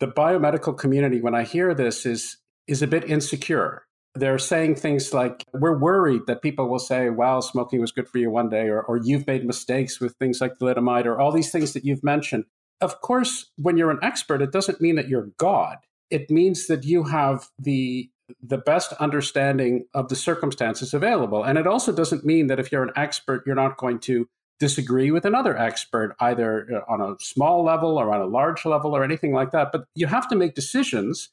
the 0.00 0.08
biomedical 0.08 0.76
community, 0.76 1.20
when 1.20 1.34
I 1.34 1.44
hear 1.44 1.74
this, 1.74 2.04
is, 2.04 2.38
is 2.68 2.82
a 2.82 2.86
bit 2.86 3.04
insecure. 3.08 3.82
They're 4.14 4.38
saying 4.38 4.76
things 4.76 5.12
like, 5.12 5.44
we're 5.52 5.78
worried 5.78 6.22
that 6.26 6.40
people 6.40 6.68
will 6.68 6.78
say, 6.78 7.10
wow, 7.10 7.40
smoking 7.40 7.80
was 7.80 7.92
good 7.92 8.08
for 8.08 8.18
you 8.18 8.30
one 8.30 8.48
day, 8.48 8.68
or, 8.68 8.82
or 8.82 8.96
you've 8.96 9.26
made 9.26 9.44
mistakes 9.44 10.00
with 10.00 10.14
things 10.16 10.40
like 10.40 10.56
thalidomide, 10.58 11.04
or 11.04 11.18
all 11.20 11.32
these 11.32 11.52
things 11.52 11.74
that 11.74 11.84
you've 11.84 12.02
mentioned. 12.02 12.44
Of 12.80 13.00
course, 13.00 13.50
when 13.56 13.76
you're 13.76 13.90
an 13.90 13.98
expert, 14.02 14.40
it 14.42 14.52
doesn't 14.52 14.80
mean 14.80 14.96
that 14.96 15.08
you're 15.08 15.28
God. 15.38 15.76
It 16.10 16.30
means 16.30 16.66
that 16.66 16.84
you 16.84 17.04
have 17.04 17.48
the 17.58 18.10
the 18.42 18.58
best 18.58 18.92
understanding 18.94 19.86
of 19.94 20.08
the 20.08 20.16
circumstances 20.16 20.92
available. 20.92 21.44
And 21.44 21.58
it 21.58 21.66
also 21.66 21.92
doesn't 21.92 22.24
mean 22.24 22.48
that 22.48 22.58
if 22.58 22.72
you're 22.72 22.82
an 22.82 22.92
expert, 22.96 23.44
you're 23.46 23.54
not 23.54 23.76
going 23.76 24.00
to 24.00 24.26
disagree 24.58 25.10
with 25.10 25.24
another 25.24 25.56
expert, 25.56 26.16
either 26.18 26.66
uh, 26.74 26.92
on 26.92 27.00
a 27.00 27.14
small 27.20 27.62
level 27.64 27.98
or 27.98 28.12
on 28.12 28.20
a 28.20 28.26
large 28.26 28.64
level 28.64 28.96
or 28.96 29.04
anything 29.04 29.32
like 29.32 29.52
that. 29.52 29.70
But 29.70 29.84
you 29.94 30.06
have 30.08 30.28
to 30.28 30.34
make 30.34 30.54
decisions, 30.54 31.28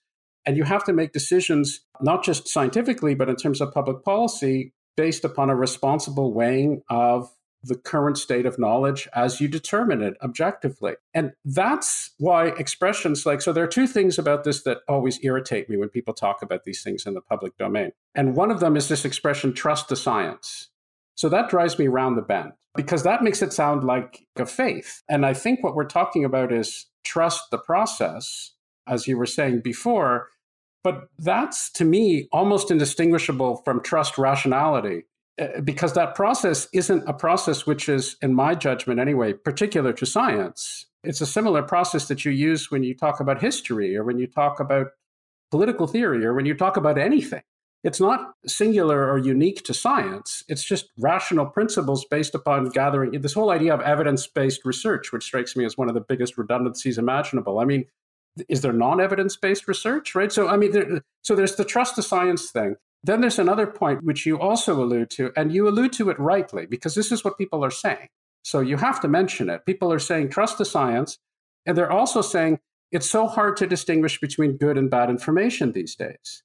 and 0.45 0.57
you 0.57 0.63
have 0.63 0.83
to 0.85 0.93
make 0.93 1.13
decisions 1.13 1.81
not 2.01 2.23
just 2.23 2.47
scientifically, 2.47 3.15
but 3.15 3.29
in 3.29 3.35
terms 3.35 3.61
of 3.61 3.73
public 3.73 4.03
policy 4.03 4.73
based 4.95 5.23
upon 5.23 5.49
a 5.49 5.55
responsible 5.55 6.33
weighing 6.33 6.81
of 6.89 7.29
the 7.63 7.75
current 7.75 8.17
state 8.17 8.45
of 8.45 8.59
knowledge 8.59 9.07
as 9.15 9.39
you 9.39 9.47
determine 9.47 10.01
it 10.01 10.15
objectively. 10.21 10.93
And 11.13 11.31
that's 11.45 12.11
why 12.17 12.47
expressions 12.47 13.25
like, 13.25 13.41
so 13.41 13.53
there 13.53 13.63
are 13.63 13.67
two 13.67 13.87
things 13.87 14.19
about 14.19 14.43
this 14.43 14.63
that 14.63 14.79
always 14.87 15.17
irritate 15.23 15.69
me 15.69 15.77
when 15.77 15.89
people 15.89 16.13
talk 16.13 16.41
about 16.41 16.65
these 16.65 16.83
things 16.83 17.05
in 17.05 17.13
the 17.13 17.21
public 17.21 17.57
domain. 17.57 17.91
And 18.15 18.35
one 18.35 18.51
of 18.51 18.59
them 18.59 18.75
is 18.75 18.89
this 18.89 19.05
expression, 19.05 19.53
trust 19.53 19.87
the 19.87 19.95
science. 19.95 20.69
So 21.15 21.29
that 21.29 21.49
drives 21.49 21.79
me 21.79 21.87
around 21.87 22.15
the 22.15 22.21
bend 22.21 22.51
because 22.75 23.03
that 23.03 23.23
makes 23.23 23.41
it 23.41 23.53
sound 23.53 23.83
like 23.83 24.25
a 24.35 24.45
faith. 24.45 25.01
And 25.07 25.25
I 25.25 25.33
think 25.33 25.63
what 25.63 25.75
we're 25.75 25.85
talking 25.85 26.25
about 26.25 26.51
is 26.51 26.87
trust 27.05 27.49
the 27.49 27.57
process, 27.57 28.51
as 28.87 29.07
you 29.07 29.17
were 29.17 29.25
saying 29.25 29.61
before. 29.61 30.29
But 30.83 31.07
that's 31.17 31.71
to 31.73 31.85
me 31.85 32.27
almost 32.31 32.69
indistinguishable 32.69 33.57
from 33.63 33.81
trust 33.81 34.17
rationality. 34.17 35.03
Uh, 35.41 35.61
because 35.61 35.93
that 35.93 36.13
process 36.13 36.67
isn't 36.73 37.03
a 37.07 37.13
process 37.13 37.65
which 37.65 37.89
is, 37.89 38.17
in 38.21 38.35
my 38.35 38.53
judgment 38.53 38.99
anyway, 38.99 39.33
particular 39.33 39.91
to 39.91 40.05
science. 40.05 40.85
It's 41.03 41.21
a 41.21 41.25
similar 41.25 41.63
process 41.63 42.07
that 42.07 42.23
you 42.23 42.31
use 42.31 42.69
when 42.69 42.83
you 42.83 42.95
talk 42.95 43.19
about 43.19 43.41
history 43.41 43.97
or 43.97 44.03
when 44.03 44.19
you 44.19 44.27
talk 44.27 44.59
about 44.59 44.87
political 45.49 45.87
theory 45.87 46.23
or 46.23 46.35
when 46.35 46.45
you 46.45 46.53
talk 46.53 46.77
about 46.77 46.99
anything. 46.99 47.41
It's 47.83 47.99
not 47.99 48.33
singular 48.45 49.11
or 49.11 49.17
unique 49.17 49.63
to 49.65 49.73
science. 49.73 50.43
It's 50.47 50.63
just 50.63 50.91
rational 50.97 51.47
principles 51.47 52.05
based 52.05 52.35
upon 52.35 52.69
gathering 52.69 53.19
this 53.19 53.33
whole 53.33 53.49
idea 53.49 53.73
of 53.73 53.81
evidence 53.81 54.27
based 54.27 54.63
research, 54.63 55.11
which 55.11 55.23
strikes 55.23 55.55
me 55.55 55.65
as 55.65 55.77
one 55.77 55.89
of 55.89 55.95
the 55.95 56.05
biggest 56.07 56.37
redundancies 56.37 56.97
imaginable. 56.97 57.59
I 57.59 57.65
mean, 57.65 57.85
is 58.49 58.61
there 58.61 58.73
non 58.73 58.99
evidence 58.99 59.37
based 59.37 59.67
research, 59.67 60.15
right? 60.15 60.31
So, 60.31 60.47
I 60.47 60.57
mean, 60.57 60.71
there, 60.71 61.01
so 61.21 61.35
there's 61.35 61.55
the 61.55 61.65
trust 61.65 61.95
the 61.95 62.03
science 62.03 62.51
thing. 62.51 62.75
Then 63.03 63.21
there's 63.21 63.39
another 63.39 63.67
point 63.67 64.03
which 64.03 64.25
you 64.25 64.39
also 64.39 64.81
allude 64.81 65.09
to, 65.11 65.31
and 65.35 65.53
you 65.53 65.67
allude 65.67 65.93
to 65.93 66.09
it 66.09 66.19
rightly, 66.19 66.65
because 66.65 66.95
this 66.95 67.11
is 67.11 67.23
what 67.23 67.37
people 67.37 67.63
are 67.63 67.71
saying. 67.71 68.07
So 68.43 68.59
you 68.59 68.77
have 68.77 69.01
to 69.01 69.07
mention 69.07 69.49
it. 69.49 69.65
People 69.65 69.91
are 69.91 69.99
saying, 69.99 70.29
trust 70.29 70.57
the 70.57 70.65
science. 70.65 71.17
And 71.65 71.77
they're 71.77 71.91
also 71.91 72.21
saying, 72.21 72.59
it's 72.91 73.09
so 73.09 73.27
hard 73.27 73.57
to 73.57 73.67
distinguish 73.67 74.19
between 74.19 74.57
good 74.57 74.77
and 74.77 74.89
bad 74.89 75.09
information 75.09 75.71
these 75.71 75.95
days. 75.95 76.43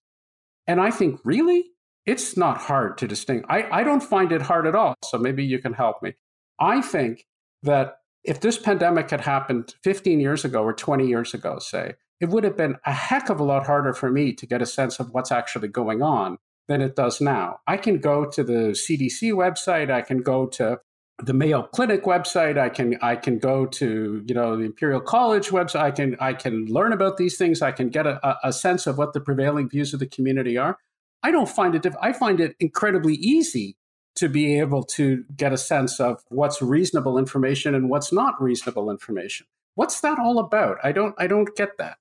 And 0.66 0.80
I 0.80 0.90
think, 0.90 1.20
really? 1.24 1.70
It's 2.06 2.36
not 2.36 2.58
hard 2.58 2.96
to 2.98 3.06
distinguish. 3.06 3.46
I, 3.50 3.80
I 3.80 3.84
don't 3.84 4.02
find 4.02 4.32
it 4.32 4.42
hard 4.42 4.66
at 4.66 4.74
all. 4.74 4.94
So 5.04 5.18
maybe 5.18 5.44
you 5.44 5.58
can 5.58 5.74
help 5.74 6.02
me. 6.02 6.14
I 6.58 6.80
think 6.80 7.26
that 7.62 7.97
if 8.24 8.40
this 8.40 8.58
pandemic 8.58 9.10
had 9.10 9.22
happened 9.22 9.74
15 9.82 10.20
years 10.20 10.44
ago 10.44 10.62
or 10.62 10.72
20 10.72 11.06
years 11.06 11.34
ago, 11.34 11.58
say, 11.58 11.94
it 12.20 12.28
would 12.28 12.44
have 12.44 12.56
been 12.56 12.76
a 12.84 12.92
heck 12.92 13.30
of 13.30 13.40
a 13.40 13.44
lot 13.44 13.66
harder 13.66 13.92
for 13.92 14.10
me 14.10 14.32
to 14.32 14.46
get 14.46 14.60
a 14.62 14.66
sense 14.66 14.98
of 14.98 15.10
what's 15.12 15.30
actually 15.30 15.68
going 15.68 16.02
on 16.02 16.38
than 16.66 16.82
it 16.82 16.96
does 16.96 17.20
now. 17.20 17.60
I 17.66 17.76
can 17.76 17.98
go 17.98 18.24
to 18.26 18.44
the 18.44 18.70
CDC 18.72 19.32
website, 19.32 19.90
I 19.90 20.02
can 20.02 20.18
go 20.18 20.46
to 20.46 20.80
the 21.20 21.32
Mayo 21.32 21.62
Clinic 21.62 22.04
website, 22.04 22.58
I 22.58 22.68
can 22.68 22.98
I 23.02 23.16
can 23.16 23.38
go 23.38 23.66
to 23.66 24.22
you 24.26 24.34
know 24.34 24.56
the 24.56 24.64
Imperial 24.64 25.00
College 25.00 25.48
website, 25.48 25.80
I 25.80 25.90
can 25.90 26.16
I 26.20 26.34
can 26.34 26.66
learn 26.66 26.92
about 26.92 27.16
these 27.16 27.36
things, 27.36 27.62
I 27.62 27.72
can 27.72 27.88
get 27.88 28.06
a, 28.06 28.36
a 28.44 28.52
sense 28.52 28.86
of 28.86 28.98
what 28.98 29.14
the 29.14 29.20
prevailing 29.20 29.68
views 29.68 29.94
of 29.94 30.00
the 30.00 30.06
community 30.06 30.58
are. 30.58 30.78
I 31.22 31.30
don't 31.30 31.48
find 31.48 31.74
it 31.74 31.86
I 32.00 32.12
find 32.12 32.40
it 32.40 32.54
incredibly 32.60 33.14
easy 33.14 33.76
to 34.18 34.28
be 34.28 34.58
able 34.58 34.82
to 34.84 35.24
get 35.36 35.52
a 35.52 35.58
sense 35.58 36.00
of 36.00 36.22
what's 36.28 36.62
reasonable 36.62 37.18
information 37.18 37.74
and 37.74 37.90
what's 37.90 38.12
not 38.12 38.40
reasonable 38.40 38.90
information. 38.90 39.46
What's 39.74 40.00
that 40.00 40.18
all 40.18 40.38
about? 40.38 40.78
I 40.82 40.92
don't 40.92 41.14
I 41.18 41.26
don't 41.26 41.54
get 41.56 41.78
that. 41.78 41.98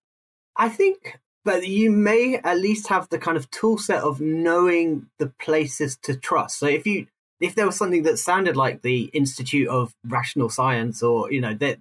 I 0.55 0.69
think 0.69 1.19
but 1.47 1.65
you 1.65 1.91
may 1.91 2.35
at 2.43 2.59
least 2.59 2.89
have 2.89 3.07
the 3.07 3.17
kind 3.17 3.37
of 3.37 3.49
tool 3.51 3.77
set 3.77 4.03
of 4.03 4.19
knowing 4.19 5.07
the 5.17 5.27
places 5.39 5.95
to 6.03 6.13
trust. 6.13 6.59
So 6.59 6.67
if 6.67 6.85
you 6.85 7.07
if 7.39 7.55
there 7.55 7.65
was 7.65 7.77
something 7.77 8.03
that 8.03 8.17
sounded 8.17 8.57
like 8.57 8.81
the 8.81 9.03
Institute 9.13 9.67
of 9.67 9.93
Rational 10.05 10.49
Science, 10.49 11.01
or 11.03 11.31
you 11.31 11.39
know 11.39 11.53
that 11.55 11.79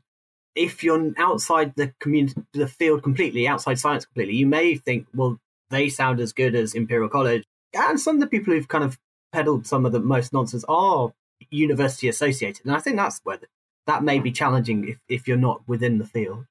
if 0.54 0.84
you're 0.84 1.12
outside 1.18 1.74
the 1.76 1.92
community, 2.00 2.42
the 2.52 2.68
field 2.68 3.02
completely, 3.02 3.48
outside 3.48 3.78
science 3.78 4.04
completely, 4.04 4.34
you 4.34 4.46
may 4.46 4.76
think, 4.76 5.06
well, 5.14 5.38
they 5.70 5.88
sound 5.88 6.20
as 6.20 6.32
good 6.32 6.54
as 6.54 6.74
Imperial 6.74 7.08
College. 7.08 7.44
And 7.74 8.00
some 8.00 8.16
of 8.16 8.20
the 8.20 8.26
people 8.26 8.54
who've 8.54 8.68
kind 8.68 8.84
of 8.84 8.98
peddled 9.36 9.66
some 9.66 9.84
of 9.84 9.92
the 9.92 10.00
most 10.00 10.32
nonsense 10.32 10.64
are 10.66 11.12
university 11.50 12.08
associated, 12.08 12.64
and 12.64 12.74
I 12.74 12.80
think 12.80 12.96
that's 12.96 13.20
where 13.22 13.36
the, 13.36 13.46
that 13.86 14.02
may 14.02 14.18
be 14.18 14.32
challenging 14.32 14.88
if 14.88 14.98
if 15.08 15.28
you're 15.28 15.36
not 15.36 15.60
within 15.68 15.98
the 15.98 16.06
field. 16.06 16.46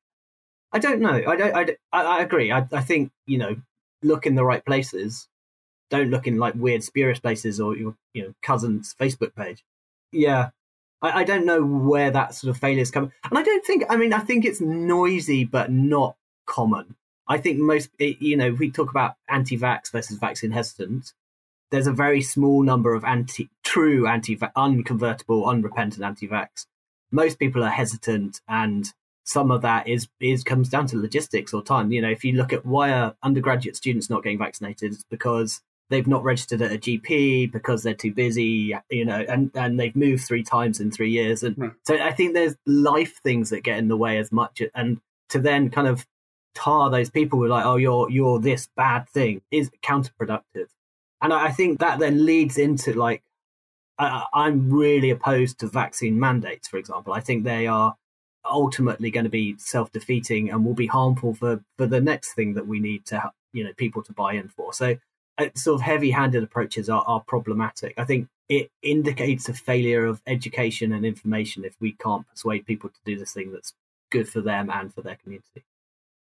I 0.71 0.77
don't 0.77 1.01
know. 1.01 1.23
I 1.27 1.35
don't. 1.35 1.55
I, 1.55 1.75
I 1.91 2.21
agree. 2.21 2.51
I, 2.51 2.67
I 2.71 2.81
think 2.81 3.11
you 3.25 3.39
know, 3.39 3.55
look 4.03 4.27
in 4.27 4.35
the 4.35 4.45
right 4.45 4.63
places. 4.63 5.27
Don't 5.89 6.11
look 6.11 6.27
in 6.27 6.37
like 6.37 6.53
weird, 6.53 6.83
spurious 6.83 7.19
places 7.19 7.59
or 7.59 7.75
your 7.75 7.95
you 8.13 8.21
know 8.23 8.33
cousin's 8.43 8.93
Facebook 8.99 9.33
page. 9.35 9.63
Yeah, 10.11 10.49
I, 11.01 11.21
I 11.21 11.23
don't 11.23 11.47
know 11.47 11.63
where 11.65 12.11
that 12.11 12.35
sort 12.35 12.51
of 12.51 12.61
failure 12.61 12.83
is 12.83 12.91
coming, 12.91 13.11
and 13.23 13.39
I 13.39 13.41
don't 13.41 13.65
think. 13.65 13.83
I 13.89 13.95
mean, 13.95 14.13
I 14.13 14.19
think 14.19 14.45
it's 14.45 14.61
noisy, 14.61 15.43
but 15.43 15.71
not 15.71 16.17
common. 16.45 16.95
I 17.27 17.39
think 17.39 17.57
most, 17.57 17.89
you 17.97 18.37
know, 18.37 18.51
we 18.51 18.69
talk 18.69 18.91
about 18.91 19.15
anti-vax 19.27 19.91
versus 19.91 20.17
vaccine 20.17 20.51
hesitant, 20.51 21.11
there's 21.75 21.87
a 21.87 21.91
very 21.91 22.21
small 22.21 22.63
number 22.63 22.93
of 22.93 23.03
anti, 23.03 23.49
true 23.63 24.07
anti, 24.07 24.37
unconvertible, 24.37 25.45
unrepentant 25.45 26.05
anti-vax. 26.05 26.67
Most 27.11 27.37
people 27.37 27.65
are 27.65 27.69
hesitant, 27.69 28.39
and 28.47 28.93
some 29.25 29.51
of 29.51 29.61
that 29.63 29.85
is 29.85 30.07
is 30.21 30.41
comes 30.41 30.69
down 30.69 30.87
to 30.87 30.97
logistics 30.97 31.53
or 31.53 31.61
time. 31.61 31.91
You 31.91 32.01
know, 32.01 32.09
if 32.09 32.23
you 32.23 32.31
look 32.31 32.53
at 32.53 32.65
why 32.65 32.91
are 32.91 33.15
undergraduate 33.21 33.75
students 33.75 34.09
not 34.09 34.23
getting 34.23 34.39
vaccinated, 34.39 34.93
it's 34.93 35.03
because 35.09 35.61
they've 35.89 36.07
not 36.07 36.23
registered 36.23 36.61
at 36.61 36.71
a 36.71 36.77
GP 36.77 37.51
because 37.51 37.83
they're 37.83 37.93
too 37.93 38.13
busy, 38.13 38.73
you 38.89 39.03
know, 39.03 39.25
and, 39.27 39.51
and 39.53 39.77
they've 39.77 39.95
moved 39.95 40.23
three 40.23 40.43
times 40.43 40.79
in 40.79 40.91
three 40.91 41.11
years. 41.11 41.43
And 41.43 41.57
right. 41.57 41.71
so 41.83 41.95
I 41.95 42.11
think 42.11 42.33
there's 42.33 42.55
life 42.65 43.19
things 43.21 43.49
that 43.49 43.61
get 43.61 43.77
in 43.77 43.89
the 43.89 43.97
way 43.97 44.17
as 44.17 44.31
much. 44.31 44.61
And 44.73 44.99
to 45.29 45.39
then 45.39 45.69
kind 45.69 45.87
of 45.87 46.07
tar 46.55 46.89
those 46.89 47.09
people 47.09 47.37
with 47.37 47.51
like, 47.51 47.65
oh, 47.65 47.75
you're 47.75 48.09
you're 48.09 48.39
this 48.39 48.69
bad 48.77 49.09
thing 49.09 49.41
is 49.51 49.69
counterproductive. 49.83 50.67
And 51.25 51.33
I 51.33 51.49
think 51.49 51.79
that 51.79 51.97
then 51.97 52.23
leads 52.23 52.59
into 52.59 52.93
like, 52.93 53.23
I, 53.97 54.25
I'm 54.31 54.69
really 54.69 55.09
opposed 55.09 55.59
to 55.59 55.67
vaccine 55.67 56.19
mandates, 56.19 56.67
for 56.67 56.77
example. 56.77 57.13
I 57.13 57.19
think 57.19 57.43
they 57.43 57.65
are 57.65 57.95
ultimately 58.47 59.09
going 59.09 59.23
to 59.23 59.29
be 59.31 59.55
self-defeating 59.57 60.51
and 60.51 60.63
will 60.63 60.75
be 60.75 60.85
harmful 60.85 61.33
for 61.33 61.63
for 61.79 61.87
the 61.87 61.99
next 61.99 62.35
thing 62.35 62.53
that 62.53 62.67
we 62.67 62.79
need 62.79 63.07
to 63.07 63.31
you 63.53 63.63
know 63.63 63.73
people 63.75 64.03
to 64.03 64.13
buy 64.13 64.33
in 64.33 64.49
for. 64.49 64.71
So 64.71 64.97
uh, 65.39 65.47
sort 65.55 65.73
of 65.73 65.81
heavy-handed 65.81 66.43
approaches 66.43 66.91
are, 66.91 67.03
are 67.07 67.21
problematic. 67.21 67.95
I 67.97 68.05
think 68.05 68.27
it 68.47 68.69
indicates 68.83 69.49
a 69.49 69.53
failure 69.55 70.05
of 70.05 70.21
education 70.27 70.93
and 70.93 71.03
information 71.03 71.65
if 71.65 71.75
we 71.79 71.93
can't 71.93 72.29
persuade 72.29 72.67
people 72.67 72.91
to 72.91 72.99
do 73.03 73.17
this 73.17 73.33
thing 73.33 73.51
that's 73.51 73.73
good 74.11 74.29
for 74.29 74.41
them 74.41 74.69
and 74.69 74.93
for 74.93 75.01
their 75.01 75.15
community. 75.15 75.65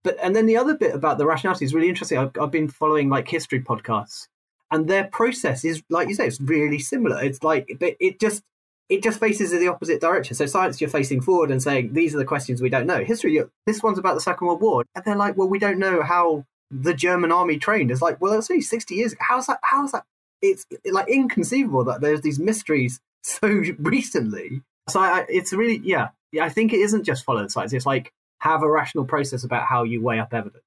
But 0.03 0.16
and 0.20 0.34
then 0.34 0.47
the 0.47 0.57
other 0.57 0.74
bit 0.74 0.97
about 0.97 1.18
the 1.18 1.26
rationality 1.26 1.64
is 1.64 1.74
really 1.74 1.88
interesting. 1.88 2.18
I've, 2.18 2.32
I've 2.41 2.51
been 2.51 2.66
following 2.68 3.09
like 3.09 3.28
history 3.28 3.61
podcasts 3.61 4.26
and 4.70 4.88
their 4.88 5.04
process 5.04 5.64
is 5.64 5.82
like 5.90 6.08
you 6.08 6.14
say 6.14 6.26
it's 6.26 6.40
really 6.40 6.78
similar 6.78 7.22
it's 7.22 7.42
like 7.42 7.68
but 7.78 7.94
it 8.00 8.20
just 8.20 8.42
it 8.90 9.04
just 9.04 9.20
faces 9.20 9.52
in 9.52 9.60
the 9.60 9.68
opposite 9.68 10.00
direction. 10.00 10.34
So 10.34 10.46
science, 10.46 10.80
you're 10.80 10.90
facing 10.90 11.20
forward 11.20 11.52
and 11.52 11.62
saying 11.62 11.92
these 11.92 12.12
are 12.12 12.18
the 12.18 12.24
questions 12.24 12.60
we 12.60 12.68
don't 12.68 12.88
know. 12.88 13.04
History, 13.04 13.40
this 13.64 13.82
one's 13.82 14.00
about 14.00 14.14
the 14.14 14.20
Second 14.20 14.48
World 14.48 14.60
War, 14.60 14.84
and 14.94 15.04
they're 15.04 15.16
like, 15.16 15.36
well, 15.36 15.48
we 15.48 15.60
don't 15.60 15.78
know 15.78 16.02
how 16.02 16.44
the 16.72 16.92
German 16.92 17.30
army 17.30 17.56
trained. 17.56 17.92
It's 17.92 18.02
like, 18.02 18.20
well, 18.20 18.32
it's 18.32 18.50
only 18.50 18.62
sixty 18.62 18.96
years. 18.96 19.14
How's 19.20 19.46
that? 19.46 19.60
How's 19.62 19.92
that? 19.92 20.04
It's 20.42 20.66
like 20.90 21.08
inconceivable 21.08 21.84
that 21.84 22.00
there's 22.00 22.22
these 22.22 22.40
mysteries 22.40 23.00
so 23.22 23.46
recently. 23.78 24.62
So 24.88 24.98
I, 24.98 25.24
it's 25.28 25.52
really, 25.52 25.80
yeah, 25.84 26.08
yeah. 26.32 26.44
I 26.44 26.48
think 26.48 26.72
it 26.72 26.80
isn't 26.80 27.04
just 27.04 27.24
follow 27.24 27.44
the 27.44 27.48
science. 27.48 27.72
It's 27.72 27.86
like 27.86 28.12
have 28.40 28.62
a 28.62 28.70
rational 28.70 29.04
process 29.04 29.44
about 29.44 29.66
how 29.66 29.84
you 29.84 30.02
weigh 30.02 30.18
up 30.18 30.34
evidence. 30.34 30.64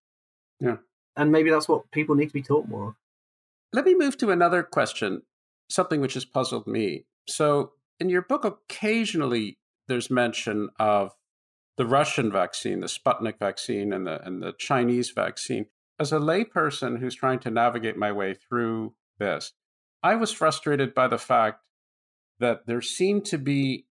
Yeah, 0.61 0.77
and 1.17 1.29
maybe 1.29 1.49
that's 1.49 1.67
what 1.67 1.91
people 1.91 2.15
need 2.15 2.27
to 2.27 2.33
be 2.33 2.41
taught 2.41 2.69
more. 2.69 2.95
Let 3.73 3.85
me 3.85 3.95
move 3.95 4.17
to 4.17 4.31
another 4.31 4.63
question, 4.63 5.23
something 5.69 5.99
which 5.99 6.13
has 6.13 6.25
puzzled 6.25 6.67
me. 6.67 7.05
So 7.27 7.71
in 7.99 8.09
your 8.09 8.21
book, 8.21 8.45
occasionally 8.45 9.57
there's 9.87 10.09
mention 10.09 10.69
of 10.79 11.11
the 11.75 11.85
Russian 11.85 12.31
vaccine, 12.31 12.79
the 12.81 12.87
Sputnik 12.87 13.39
vaccine, 13.39 13.91
and 13.91 14.05
the 14.05 14.23
and 14.23 14.41
the 14.41 14.53
Chinese 14.53 15.09
vaccine. 15.09 15.65
As 15.99 16.11
a 16.11 16.19
layperson 16.19 16.99
who's 16.99 17.15
trying 17.15 17.39
to 17.39 17.51
navigate 17.51 17.97
my 17.97 18.11
way 18.11 18.35
through 18.35 18.93
this, 19.17 19.53
I 20.03 20.15
was 20.15 20.31
frustrated 20.31 20.93
by 20.93 21.07
the 21.07 21.17
fact 21.17 21.61
that 22.39 22.67
there 22.67 22.81
seemed 22.81 23.25
to 23.25 23.37
be 23.37 23.85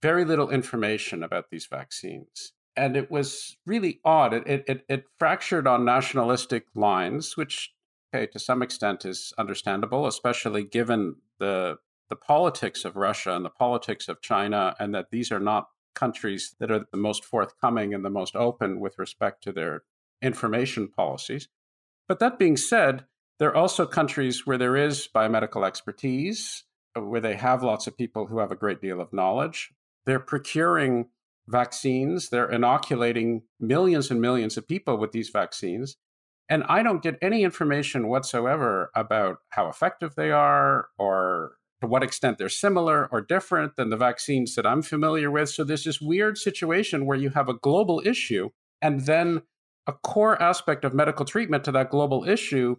very 0.00 0.24
little 0.24 0.50
information 0.50 1.22
about 1.22 1.50
these 1.50 1.66
vaccines. 1.66 2.52
And 2.76 2.96
it 2.96 3.10
was 3.10 3.56
really 3.66 4.00
odd. 4.04 4.34
It, 4.34 4.64
it, 4.68 4.84
it, 4.88 5.04
fractured 5.18 5.66
on 5.66 5.84
nationalistic 5.84 6.66
lines, 6.76 7.36
which, 7.36 7.72
okay, 8.14 8.26
to 8.26 8.38
some 8.38 8.62
extent 8.62 9.04
is 9.04 9.32
understandable, 9.38 10.06
especially 10.06 10.64
given 10.64 11.16
the 11.38 11.78
the 12.08 12.16
politics 12.16 12.86
of 12.86 12.96
Russia 12.96 13.36
and 13.36 13.44
the 13.44 13.50
politics 13.50 14.08
of 14.08 14.22
China, 14.22 14.74
and 14.80 14.94
that 14.94 15.10
these 15.10 15.30
are 15.30 15.40
not 15.40 15.68
countries 15.94 16.54
that 16.58 16.70
are 16.70 16.86
the 16.90 16.96
most 16.96 17.24
forthcoming 17.24 17.92
and 17.92 18.04
the 18.04 18.10
most 18.10 18.34
open 18.34 18.80
with 18.80 18.98
respect 18.98 19.42
to 19.42 19.52
their 19.52 19.82
information 20.22 20.88
policies. 20.88 21.48
But 22.06 22.18
that 22.20 22.38
being 22.38 22.56
said, 22.56 23.04
there 23.38 23.50
are 23.50 23.56
also 23.56 23.86
countries 23.86 24.46
where 24.46 24.58
there 24.58 24.76
is 24.76 25.08
biomedical 25.14 25.66
expertise, 25.66 26.64
uh, 26.96 27.02
where 27.02 27.20
they 27.20 27.36
have 27.36 27.62
lots 27.62 27.86
of 27.86 27.96
people 27.96 28.26
who 28.26 28.38
have 28.38 28.50
a 28.50 28.56
great 28.56 28.80
deal 28.80 29.00
of 29.00 29.12
knowledge. 29.12 29.70
They're 30.06 30.18
procuring 30.18 31.08
vaccines, 31.46 32.30
they're 32.30 32.50
inoculating 32.50 33.42
millions 33.60 34.10
and 34.10 34.20
millions 34.20 34.56
of 34.56 34.66
people 34.66 34.96
with 34.96 35.12
these 35.12 35.30
vaccines. 35.30 35.96
And 36.48 36.64
I 36.64 36.82
don't 36.82 37.02
get 37.02 37.18
any 37.20 37.44
information 37.44 38.08
whatsoever 38.08 38.90
about 38.94 39.38
how 39.50 39.68
effective 39.68 40.14
they 40.14 40.30
are 40.30 40.88
or 40.98 41.52
to 41.80 41.86
what 41.86 42.02
extent 42.02 42.38
they're 42.38 42.48
similar 42.48 43.06
or 43.12 43.20
different 43.20 43.76
than 43.76 43.90
the 43.90 43.96
vaccines 43.96 44.54
that 44.54 44.66
I'm 44.66 44.82
familiar 44.82 45.30
with. 45.30 45.50
So 45.50 45.62
there's 45.62 45.84
this 45.84 46.00
weird 46.00 46.38
situation 46.38 47.06
where 47.06 47.18
you 47.18 47.30
have 47.30 47.48
a 47.48 47.54
global 47.54 48.02
issue, 48.04 48.50
and 48.82 49.02
then 49.02 49.42
a 49.86 49.92
core 49.92 50.40
aspect 50.42 50.84
of 50.84 50.94
medical 50.94 51.24
treatment 51.24 51.64
to 51.64 51.72
that 51.72 51.90
global 51.90 52.24
issue 52.28 52.76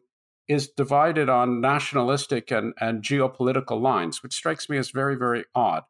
is 0.47 0.67
divided 0.67 1.29
on 1.29 1.61
nationalistic 1.61 2.51
and, 2.51 2.73
and 2.81 3.03
geopolitical 3.03 3.79
lines, 3.79 4.23
which 4.23 4.33
strikes 4.33 4.67
me 4.67 4.77
as 4.77 4.89
very, 4.89 5.15
very 5.15 5.45
odd. 5.53 5.83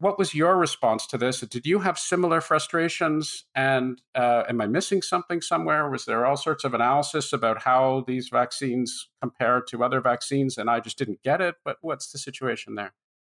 What 0.00 0.18
was 0.18 0.34
your 0.34 0.56
response 0.56 1.06
to 1.08 1.18
this? 1.18 1.40
Did 1.40 1.66
you 1.66 1.80
have 1.80 1.98
similar 1.98 2.40
frustrations? 2.40 3.44
And 3.54 4.00
uh, 4.14 4.44
am 4.48 4.60
I 4.60 4.66
missing 4.66 5.02
something 5.02 5.40
somewhere? 5.40 5.90
Was 5.90 6.04
there 6.04 6.24
all 6.24 6.36
sorts 6.36 6.62
of 6.62 6.72
analysis 6.72 7.32
about 7.32 7.62
how 7.62 8.04
these 8.06 8.28
vaccines 8.28 9.08
compare 9.20 9.60
to 9.68 9.82
other 9.82 10.00
vaccines, 10.00 10.56
and 10.56 10.70
I 10.70 10.80
just 10.80 10.98
didn't 10.98 11.22
get 11.24 11.40
it? 11.40 11.56
But 11.64 11.78
what's 11.80 12.12
the 12.12 12.18
situation 12.18 12.76
there? 12.76 12.94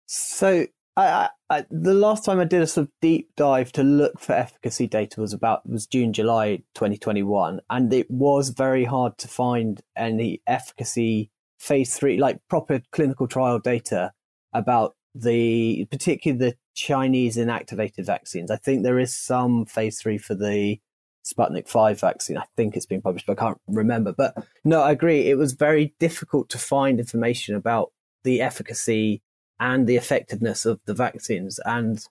So 0.07 0.67
I, 0.97 1.31
I, 1.49 1.65
the 1.71 1.95
last 1.95 2.25
time 2.25 2.41
I 2.41 2.45
did 2.45 2.61
a 2.61 2.67
sort 2.67 2.89
of 2.89 2.93
deep 3.01 3.31
dive 3.37 3.73
to 3.73 3.83
look 3.83 4.21
for 4.21 4.35
efficacy 4.35 4.87
data 4.87 5.21
was 5.21 5.33
about 5.33 5.69
was 5.69 5.87
June 5.87 6.13
July 6.13 6.59
2021, 6.75 7.61
and 7.71 7.93
it 7.93 8.11
was 8.11 8.51
very 8.51 8.85
hard 8.85 9.17
to 9.19 9.29
find 9.29 9.81
any 9.97 10.43
efficacy 10.47 11.31
phase 11.59 11.95
three 11.95 12.19
like 12.19 12.41
proper 12.49 12.81
clinical 12.93 13.29
trial 13.29 13.59
data 13.59 14.13
about 14.53 14.95
the 15.15 15.87
particularly 15.91 16.51
the 16.51 16.57
Chinese 16.75 17.37
inactivated 17.37 18.07
vaccines. 18.07 18.51
I 18.51 18.57
think 18.57 18.83
there 18.83 18.99
is 18.99 19.15
some 19.15 19.67
phase 19.67 20.01
three 20.01 20.19
for 20.19 20.35
the 20.35 20.81
Sputnik 21.25 21.69
5 21.69 22.01
vaccine. 22.01 22.39
I 22.39 22.45
think 22.57 22.77
it's 22.77 22.87
been 22.87 23.03
published, 23.03 23.27
but 23.27 23.39
I 23.39 23.43
can't 23.43 23.61
remember. 23.67 24.13
But 24.13 24.35
no, 24.65 24.83
I 24.83 24.93
agree. 24.93 25.29
It 25.29 25.37
was 25.37 25.53
very 25.53 25.95
difficult 25.99 26.49
to 26.51 26.59
find 26.59 26.99
information 26.99 27.55
about 27.55 27.93
the 28.25 28.41
efficacy 28.41 29.23
and 29.59 29.87
the 29.87 29.97
effectiveness 29.97 30.65
of 30.65 30.81
the 30.87 30.95
vaccines. 30.95 31.61
And 31.65 32.05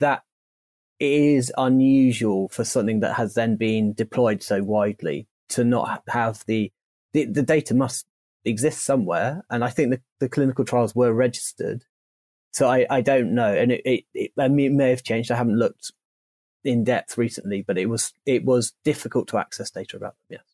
that 0.00 0.22
is 0.98 1.52
unusual 1.56 2.48
for 2.48 2.64
something 2.64 3.00
that 3.00 3.14
has 3.14 3.34
then 3.34 3.56
been 3.56 3.92
deployed 3.92 4.42
so 4.42 4.62
widely 4.62 5.28
to 5.50 5.64
not 5.64 6.02
have 6.08 6.44
the, 6.46 6.72
the, 7.12 7.24
the 7.24 7.42
data 7.42 7.74
must 7.74 8.06
exist 8.44 8.84
somewhere. 8.84 9.44
And 9.48 9.64
I 9.64 9.70
think 9.70 9.90
the, 9.90 10.00
the 10.18 10.28
clinical 10.28 10.64
trials 10.64 10.94
were 10.94 11.12
registered 11.12 11.84
so 12.52 12.68
I, 12.68 12.86
I 12.90 13.00
don't 13.00 13.34
know, 13.34 13.52
and 13.52 13.72
it, 13.72 13.82
it, 13.84 14.04
it, 14.14 14.32
I 14.38 14.48
mean, 14.48 14.72
it 14.72 14.74
may 14.74 14.90
have 14.90 15.02
changed. 15.02 15.30
I 15.30 15.36
haven't 15.36 15.58
looked 15.58 15.92
in 16.64 16.84
depth 16.84 17.16
recently, 17.16 17.62
but 17.62 17.78
it 17.78 17.86
was 17.86 18.12
it 18.26 18.44
was 18.44 18.72
difficult 18.84 19.28
to 19.28 19.38
access 19.38 19.70
data 19.70 19.96
about 19.96 20.14
them. 20.28 20.38
Yes. 20.38 20.44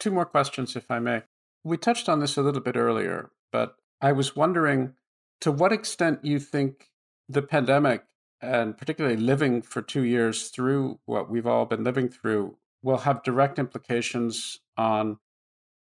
Two 0.00 0.10
more 0.10 0.26
questions, 0.26 0.76
if 0.76 0.90
I 0.90 0.98
may. 0.98 1.22
We 1.62 1.76
touched 1.76 2.08
on 2.08 2.20
this 2.20 2.36
a 2.36 2.42
little 2.42 2.60
bit 2.60 2.76
earlier, 2.76 3.30
but 3.52 3.76
I 4.00 4.12
was 4.12 4.36
wondering 4.36 4.94
to 5.40 5.52
what 5.52 5.72
extent 5.72 6.24
you 6.24 6.38
think 6.38 6.90
the 7.28 7.42
pandemic, 7.42 8.04
and 8.40 8.76
particularly 8.76 9.16
living 9.16 9.62
for 9.62 9.80
two 9.80 10.02
years 10.02 10.48
through 10.48 10.98
what 11.06 11.30
we've 11.30 11.46
all 11.46 11.64
been 11.64 11.84
living 11.84 12.08
through, 12.08 12.56
will 12.82 12.98
have 12.98 13.22
direct 13.22 13.58
implications 13.58 14.60
on 14.76 15.18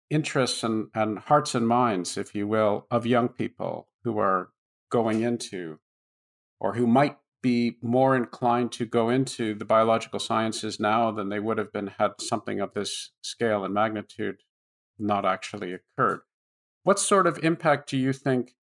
interests 0.08 0.62
and, 0.62 0.88
and 0.94 1.18
hearts 1.18 1.54
and 1.54 1.68
minds, 1.68 2.16
if 2.16 2.34
you 2.34 2.46
will, 2.46 2.86
of 2.90 3.04
young 3.04 3.28
people 3.28 3.88
who 4.04 4.18
are 4.18 4.50
going 4.90 5.22
into 5.22 5.78
or 6.60 6.74
who 6.74 6.86
might 6.86 7.16
be 7.42 7.76
more 7.82 8.16
inclined 8.16 8.72
to 8.72 8.86
go 8.86 9.08
into 9.08 9.54
the 9.54 9.64
biological 9.64 10.18
sciences 10.18 10.80
now 10.80 11.10
than 11.10 11.28
they 11.28 11.38
would 11.38 11.58
have 11.58 11.72
been 11.72 11.86
had 11.98 12.12
something 12.20 12.60
of 12.60 12.74
this 12.74 13.10
scale 13.22 13.64
and 13.64 13.72
magnitude 13.74 14.36
not 14.98 15.24
actually 15.24 15.72
occurred. 15.72 16.20
What 16.82 16.98
sort 16.98 17.26
of 17.26 17.38
impact 17.44 17.90
do 17.90 17.96
you 17.96 18.12
think 18.12 18.54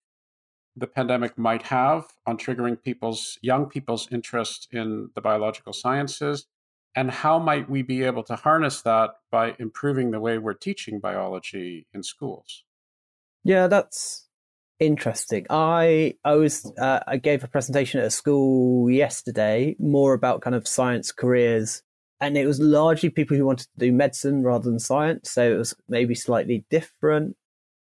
the 0.76 0.88
pandemic 0.88 1.38
might 1.38 1.64
have 1.64 2.06
on 2.26 2.38
triggering 2.38 2.82
people's 2.82 3.38
young 3.42 3.68
people's 3.68 4.12
interest 4.12 4.68
in 4.72 5.10
the 5.16 5.22
biological 5.22 5.74
sciences? 5.74 6.48
And 6.96 7.10
how 7.10 7.40
might 7.40 7.70
we 7.70 7.82
be 7.82 8.04
able 8.04 8.24
to 8.24 8.36
harness 8.36 8.82
that 8.82 9.12
by 9.32 9.56
improving 9.60 10.12
the 10.12 10.20
way 10.20 10.38
we're 10.38 10.54
teaching 10.54 11.00
biology 11.00 11.88
in 11.94 12.04
schools? 12.04 12.64
Yeah, 13.44 13.68
that's 13.68 14.28
interesting. 14.86 15.46
I 15.50 16.16
I 16.24 16.34
was 16.36 16.72
uh, 16.78 17.00
I 17.08 17.18
gave 17.18 17.44
a 17.44 17.48
presentation 17.48 18.00
at 18.00 18.08
a 18.08 18.12
school 18.12 18.90
yesterday 18.90 19.76
more 19.80 20.14
about 20.14 20.42
kind 20.42 20.56
of 20.56 20.68
science 20.68 21.12
careers, 21.12 21.82
and 22.22 22.38
it 22.38 22.46
was 22.46 22.60
largely 22.60 23.10
people 23.10 23.38
who 23.38 23.46
wanted 23.46 23.66
to 23.66 23.80
do 23.80 23.92
medicine 23.92 24.44
rather 24.44 24.70
than 24.70 24.80
science. 24.80 25.32
So 25.32 25.54
it 25.54 25.58
was 25.58 25.76
maybe 25.88 26.16
slightly 26.16 26.66
different. 26.70 27.36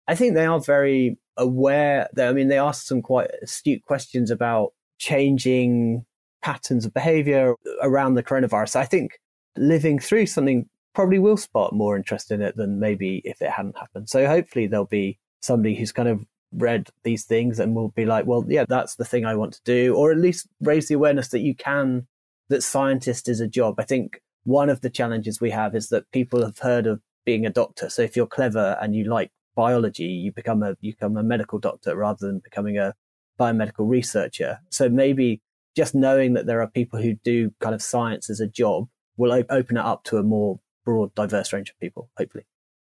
I 0.08 0.14
think 0.14 0.34
they 0.34 0.46
are 0.46 0.60
very 0.60 1.18
aware. 1.36 2.08
That, 2.14 2.28
I 2.28 2.32
mean, 2.32 2.48
they 2.48 2.58
asked 2.58 2.86
some 2.86 3.02
quite 3.02 3.30
astute 3.42 3.84
questions 3.84 4.30
about 4.30 4.72
changing 4.98 6.04
patterns 6.42 6.84
of 6.84 6.94
behavior 6.94 7.54
around 7.82 8.14
the 8.14 8.22
coronavirus. 8.22 8.76
I 8.76 8.84
think 8.84 9.18
living 9.56 9.98
through 9.98 10.26
something 10.26 10.68
probably 10.94 11.18
will 11.18 11.36
spark 11.36 11.72
more 11.72 11.96
interest 11.96 12.30
in 12.30 12.40
it 12.40 12.56
than 12.56 12.80
maybe 12.80 13.20
if 13.24 13.42
it 13.42 13.50
hadn't 13.50 13.76
happened. 13.76 14.08
So 14.08 14.26
hopefully 14.26 14.66
there'll 14.66 14.86
be 14.86 15.18
somebody 15.42 15.74
who's 15.74 15.92
kind 15.92 16.08
of 16.08 16.24
read 16.56 16.88
these 17.04 17.24
things 17.24 17.58
and 17.60 17.74
will 17.74 17.90
be 17.90 18.06
like, 18.06 18.26
well, 18.26 18.44
yeah, 18.48 18.64
that's 18.68 18.96
the 18.96 19.04
thing 19.04 19.24
I 19.24 19.36
want 19.36 19.52
to 19.54 19.60
do, 19.64 19.94
or 19.94 20.10
at 20.10 20.18
least 20.18 20.48
raise 20.60 20.88
the 20.88 20.94
awareness 20.94 21.28
that 21.28 21.40
you 21.40 21.54
can, 21.54 22.06
that 22.48 22.62
scientist 22.62 23.28
is 23.28 23.40
a 23.40 23.46
job. 23.46 23.76
I 23.78 23.84
think 23.84 24.20
one 24.44 24.70
of 24.70 24.80
the 24.80 24.90
challenges 24.90 25.40
we 25.40 25.50
have 25.50 25.74
is 25.74 25.88
that 25.88 26.10
people 26.12 26.42
have 26.42 26.58
heard 26.58 26.86
of 26.86 27.00
being 27.24 27.44
a 27.44 27.50
doctor. 27.50 27.90
So 27.90 28.02
if 28.02 28.16
you're 28.16 28.26
clever 28.26 28.78
and 28.80 28.94
you 28.94 29.04
like 29.04 29.30
biology, 29.54 30.04
you 30.04 30.32
become 30.32 30.62
a 30.62 30.76
you 30.80 30.92
become 30.92 31.16
a 31.16 31.22
medical 31.22 31.58
doctor 31.58 31.96
rather 31.96 32.26
than 32.26 32.38
becoming 32.38 32.78
a 32.78 32.94
biomedical 33.38 33.88
researcher. 33.88 34.60
So 34.70 34.88
maybe 34.88 35.42
just 35.76 35.94
knowing 35.94 36.34
that 36.34 36.46
there 36.46 36.62
are 36.62 36.68
people 36.68 37.02
who 37.02 37.14
do 37.24 37.52
kind 37.60 37.74
of 37.74 37.82
science 37.82 38.30
as 38.30 38.40
a 38.40 38.46
job 38.46 38.88
will 39.16 39.32
op- 39.32 39.50
open 39.50 39.76
it 39.76 39.84
up 39.84 40.04
to 40.04 40.16
a 40.16 40.22
more 40.22 40.60
broad, 40.84 41.14
diverse 41.14 41.52
range 41.52 41.70
of 41.70 41.78
people. 41.80 42.08
Hopefully. 42.16 42.46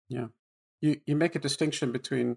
Yeah, 0.09 0.29
you 0.81 1.01
you 1.07 1.17
make 1.17 1.35
a 1.35 1.41
distinction 1.41 1.93
between 1.93 2.37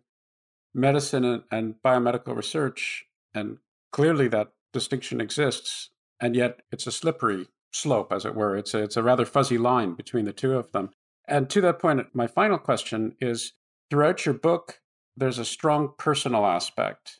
medicine 0.73 1.23
and, 1.23 1.43
and 1.51 1.75
biomedical 1.83 2.35
research, 2.35 3.05
and 3.33 3.57
clearly 3.91 4.27
that 4.29 4.49
distinction 4.71 5.21
exists, 5.21 5.89
and 6.19 6.35
yet 6.35 6.61
it's 6.71 6.87
a 6.87 6.91
slippery 6.91 7.47
slope, 7.71 8.11
as 8.11 8.25
it 8.25 8.35
were. 8.35 8.55
It's 8.55 8.73
a, 8.73 8.83
it's 8.83 8.97
a 8.97 9.03
rather 9.03 9.25
fuzzy 9.25 9.57
line 9.57 9.93
between 9.93 10.25
the 10.25 10.33
two 10.33 10.53
of 10.53 10.71
them. 10.71 10.91
And 11.27 11.49
to 11.49 11.61
that 11.61 11.79
point, 11.79 12.05
my 12.13 12.27
final 12.27 12.57
question 12.57 13.15
is 13.19 13.53
throughout 13.89 14.25
your 14.25 14.35
book, 14.35 14.81
there's 15.15 15.39
a 15.39 15.45
strong 15.45 15.93
personal 15.97 16.45
aspect 16.45 17.19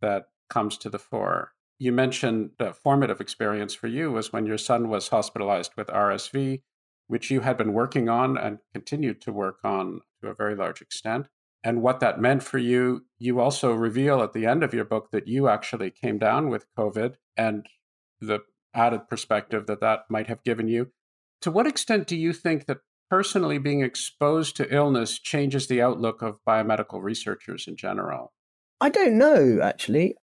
that 0.00 0.26
comes 0.48 0.76
to 0.78 0.90
the 0.90 0.98
fore. 0.98 1.52
You 1.78 1.92
mentioned 1.92 2.50
the 2.58 2.72
formative 2.72 3.20
experience 3.20 3.74
for 3.74 3.88
you 3.88 4.12
was 4.12 4.32
when 4.32 4.46
your 4.46 4.58
son 4.58 4.88
was 4.88 5.08
hospitalized 5.08 5.72
with 5.76 5.88
RSV, 5.88 6.62
which 7.08 7.30
you 7.30 7.40
had 7.40 7.56
been 7.56 7.72
working 7.72 8.08
on 8.08 8.38
and 8.38 8.58
continued 8.72 9.20
to 9.22 9.32
work 9.32 9.58
on 9.64 10.00
to 10.22 10.28
a 10.28 10.34
very 10.34 10.54
large 10.54 10.80
extent. 10.80 11.28
And 11.64 11.80
what 11.80 12.00
that 12.00 12.20
meant 12.20 12.42
for 12.42 12.58
you, 12.58 13.06
you 13.18 13.40
also 13.40 13.72
reveal 13.72 14.22
at 14.22 14.34
the 14.34 14.44
end 14.44 14.62
of 14.62 14.74
your 14.74 14.84
book 14.84 15.10
that 15.12 15.26
you 15.26 15.48
actually 15.48 15.90
came 15.90 16.18
down 16.18 16.50
with 16.50 16.66
COVID 16.78 17.14
and 17.38 17.66
the 18.20 18.40
added 18.74 19.08
perspective 19.08 19.66
that 19.66 19.80
that 19.80 20.00
might 20.10 20.26
have 20.26 20.44
given 20.44 20.68
you. 20.68 20.90
To 21.40 21.50
what 21.50 21.66
extent 21.66 22.06
do 22.06 22.16
you 22.16 22.34
think 22.34 22.66
that 22.66 22.78
personally 23.08 23.58
being 23.58 23.80
exposed 23.80 24.56
to 24.56 24.74
illness 24.74 25.18
changes 25.18 25.66
the 25.66 25.80
outlook 25.80 26.20
of 26.20 26.36
biomedical 26.46 27.02
researchers 27.02 27.66
in 27.66 27.76
general? 27.76 28.34
I 28.80 28.90
don't 28.90 29.16
know, 29.16 29.60
actually. 29.62 30.16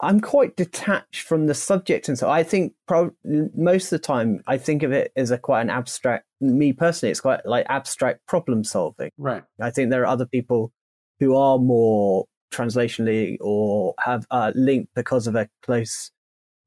I'm 0.00 0.20
quite 0.20 0.56
detached 0.56 1.22
from 1.22 1.46
the 1.46 1.54
subject, 1.54 2.08
and 2.08 2.16
so 2.16 2.30
I 2.30 2.44
think 2.44 2.72
pro- 2.86 3.10
most 3.24 3.86
of 3.86 3.90
the 3.90 3.98
time 3.98 4.42
I 4.46 4.56
think 4.56 4.84
of 4.84 4.92
it 4.92 5.10
as 5.16 5.32
a 5.32 5.38
quite 5.38 5.62
an 5.62 5.70
abstract. 5.70 6.24
Me 6.40 6.72
personally, 6.72 7.10
it's 7.10 7.20
quite 7.20 7.44
like 7.44 7.66
abstract 7.68 8.24
problem 8.28 8.62
solving. 8.62 9.10
Right. 9.18 9.42
I 9.60 9.70
think 9.70 9.90
there 9.90 10.02
are 10.02 10.06
other 10.06 10.26
people 10.26 10.72
who 11.20 11.36
are 11.36 11.58
more 11.58 12.26
translationally 12.52 13.36
or 13.40 13.94
have 13.98 14.26
uh, 14.30 14.52
linked 14.54 14.94
because 14.94 15.26
of 15.26 15.34
a 15.34 15.48
close 15.62 16.10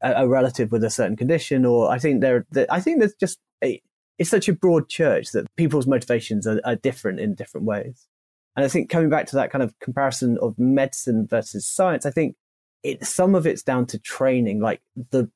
a, 0.01 0.23
a, 0.23 0.27
relative 0.27 0.71
with 0.71 0.83
a 0.83 0.89
certain 0.89 1.15
condition, 1.15 1.65
or 1.65 1.91
I 1.91 1.99
think 1.99 2.21
there. 2.21 2.45
I 2.69 2.79
think 2.79 2.99
there's 2.99 3.15
just 3.15 3.39
a, 3.63 3.81
it's 4.17 4.29
such 4.29 4.49
a 4.49 4.53
broad 4.53 4.89
church 4.89 5.31
that 5.31 5.47
people's 5.55 5.87
motivations 5.87 6.47
are, 6.47 6.59
are 6.65 6.75
different 6.75 7.19
in 7.19 7.35
different 7.35 7.65
ways. 7.65 8.07
And 8.55 8.65
I 8.65 8.67
think 8.67 8.89
coming 8.89 9.09
back 9.09 9.27
to 9.27 9.35
that 9.37 9.51
kind 9.51 9.63
of 9.63 9.77
comparison 9.79 10.37
of 10.41 10.59
medicine 10.59 11.25
versus 11.27 11.65
science, 11.65 12.05
I 12.05 12.11
think 12.11 12.35
it 12.83 13.05
some 13.05 13.35
of 13.35 13.47
it's 13.47 13.63
down 13.63 13.85
to 13.87 13.99
training. 13.99 14.59
Like 14.59 14.81
the 15.11 15.29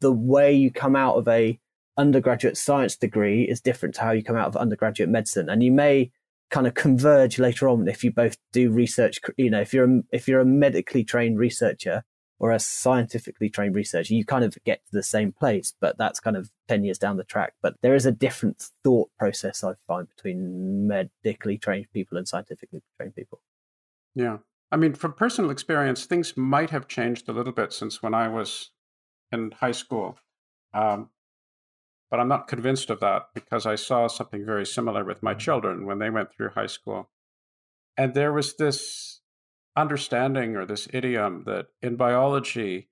the 0.00 0.12
way 0.12 0.52
you 0.52 0.70
come 0.70 0.96
out 0.96 1.16
of 1.16 1.28
a 1.28 1.58
undergraduate 1.98 2.56
science 2.56 2.96
degree 2.96 3.42
is 3.42 3.60
different 3.60 3.94
to 3.96 4.00
how 4.00 4.12
you 4.12 4.24
come 4.24 4.36
out 4.36 4.48
of 4.48 4.56
undergraduate 4.56 5.10
medicine, 5.10 5.48
and 5.48 5.62
you 5.62 5.72
may 5.72 6.10
kind 6.52 6.66
of 6.66 6.74
converge 6.74 7.38
later 7.38 7.68
on 7.68 7.88
if 7.88 8.04
you 8.04 8.12
both 8.12 8.36
do 8.52 8.70
research. 8.70 9.18
You 9.36 9.50
know, 9.50 9.60
if 9.60 9.74
you're 9.74 9.90
a, 9.90 10.02
if 10.12 10.28
you're 10.28 10.40
a 10.40 10.44
medically 10.44 11.02
trained 11.02 11.38
researcher 11.38 12.04
or 12.38 12.52
a 12.52 12.60
scientifically 12.60 13.48
trained 13.48 13.74
researcher, 13.74 14.14
you 14.14 14.24
kind 14.24 14.44
of 14.44 14.56
get 14.64 14.84
to 14.84 14.92
the 14.92 15.02
same 15.02 15.32
place, 15.32 15.74
but 15.80 15.96
that's 15.96 16.20
kind 16.20 16.36
of 16.36 16.50
10 16.68 16.84
years 16.84 16.98
down 16.98 17.16
the 17.16 17.24
track. 17.24 17.54
But 17.62 17.76
there 17.82 17.94
is 17.94 18.04
a 18.04 18.12
different 18.12 18.68
thought 18.84 19.10
process 19.18 19.64
I 19.64 19.72
find 19.86 20.08
between 20.08 20.86
medically 20.86 21.56
trained 21.56 21.86
people 21.92 22.18
and 22.18 22.28
scientifically 22.28 22.82
trained 22.98 23.16
people. 23.16 23.40
Yeah. 24.14 24.38
I 24.70 24.76
mean, 24.76 24.94
from 24.94 25.14
personal 25.14 25.50
experience, 25.50 26.04
things 26.04 26.36
might 26.36 26.70
have 26.70 26.86
changed 26.86 27.28
a 27.28 27.32
little 27.32 27.52
bit 27.52 27.72
since 27.72 28.02
when 28.02 28.14
I 28.14 28.28
was 28.28 28.70
in 29.30 29.52
high 29.52 29.72
school. 29.72 30.18
Um, 30.74 31.08
but 32.12 32.20
I'm 32.20 32.28
not 32.28 32.46
convinced 32.46 32.90
of 32.90 33.00
that 33.00 33.28
because 33.34 33.64
I 33.64 33.74
saw 33.74 34.06
something 34.06 34.44
very 34.44 34.66
similar 34.66 35.02
with 35.02 35.22
my 35.22 35.32
mm. 35.32 35.38
children 35.38 35.86
when 35.86 35.98
they 35.98 36.10
went 36.10 36.30
through 36.30 36.50
high 36.50 36.66
school. 36.66 37.08
And 37.96 38.12
there 38.12 38.34
was 38.34 38.56
this 38.56 39.22
understanding 39.78 40.54
or 40.54 40.66
this 40.66 40.86
idiom 40.92 41.44
that 41.46 41.68
in 41.80 41.96
biology, 41.96 42.90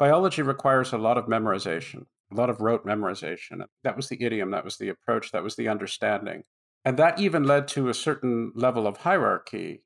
biology 0.00 0.42
requires 0.42 0.92
a 0.92 0.98
lot 0.98 1.16
of 1.16 1.26
memorization, 1.26 2.06
a 2.32 2.34
lot 2.34 2.50
of 2.50 2.60
rote 2.60 2.84
memorization. 2.84 3.64
That 3.84 3.96
was 3.96 4.08
the 4.08 4.20
idiom, 4.20 4.50
that 4.50 4.64
was 4.64 4.78
the 4.78 4.88
approach, 4.88 5.30
that 5.30 5.44
was 5.44 5.54
the 5.54 5.68
understanding. 5.68 6.42
And 6.84 6.96
that 6.96 7.20
even 7.20 7.44
led 7.44 7.68
to 7.68 7.88
a 7.88 7.94
certain 7.94 8.50
level 8.56 8.88
of 8.88 8.96
hierarchy 8.96 9.84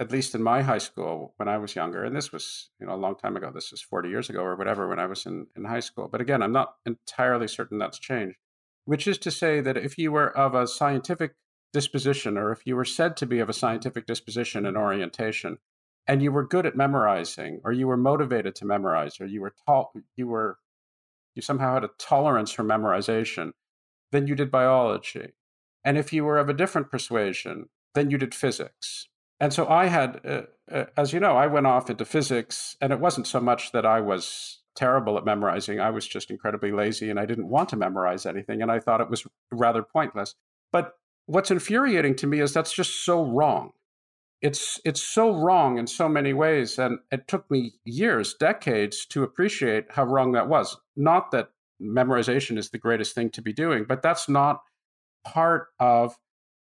at 0.00 0.12
least 0.12 0.34
in 0.34 0.42
my 0.42 0.62
high 0.62 0.78
school 0.78 1.34
when 1.36 1.48
I 1.48 1.58
was 1.58 1.74
younger, 1.74 2.04
and 2.04 2.14
this 2.14 2.32
was 2.32 2.70
you 2.80 2.86
know 2.86 2.94
a 2.94 2.96
long 2.96 3.16
time 3.16 3.36
ago. 3.36 3.50
This 3.52 3.70
was 3.70 3.82
forty 3.82 4.08
years 4.08 4.30
ago 4.30 4.40
or 4.40 4.56
whatever 4.56 4.88
when 4.88 4.98
I 4.98 5.06
was 5.06 5.26
in 5.26 5.46
in 5.56 5.64
high 5.64 5.80
school. 5.80 6.08
But 6.10 6.20
again, 6.20 6.42
I'm 6.42 6.52
not 6.52 6.74
entirely 6.86 7.48
certain 7.48 7.78
that's 7.78 7.98
changed. 7.98 8.38
Which 8.84 9.06
is 9.06 9.18
to 9.18 9.30
say 9.30 9.60
that 9.60 9.76
if 9.76 9.98
you 9.98 10.12
were 10.12 10.36
of 10.36 10.54
a 10.54 10.66
scientific 10.66 11.34
disposition, 11.72 12.38
or 12.38 12.52
if 12.52 12.66
you 12.66 12.76
were 12.76 12.84
said 12.84 13.16
to 13.18 13.26
be 13.26 13.40
of 13.40 13.48
a 13.48 13.52
scientific 13.52 14.06
disposition 14.06 14.64
and 14.64 14.76
orientation, 14.76 15.58
and 16.06 16.22
you 16.22 16.32
were 16.32 16.46
good 16.46 16.64
at 16.64 16.76
memorizing, 16.76 17.60
or 17.64 17.72
you 17.72 17.86
were 17.86 17.96
motivated 17.96 18.54
to 18.56 18.64
memorize, 18.64 19.20
or 19.20 19.26
you 19.26 19.40
were 19.42 19.54
taught, 19.66 19.90
you 20.16 20.28
were 20.28 20.58
you 21.34 21.42
somehow 21.42 21.74
had 21.74 21.84
a 21.84 21.90
tolerance 21.98 22.52
for 22.52 22.64
memorization, 22.64 23.52
then 24.12 24.26
you 24.26 24.34
did 24.34 24.50
biology. 24.50 25.32
And 25.84 25.98
if 25.98 26.12
you 26.12 26.24
were 26.24 26.38
of 26.38 26.48
a 26.48 26.54
different 26.54 26.90
persuasion, 26.90 27.68
then 27.94 28.10
you 28.10 28.18
did 28.18 28.34
physics 28.34 29.08
and 29.40 29.52
so 29.52 29.68
I 29.68 29.86
had, 29.86 30.20
uh, 30.24 30.42
uh, 30.70 30.84
as 30.96 31.12
you 31.12 31.20
know, 31.20 31.36
I 31.36 31.46
went 31.46 31.66
off 31.66 31.90
into 31.90 32.04
physics, 32.04 32.76
and 32.80 32.92
it 32.92 33.00
wasn't 33.00 33.26
so 33.26 33.40
much 33.40 33.72
that 33.72 33.86
I 33.86 34.00
was 34.00 34.60
terrible 34.74 35.16
at 35.16 35.24
memorizing. 35.24 35.80
I 35.80 35.90
was 35.90 36.06
just 36.06 36.30
incredibly 36.30 36.72
lazy, 36.72 37.10
and 37.10 37.20
I 37.20 37.26
didn't 37.26 37.48
want 37.48 37.68
to 37.70 37.76
memorize 37.76 38.26
anything, 38.26 38.62
and 38.62 38.70
I 38.70 38.80
thought 38.80 39.00
it 39.00 39.10
was 39.10 39.26
rather 39.52 39.82
pointless. 39.82 40.34
But 40.72 40.94
what's 41.26 41.50
infuriating 41.50 42.16
to 42.16 42.26
me 42.26 42.40
is 42.40 42.52
that's 42.52 42.72
just 42.72 43.04
so 43.04 43.24
wrong. 43.24 43.72
It's 44.40 44.80
it's 44.84 45.02
so 45.02 45.34
wrong 45.34 45.78
in 45.78 45.86
so 45.86 46.08
many 46.08 46.32
ways, 46.32 46.78
and 46.78 46.98
it 47.10 47.26
took 47.26 47.50
me 47.50 47.74
years, 47.84 48.34
decades, 48.34 49.04
to 49.06 49.24
appreciate 49.24 49.86
how 49.90 50.04
wrong 50.04 50.32
that 50.32 50.48
was. 50.48 50.76
Not 50.96 51.32
that 51.32 51.50
memorization 51.80 52.56
is 52.56 52.70
the 52.70 52.78
greatest 52.78 53.14
thing 53.14 53.30
to 53.30 53.42
be 53.42 53.52
doing, 53.52 53.84
but 53.84 54.02
that's 54.02 54.28
not 54.28 54.62
part 55.24 55.68
of 55.80 56.16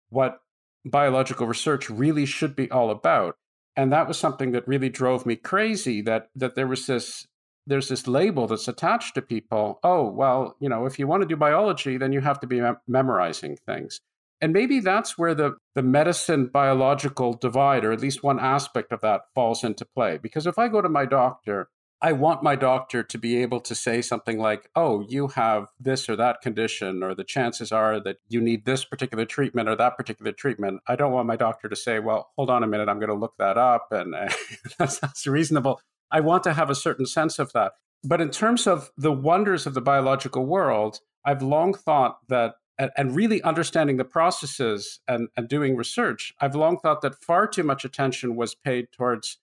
what 0.09 0.39
biological 0.86 1.47
research 1.47 1.89
really 1.89 2.25
should 2.25 2.55
be 2.55 2.69
all 2.71 2.89
about. 2.89 3.36
And 3.75 3.91
that 3.91 4.07
was 4.07 4.17
something 4.17 4.51
that 4.51 4.67
really 4.67 4.89
drove 4.89 5.25
me 5.25 5.36
crazy 5.36 6.01
that 6.01 6.30
that 6.36 6.55
there 6.55 6.67
was 6.67 6.88
this 6.88 7.28
there's 7.67 7.89
this 7.89 8.07
label 8.07 8.47
that's 8.47 8.67
attached 8.67 9.13
to 9.15 9.21
people. 9.21 9.80
Oh, 9.84 10.09
well, 10.09 10.55
you 10.59 10.69
know, 10.69 10.86
if 10.86 10.97
you 10.97 11.05
want 11.05 11.21
to 11.21 11.28
do 11.28 11.36
biology, 11.36 11.97
then 11.97 12.13
you 12.13 12.21
have 12.21 12.39
to 12.39 12.47
be 12.47 12.61
mem- 12.61 12.78
memorizing 12.88 13.57
things. 13.65 13.99
And 14.39 14.53
maybe 14.53 14.80
that's 14.80 15.17
where 15.17 15.36
the, 15.36 15.57
the 15.75 15.84
medicine 15.84 16.47
biological 16.47 17.34
divide, 17.34 17.84
or 17.84 17.91
at 17.91 17.99
least 17.99 18.23
one 18.23 18.39
aspect 18.39 18.91
of 18.91 19.01
that, 19.01 19.21
falls 19.36 19.63
into 19.63 19.84
play. 19.84 20.17
Because 20.17 20.47
if 20.47 20.57
I 20.57 20.69
go 20.69 20.82
to 20.82 20.89
my 20.89 21.05
doctor 21.05 21.69
I 21.99 22.11
want 22.11 22.43
my 22.43 22.55
doctor 22.55 23.01
to 23.01 23.17
be 23.17 23.37
able 23.37 23.59
to 23.61 23.73
say 23.73 24.03
something 24.03 24.37
like, 24.37 24.69
oh, 24.75 25.03
you 25.07 25.29
have 25.29 25.67
this 25.79 26.07
or 26.07 26.15
that 26.15 26.41
condition, 26.41 27.01
or 27.01 27.15
the 27.15 27.23
chances 27.23 27.71
are 27.71 27.99
that 28.01 28.17
you 28.29 28.39
need 28.39 28.65
this 28.65 28.85
particular 28.85 29.25
treatment 29.25 29.67
or 29.67 29.75
that 29.75 29.97
particular 29.97 30.31
treatment. 30.31 30.81
I 30.87 30.95
don't 30.95 31.11
want 31.11 31.27
my 31.27 31.35
doctor 31.35 31.67
to 31.67 31.75
say, 31.75 31.99
well, 31.99 32.29
hold 32.35 32.51
on 32.51 32.63
a 32.63 32.67
minute, 32.67 32.87
I'm 32.87 32.99
going 32.99 33.09
to 33.09 33.15
look 33.15 33.37
that 33.39 33.57
up. 33.57 33.87
And 33.91 34.13
that's, 34.77 34.99
that's 34.99 35.25
reasonable. 35.25 35.81
I 36.11 36.19
want 36.19 36.43
to 36.43 36.53
have 36.53 36.69
a 36.69 36.75
certain 36.75 37.07
sense 37.07 37.39
of 37.39 37.51
that. 37.53 37.73
But 38.03 38.21
in 38.21 38.29
terms 38.29 38.67
of 38.67 38.91
the 38.95 39.11
wonders 39.11 39.65
of 39.65 39.73
the 39.73 39.81
biological 39.81 40.45
world, 40.45 40.99
I've 41.25 41.41
long 41.41 41.73
thought 41.73 42.19
that, 42.29 42.55
and, 42.77 42.91
and 42.95 43.15
really 43.15 43.41
understanding 43.41 43.97
the 43.97 44.05
processes 44.05 44.99
and, 45.07 45.29
and 45.35 45.49
doing 45.49 45.75
research, 45.75 46.31
I've 46.39 46.55
long 46.55 46.77
thought 46.77 47.01
that 47.01 47.15
far 47.23 47.47
too 47.47 47.63
much 47.63 47.83
attention 47.83 48.35
was 48.35 48.53
paid 48.53 48.91
towards 48.91 49.39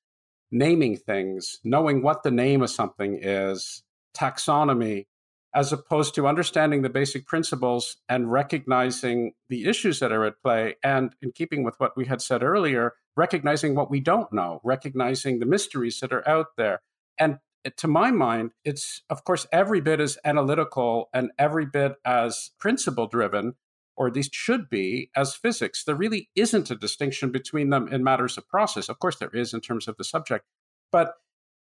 naming 0.55 0.97
things, 0.97 1.59
knowing 1.65 2.01
what 2.01 2.23
the 2.23 2.31
name 2.31 2.63
of 2.63 2.71
something 2.71 3.19
is, 3.21 3.83
taxonomy, 4.17 5.07
as 5.55 5.73
opposed 5.73 6.15
to 6.15 6.27
understanding 6.27 6.83
the 6.83 6.89
basic 6.89 7.27
principles 7.27 7.97
and 8.09 8.31
recognizing 8.31 9.33
the 9.49 9.67
issues 9.67 9.99
that 10.01 10.13
are 10.13 10.25
at 10.25 10.41
play. 10.41 10.77
And 10.83 11.15
in 11.21 11.33
keeping 11.33 11.65
with 11.65 11.75
what 11.79 11.97
we 11.97 12.07
had 12.07 12.23
said 12.23 12.43
earlier, 12.43 12.95
recognizing 13.17 13.75
what 13.75 13.91
we 13.91 14.01
don't 14.01 14.33
know, 14.33 14.61
recognizing 14.65 15.41
the 15.41 15.47
mysteries 15.47 16.01
that 16.01 16.13
are 16.13 16.27
out 16.29 16.57
there. 16.57 16.83
And 17.19 17.39
eh, 17.65 17.71
to 17.77 17.89
my 17.89 18.13
mind, 18.13 18.53
it's, 18.65 19.03
of 19.11 19.25
course, 19.25 19.47
every 19.53 19.81
bit 19.81 20.01
as 20.01 20.19
analytical 20.25 21.09
and 21.13 21.31
every 21.39 21.67
bit 21.67 21.97
as 22.05 22.51
principle 22.59 23.07
driven, 23.09 23.55
or 23.97 24.09
at 24.09 24.15
least 24.15 24.35
should 24.35 24.69
be, 24.69 25.11
as 25.15 25.35
physics. 25.35 25.85
There 25.85 25.95
really 25.95 26.29
isn't 26.35 26.71
a 26.71 26.77
distinction 26.77 27.31
between 27.31 27.71
them 27.71 27.89
in 27.89 28.03
matters 28.03 28.37
of 28.37 28.49
process. 28.49 28.89
Of 28.89 28.99
course, 28.99 29.17
there 29.17 29.31
is 29.31 29.55
in 29.55 29.61
terms 29.61 29.89
of 29.89 29.97
the 29.97 30.05
subject. 30.05 30.45
But 30.91 31.15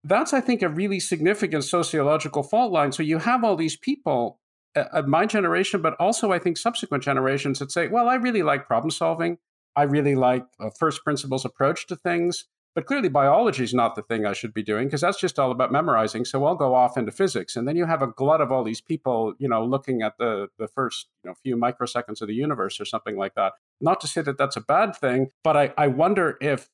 that's, 0.03 0.33
I 0.33 0.41
think, 0.41 0.62
a 0.62 0.68
really 0.68 1.01
significant 1.01 1.64
sociological 1.64 2.43
fault 2.43 2.72
line. 2.72 2.93
So 2.93 3.03
you 3.03 3.18
have 3.18 3.45
all 3.45 3.57
these 3.57 3.77
people, 3.77 4.39
uh, 4.77 5.03
my 5.07 5.27
generation, 5.27 5.83
but 5.83 5.95
also 5.99 6.33
I 6.33 6.39
think 6.39 6.57
subsequent 6.57 7.03
generations 7.03 7.59
that 7.59 7.72
say, 7.72 7.89
well, 7.89 8.09
I 8.09 8.16
really 8.16 8.43
like 8.43 8.66
problem 8.66 8.91
solving. 8.91 9.39
I 9.77 9.83
really 9.83 10.14
like 10.14 10.45
a 10.61 10.70
first 10.70 11.03
principles 11.05 11.45
approach 11.45 11.87
to 11.89 11.97
things. 11.97 12.45
But 12.75 12.87
clearly, 12.87 13.09
biology 13.09 13.62
is 13.62 13.72
not 13.72 13.95
the 13.95 14.03
thing 14.03 14.27
I 14.27 14.33
should 14.33 14.53
be 14.53 14.62
doing 14.62 14.89
because 14.89 15.01
that's 15.01 15.20
just 15.20 15.39
all 15.39 15.53
about 15.53 15.70
memorizing. 15.70 16.25
So 16.25 16.45
I'll 16.45 16.57
go 16.57 16.75
off 16.75 16.97
into 16.97 17.12
physics, 17.12 17.55
and 17.55 17.68
then 17.68 17.77
you 17.77 17.87
have 17.87 18.03
a 18.03 18.09
glut 18.09 18.41
of 18.41 18.51
all 18.51 18.64
these 18.64 18.81
people, 18.81 19.35
you 19.39 19.49
know, 19.49 19.64
looking 19.64 20.03
at 20.03 20.18
the 20.18 20.49
the 20.59 20.66
first 20.66 21.09
you 21.22 21.31
know, 21.31 21.35
few 21.35 21.57
microseconds 21.57 22.20
of 22.20 22.29
the 22.29 22.35
universe 22.35 22.81
or 22.81 22.85
something 22.85 23.16
like 23.16 23.35
that. 23.35 23.53
Not 23.81 24.01
to 24.01 24.09
say 24.09 24.22
that 24.22 24.39
that's 24.39 24.57
a 24.57 24.61
bad 24.61 24.97
thing, 24.97 25.31
but 25.45 25.57
I, 25.57 25.72
I 25.79 25.87
wonder 25.87 26.37
if 26.41 26.68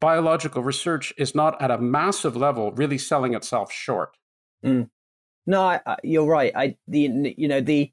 biological 0.00 0.62
research 0.62 1.12
is 1.18 1.34
not 1.34 1.60
at 1.60 1.70
a 1.70 1.78
massive 1.78 2.36
level 2.36 2.72
really 2.72 2.98
selling 2.98 3.34
itself 3.34 3.72
short. 3.72 4.16
Mm. 4.64 4.88
No, 5.46 5.62
I, 5.62 5.80
I, 5.84 5.96
you're 6.02 6.26
right. 6.26 6.52
I 6.56 6.76
the 6.88 7.34
you 7.36 7.48
know 7.48 7.60
the 7.60 7.92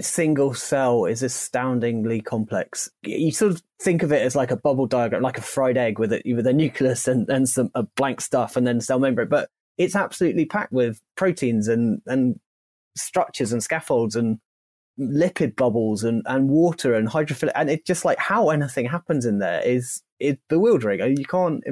single 0.00 0.54
cell 0.54 1.04
is 1.04 1.22
astoundingly 1.22 2.20
complex. 2.20 2.88
You 3.02 3.32
sort 3.32 3.52
of 3.52 3.62
think 3.82 4.02
of 4.02 4.12
it 4.12 4.22
as 4.22 4.36
like 4.36 4.50
a 4.50 4.56
bubble 4.56 4.86
diagram, 4.86 5.22
like 5.22 5.38
a 5.38 5.42
fried 5.42 5.76
egg 5.76 5.98
with 5.98 6.12
a, 6.12 6.22
with 6.26 6.46
a 6.46 6.52
nucleus 6.52 7.08
and, 7.08 7.28
and 7.28 7.48
some 7.48 7.70
blank 7.96 8.20
stuff 8.20 8.56
and 8.56 8.66
then 8.66 8.80
cell 8.80 9.00
membrane. 9.00 9.28
But 9.28 9.48
it's 9.78 9.96
absolutely 9.96 10.46
packed 10.46 10.72
with 10.72 11.00
proteins 11.16 11.66
and, 11.66 12.02
and 12.06 12.38
structures 12.96 13.52
and 13.52 13.62
scaffolds 13.62 14.14
and 14.14 14.38
lipid 14.98 15.56
bubbles 15.56 16.04
and, 16.04 16.22
and 16.26 16.50
water 16.50 16.94
and 16.94 17.08
hydrophilic. 17.08 17.52
And 17.54 17.70
it's 17.70 17.86
just 17.86 18.04
like 18.04 18.18
how 18.18 18.50
anything 18.50 18.86
happens 18.86 19.26
in 19.26 19.38
there 19.38 19.60
is 19.66 20.02
is 20.20 20.36
bewildering. 20.48 21.00
You 21.16 21.24
can't, 21.24 21.64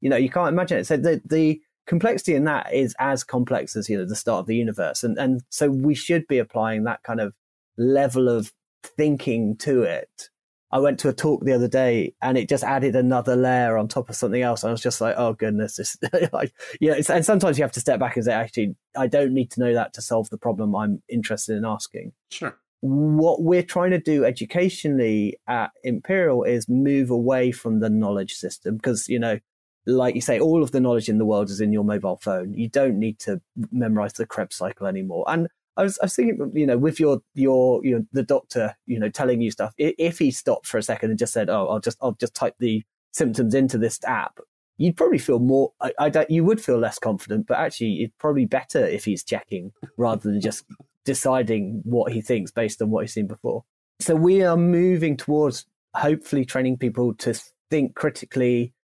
you 0.00 0.08
know, 0.08 0.16
you 0.16 0.30
can't 0.30 0.48
imagine 0.48 0.78
it. 0.78 0.86
So 0.86 0.96
the, 0.96 1.20
the 1.24 1.60
complexity 1.86 2.34
in 2.34 2.44
that 2.44 2.72
is 2.72 2.94
as 2.98 3.24
complex 3.24 3.76
as, 3.76 3.88
you 3.88 3.98
know, 3.98 4.06
the 4.06 4.14
start 4.14 4.40
of 4.40 4.46
the 4.46 4.56
universe. 4.56 5.02
And, 5.02 5.18
and 5.18 5.42
so 5.50 5.68
we 5.68 5.94
should 5.94 6.26
be 6.28 6.38
applying 6.38 6.84
that 6.84 7.02
kind 7.02 7.20
of 7.20 7.34
level 7.78 8.28
of 8.28 8.52
thinking 8.82 9.56
to 9.58 9.82
it. 9.82 10.30
I 10.72 10.80
went 10.80 10.98
to 11.00 11.08
a 11.08 11.12
talk 11.12 11.44
the 11.44 11.52
other 11.52 11.68
day 11.68 12.14
and 12.20 12.36
it 12.36 12.48
just 12.48 12.64
added 12.64 12.96
another 12.96 13.36
layer 13.36 13.78
on 13.78 13.86
top 13.86 14.10
of 14.10 14.16
something 14.16 14.42
else. 14.42 14.64
I 14.64 14.70
was 14.70 14.82
just 14.82 15.00
like, 15.00 15.14
oh 15.16 15.32
goodness, 15.32 15.76
this, 15.76 15.96
like, 16.32 16.52
you 16.80 16.90
know, 16.90 16.98
and 17.08 17.24
sometimes 17.24 17.56
you 17.56 17.64
have 17.64 17.72
to 17.72 17.80
step 17.80 18.00
back 18.00 18.16
and 18.16 18.24
say, 18.24 18.32
actually, 18.32 18.74
I 18.96 19.06
don't 19.06 19.32
need 19.32 19.50
to 19.52 19.60
know 19.60 19.74
that 19.74 19.94
to 19.94 20.02
solve 20.02 20.28
the 20.30 20.38
problem 20.38 20.74
I'm 20.74 21.02
interested 21.08 21.56
in 21.56 21.64
asking. 21.64 22.12
Sure 22.30 22.58
what 22.80 23.42
we're 23.42 23.62
trying 23.62 23.90
to 23.90 23.98
do 23.98 24.24
educationally 24.24 25.38
at 25.48 25.70
Imperial 25.82 26.44
is 26.44 26.68
move 26.68 27.10
away 27.10 27.50
from 27.50 27.80
the 27.80 27.90
knowledge 27.90 28.34
system 28.34 28.76
because, 28.76 29.08
you 29.08 29.18
know, 29.18 29.38
like 29.86 30.14
you 30.14 30.20
say, 30.20 30.38
all 30.38 30.62
of 30.62 30.72
the 30.72 30.80
knowledge 30.80 31.08
in 31.08 31.18
the 31.18 31.24
world 31.24 31.48
is 31.48 31.60
in 31.60 31.72
your 31.72 31.84
mobile 31.84 32.16
phone. 32.16 32.52
You 32.54 32.68
don't 32.68 32.98
need 32.98 33.18
to 33.20 33.40
memorize 33.70 34.14
the 34.14 34.26
Krebs 34.26 34.56
cycle 34.56 34.86
anymore. 34.86 35.24
And 35.28 35.48
I 35.76 35.82
was, 35.82 35.98
I 35.98 36.06
was 36.06 36.16
thinking, 36.16 36.52
you 36.54 36.66
know, 36.66 36.78
with 36.78 36.98
your, 36.98 37.20
your, 37.34 37.84
you 37.84 37.96
know, 37.96 38.06
the 38.12 38.22
doctor, 38.22 38.74
you 38.86 38.98
know, 38.98 39.08
telling 39.08 39.40
you 39.40 39.50
stuff, 39.50 39.74
if 39.76 40.18
he 40.18 40.30
stopped 40.30 40.66
for 40.66 40.78
a 40.78 40.82
second 40.82 41.10
and 41.10 41.18
just 41.18 41.32
said, 41.32 41.50
oh, 41.50 41.68
I'll 41.68 41.80
just, 41.80 41.98
I'll 42.00 42.16
just 42.18 42.34
type 42.34 42.54
the 42.58 42.82
symptoms 43.12 43.54
into 43.54 43.78
this 43.78 43.98
app, 44.04 44.38
you'd 44.78 44.96
probably 44.96 45.18
feel 45.18 45.38
more, 45.38 45.72
I, 45.80 45.92
I 45.98 46.08
don't, 46.08 46.30
you 46.30 46.44
would 46.44 46.60
feel 46.60 46.78
less 46.78 46.98
confident, 46.98 47.46
but 47.46 47.58
actually 47.58 47.94
it's 48.02 48.14
probably 48.18 48.46
better 48.46 48.84
if 48.86 49.04
he's 49.04 49.24
checking 49.24 49.72
rather 49.96 50.30
than 50.30 50.40
just 50.40 50.64
deciding 51.04 51.82
what 51.84 52.12
he 52.12 52.20
thinks 52.20 52.50
based 52.50 52.80
on 52.82 52.90
what 52.90 53.02
he's 53.02 53.12
seen 53.12 53.26
before. 53.26 53.64
So 54.00 54.14
we 54.14 54.42
are 54.42 54.56
moving 54.56 55.16
towards 55.16 55.66
hopefully 55.94 56.44
training 56.44 56.76
people 56.76 57.14
to 57.14 57.34
think 57.70 57.94
critically 57.94 58.74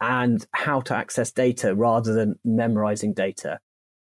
and 0.00 0.46
how 0.52 0.80
to 0.80 0.94
access 0.94 1.32
data 1.32 1.74
rather 1.74 2.12
than 2.12 2.38
memorizing 2.44 3.14
data. 3.14 3.58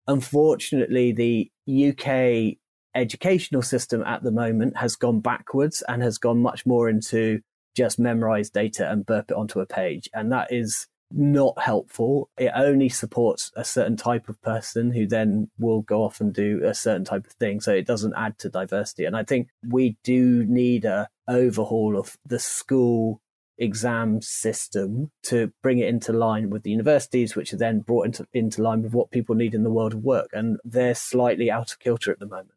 Unfortunately, 0.07 1.11
the 1.11 1.51
UK 1.67 2.57
educational 2.95 3.61
system 3.61 4.03
at 4.03 4.23
the 4.23 4.31
moment 4.31 4.77
has 4.77 4.95
gone 4.95 5.19
backwards 5.19 5.83
and 5.87 6.01
has 6.03 6.17
gone 6.17 6.41
much 6.41 6.65
more 6.65 6.89
into 6.89 7.41
just 7.75 7.97
memorize 7.97 8.49
data 8.49 8.89
and 8.89 9.05
burp 9.05 9.31
it 9.31 9.37
onto 9.37 9.59
a 9.59 9.65
page. 9.65 10.09
And 10.13 10.31
that 10.31 10.51
is 10.51 10.87
not 11.11 11.59
helpful. 11.59 12.29
It 12.37 12.51
only 12.55 12.89
supports 12.89 13.51
a 13.55 13.63
certain 13.63 13.97
type 13.97 14.29
of 14.29 14.41
person 14.41 14.91
who 14.91 15.07
then 15.07 15.49
will 15.59 15.81
go 15.81 16.03
off 16.03 16.19
and 16.19 16.33
do 16.33 16.61
a 16.63 16.73
certain 16.73 17.05
type 17.05 17.25
of 17.25 17.33
thing. 17.33 17.61
So 17.61 17.71
it 17.71 17.85
doesn't 17.85 18.15
add 18.15 18.39
to 18.39 18.49
diversity. 18.49 19.05
And 19.05 19.15
I 19.15 19.23
think 19.23 19.49
we 19.67 19.97
do 20.03 20.45
need 20.45 20.85
a 20.85 21.07
overhaul 21.27 21.97
of 21.97 22.17
the 22.25 22.39
school 22.39 23.21
exam 23.57 24.21
system 24.21 25.11
to 25.23 25.51
bring 25.61 25.79
it 25.79 25.87
into 25.87 26.11
line 26.11 26.49
with 26.49 26.63
the 26.63 26.71
universities, 26.71 27.35
which 27.35 27.53
are 27.53 27.57
then 27.57 27.79
brought 27.79 28.05
into, 28.05 28.27
into 28.33 28.61
line 28.61 28.81
with 28.81 28.93
what 28.93 29.11
people 29.11 29.35
need 29.35 29.53
in 29.53 29.63
the 29.63 29.69
world 29.69 29.93
of 29.93 30.03
work. 30.03 30.29
And 30.33 30.57
they're 30.63 30.95
slightly 30.95 31.51
out 31.51 31.71
of 31.71 31.79
kilter 31.79 32.11
at 32.11 32.19
the 32.19 32.25
moment. 32.25 32.51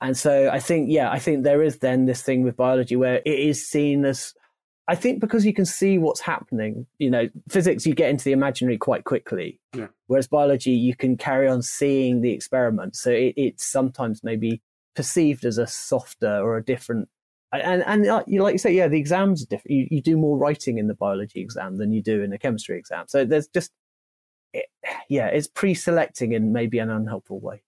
And 0.00 0.16
so 0.16 0.50
I 0.50 0.58
think, 0.58 0.90
yeah, 0.90 1.10
I 1.10 1.18
think 1.18 1.42
there 1.42 1.62
is 1.62 1.78
then 1.78 2.04
this 2.04 2.22
thing 2.22 2.42
with 2.42 2.56
biology 2.56 2.96
where 2.96 3.22
it 3.24 3.38
is 3.38 3.66
seen 3.66 4.04
as 4.04 4.34
I 4.88 4.94
think 4.94 5.20
because 5.20 5.44
you 5.44 5.52
can 5.52 5.64
see 5.64 5.98
what's 5.98 6.20
happening, 6.20 6.86
you 6.98 7.10
know, 7.10 7.28
physics, 7.48 7.86
you 7.86 7.94
get 7.94 8.10
into 8.10 8.24
the 8.24 8.32
imaginary 8.32 8.78
quite 8.78 9.04
quickly. 9.04 9.58
Yeah. 9.74 9.88
Whereas 10.06 10.28
biology, 10.28 10.72
you 10.72 10.94
can 10.94 11.16
carry 11.16 11.48
on 11.48 11.62
seeing 11.62 12.20
the 12.20 12.30
experiment. 12.30 12.94
So 12.94 13.10
it, 13.10 13.34
it's 13.36 13.64
sometimes 13.64 14.22
maybe 14.22 14.62
perceived 14.94 15.44
as 15.44 15.58
a 15.58 15.66
softer 15.66 16.40
or 16.40 16.56
a 16.56 16.64
different. 16.64 17.08
And, 17.52 17.84
and 17.86 18.06
uh, 18.06 18.24
you 18.26 18.42
like 18.42 18.54
you 18.54 18.58
say, 18.58 18.74
yeah, 18.74 18.88
the 18.88 18.98
exams 18.98 19.42
are 19.42 19.46
different. 19.46 19.70
You, 19.70 19.88
you 19.90 20.02
do 20.02 20.16
more 20.16 20.36
writing 20.36 20.78
in 20.78 20.88
the 20.88 20.94
biology 20.94 21.40
exam 21.40 21.76
than 21.76 21.92
you 21.92 22.02
do 22.02 22.22
in 22.22 22.32
a 22.32 22.38
chemistry 22.38 22.78
exam. 22.78 23.06
So 23.08 23.24
there's 23.24 23.48
just, 23.48 23.72
it, 24.52 24.66
yeah, 25.08 25.26
it's 25.28 25.46
pre 25.46 25.74
selecting 25.74 26.32
in 26.32 26.52
maybe 26.52 26.78
an 26.78 26.90
unhelpful 26.90 27.40
way. 27.40 27.62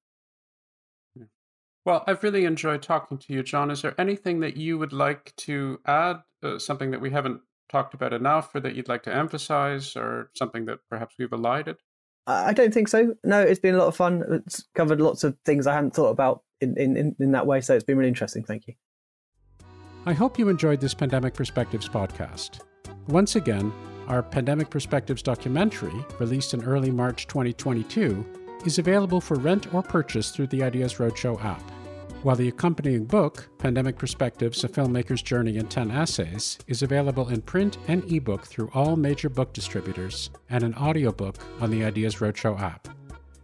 Well, 1.84 2.04
I've 2.06 2.22
really 2.22 2.44
enjoyed 2.44 2.82
talking 2.82 3.16
to 3.16 3.32
you, 3.32 3.42
John. 3.42 3.70
Is 3.70 3.80
there 3.80 3.98
anything 3.98 4.40
that 4.40 4.58
you 4.58 4.76
would 4.76 4.92
like 4.92 5.34
to 5.36 5.80
add, 5.86 6.18
uh, 6.42 6.58
something 6.58 6.90
that 6.90 7.00
we 7.00 7.10
haven't 7.10 7.40
talked 7.70 7.94
about 7.94 8.12
enough, 8.12 8.54
or 8.54 8.60
that 8.60 8.74
you'd 8.74 8.90
like 8.90 9.04
to 9.04 9.14
emphasize, 9.14 9.96
or 9.96 10.30
something 10.34 10.66
that 10.66 10.80
perhaps 10.90 11.14
we've 11.18 11.32
elided? 11.32 11.76
I 12.26 12.52
don't 12.52 12.74
think 12.74 12.88
so. 12.88 13.14
No, 13.24 13.40
it's 13.40 13.60
been 13.60 13.74
a 13.74 13.78
lot 13.78 13.86
of 13.86 13.96
fun. 13.96 14.22
It's 14.46 14.66
covered 14.74 15.00
lots 15.00 15.24
of 15.24 15.34
things 15.46 15.66
I 15.66 15.74
hadn't 15.74 15.94
thought 15.94 16.10
about 16.10 16.42
in, 16.60 16.76
in, 16.76 17.16
in 17.18 17.32
that 17.32 17.46
way. 17.46 17.62
So 17.62 17.74
it's 17.74 17.84
been 17.84 17.96
really 17.96 18.10
interesting. 18.10 18.44
Thank 18.44 18.66
you. 18.66 18.74
I 20.08 20.14
hope 20.14 20.38
you 20.38 20.48
enjoyed 20.48 20.80
this 20.80 20.94
Pandemic 20.94 21.34
Perspectives 21.34 21.86
podcast. 21.86 22.60
Once 23.08 23.36
again, 23.36 23.70
our 24.06 24.22
Pandemic 24.22 24.70
Perspectives 24.70 25.20
documentary, 25.20 25.92
released 26.18 26.54
in 26.54 26.64
early 26.64 26.90
March 26.90 27.26
2022, 27.26 28.24
is 28.64 28.78
available 28.78 29.20
for 29.20 29.34
rent 29.34 29.74
or 29.74 29.82
purchase 29.82 30.30
through 30.30 30.46
the 30.46 30.62
Ideas 30.62 30.94
Roadshow 30.94 31.44
app 31.44 31.62
while 32.22 32.36
the 32.36 32.48
accompanying 32.48 33.04
book, 33.04 33.50
Pandemic 33.58 33.98
Perspectives 33.98 34.64
A 34.64 34.68
Filmmaker's 34.68 35.20
Journey 35.20 35.58
in 35.58 35.66
10 35.68 35.90
Essays, 35.90 36.58
is 36.66 36.82
available 36.82 37.28
in 37.28 37.42
print 37.42 37.76
and 37.86 38.10
ebook 38.10 38.46
through 38.46 38.70
all 38.72 38.96
major 38.96 39.28
book 39.28 39.52
distributors 39.52 40.30
and 40.48 40.64
an 40.64 40.74
audiobook 40.76 41.36
on 41.60 41.70
the 41.70 41.84
Ideas 41.84 42.16
Roadshow 42.16 42.58
app. 42.58 42.88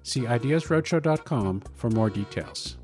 See 0.03 0.23
ideasroadshow.com 0.23 1.63
for 1.75 1.91
more 1.91 2.09
details. 2.09 2.79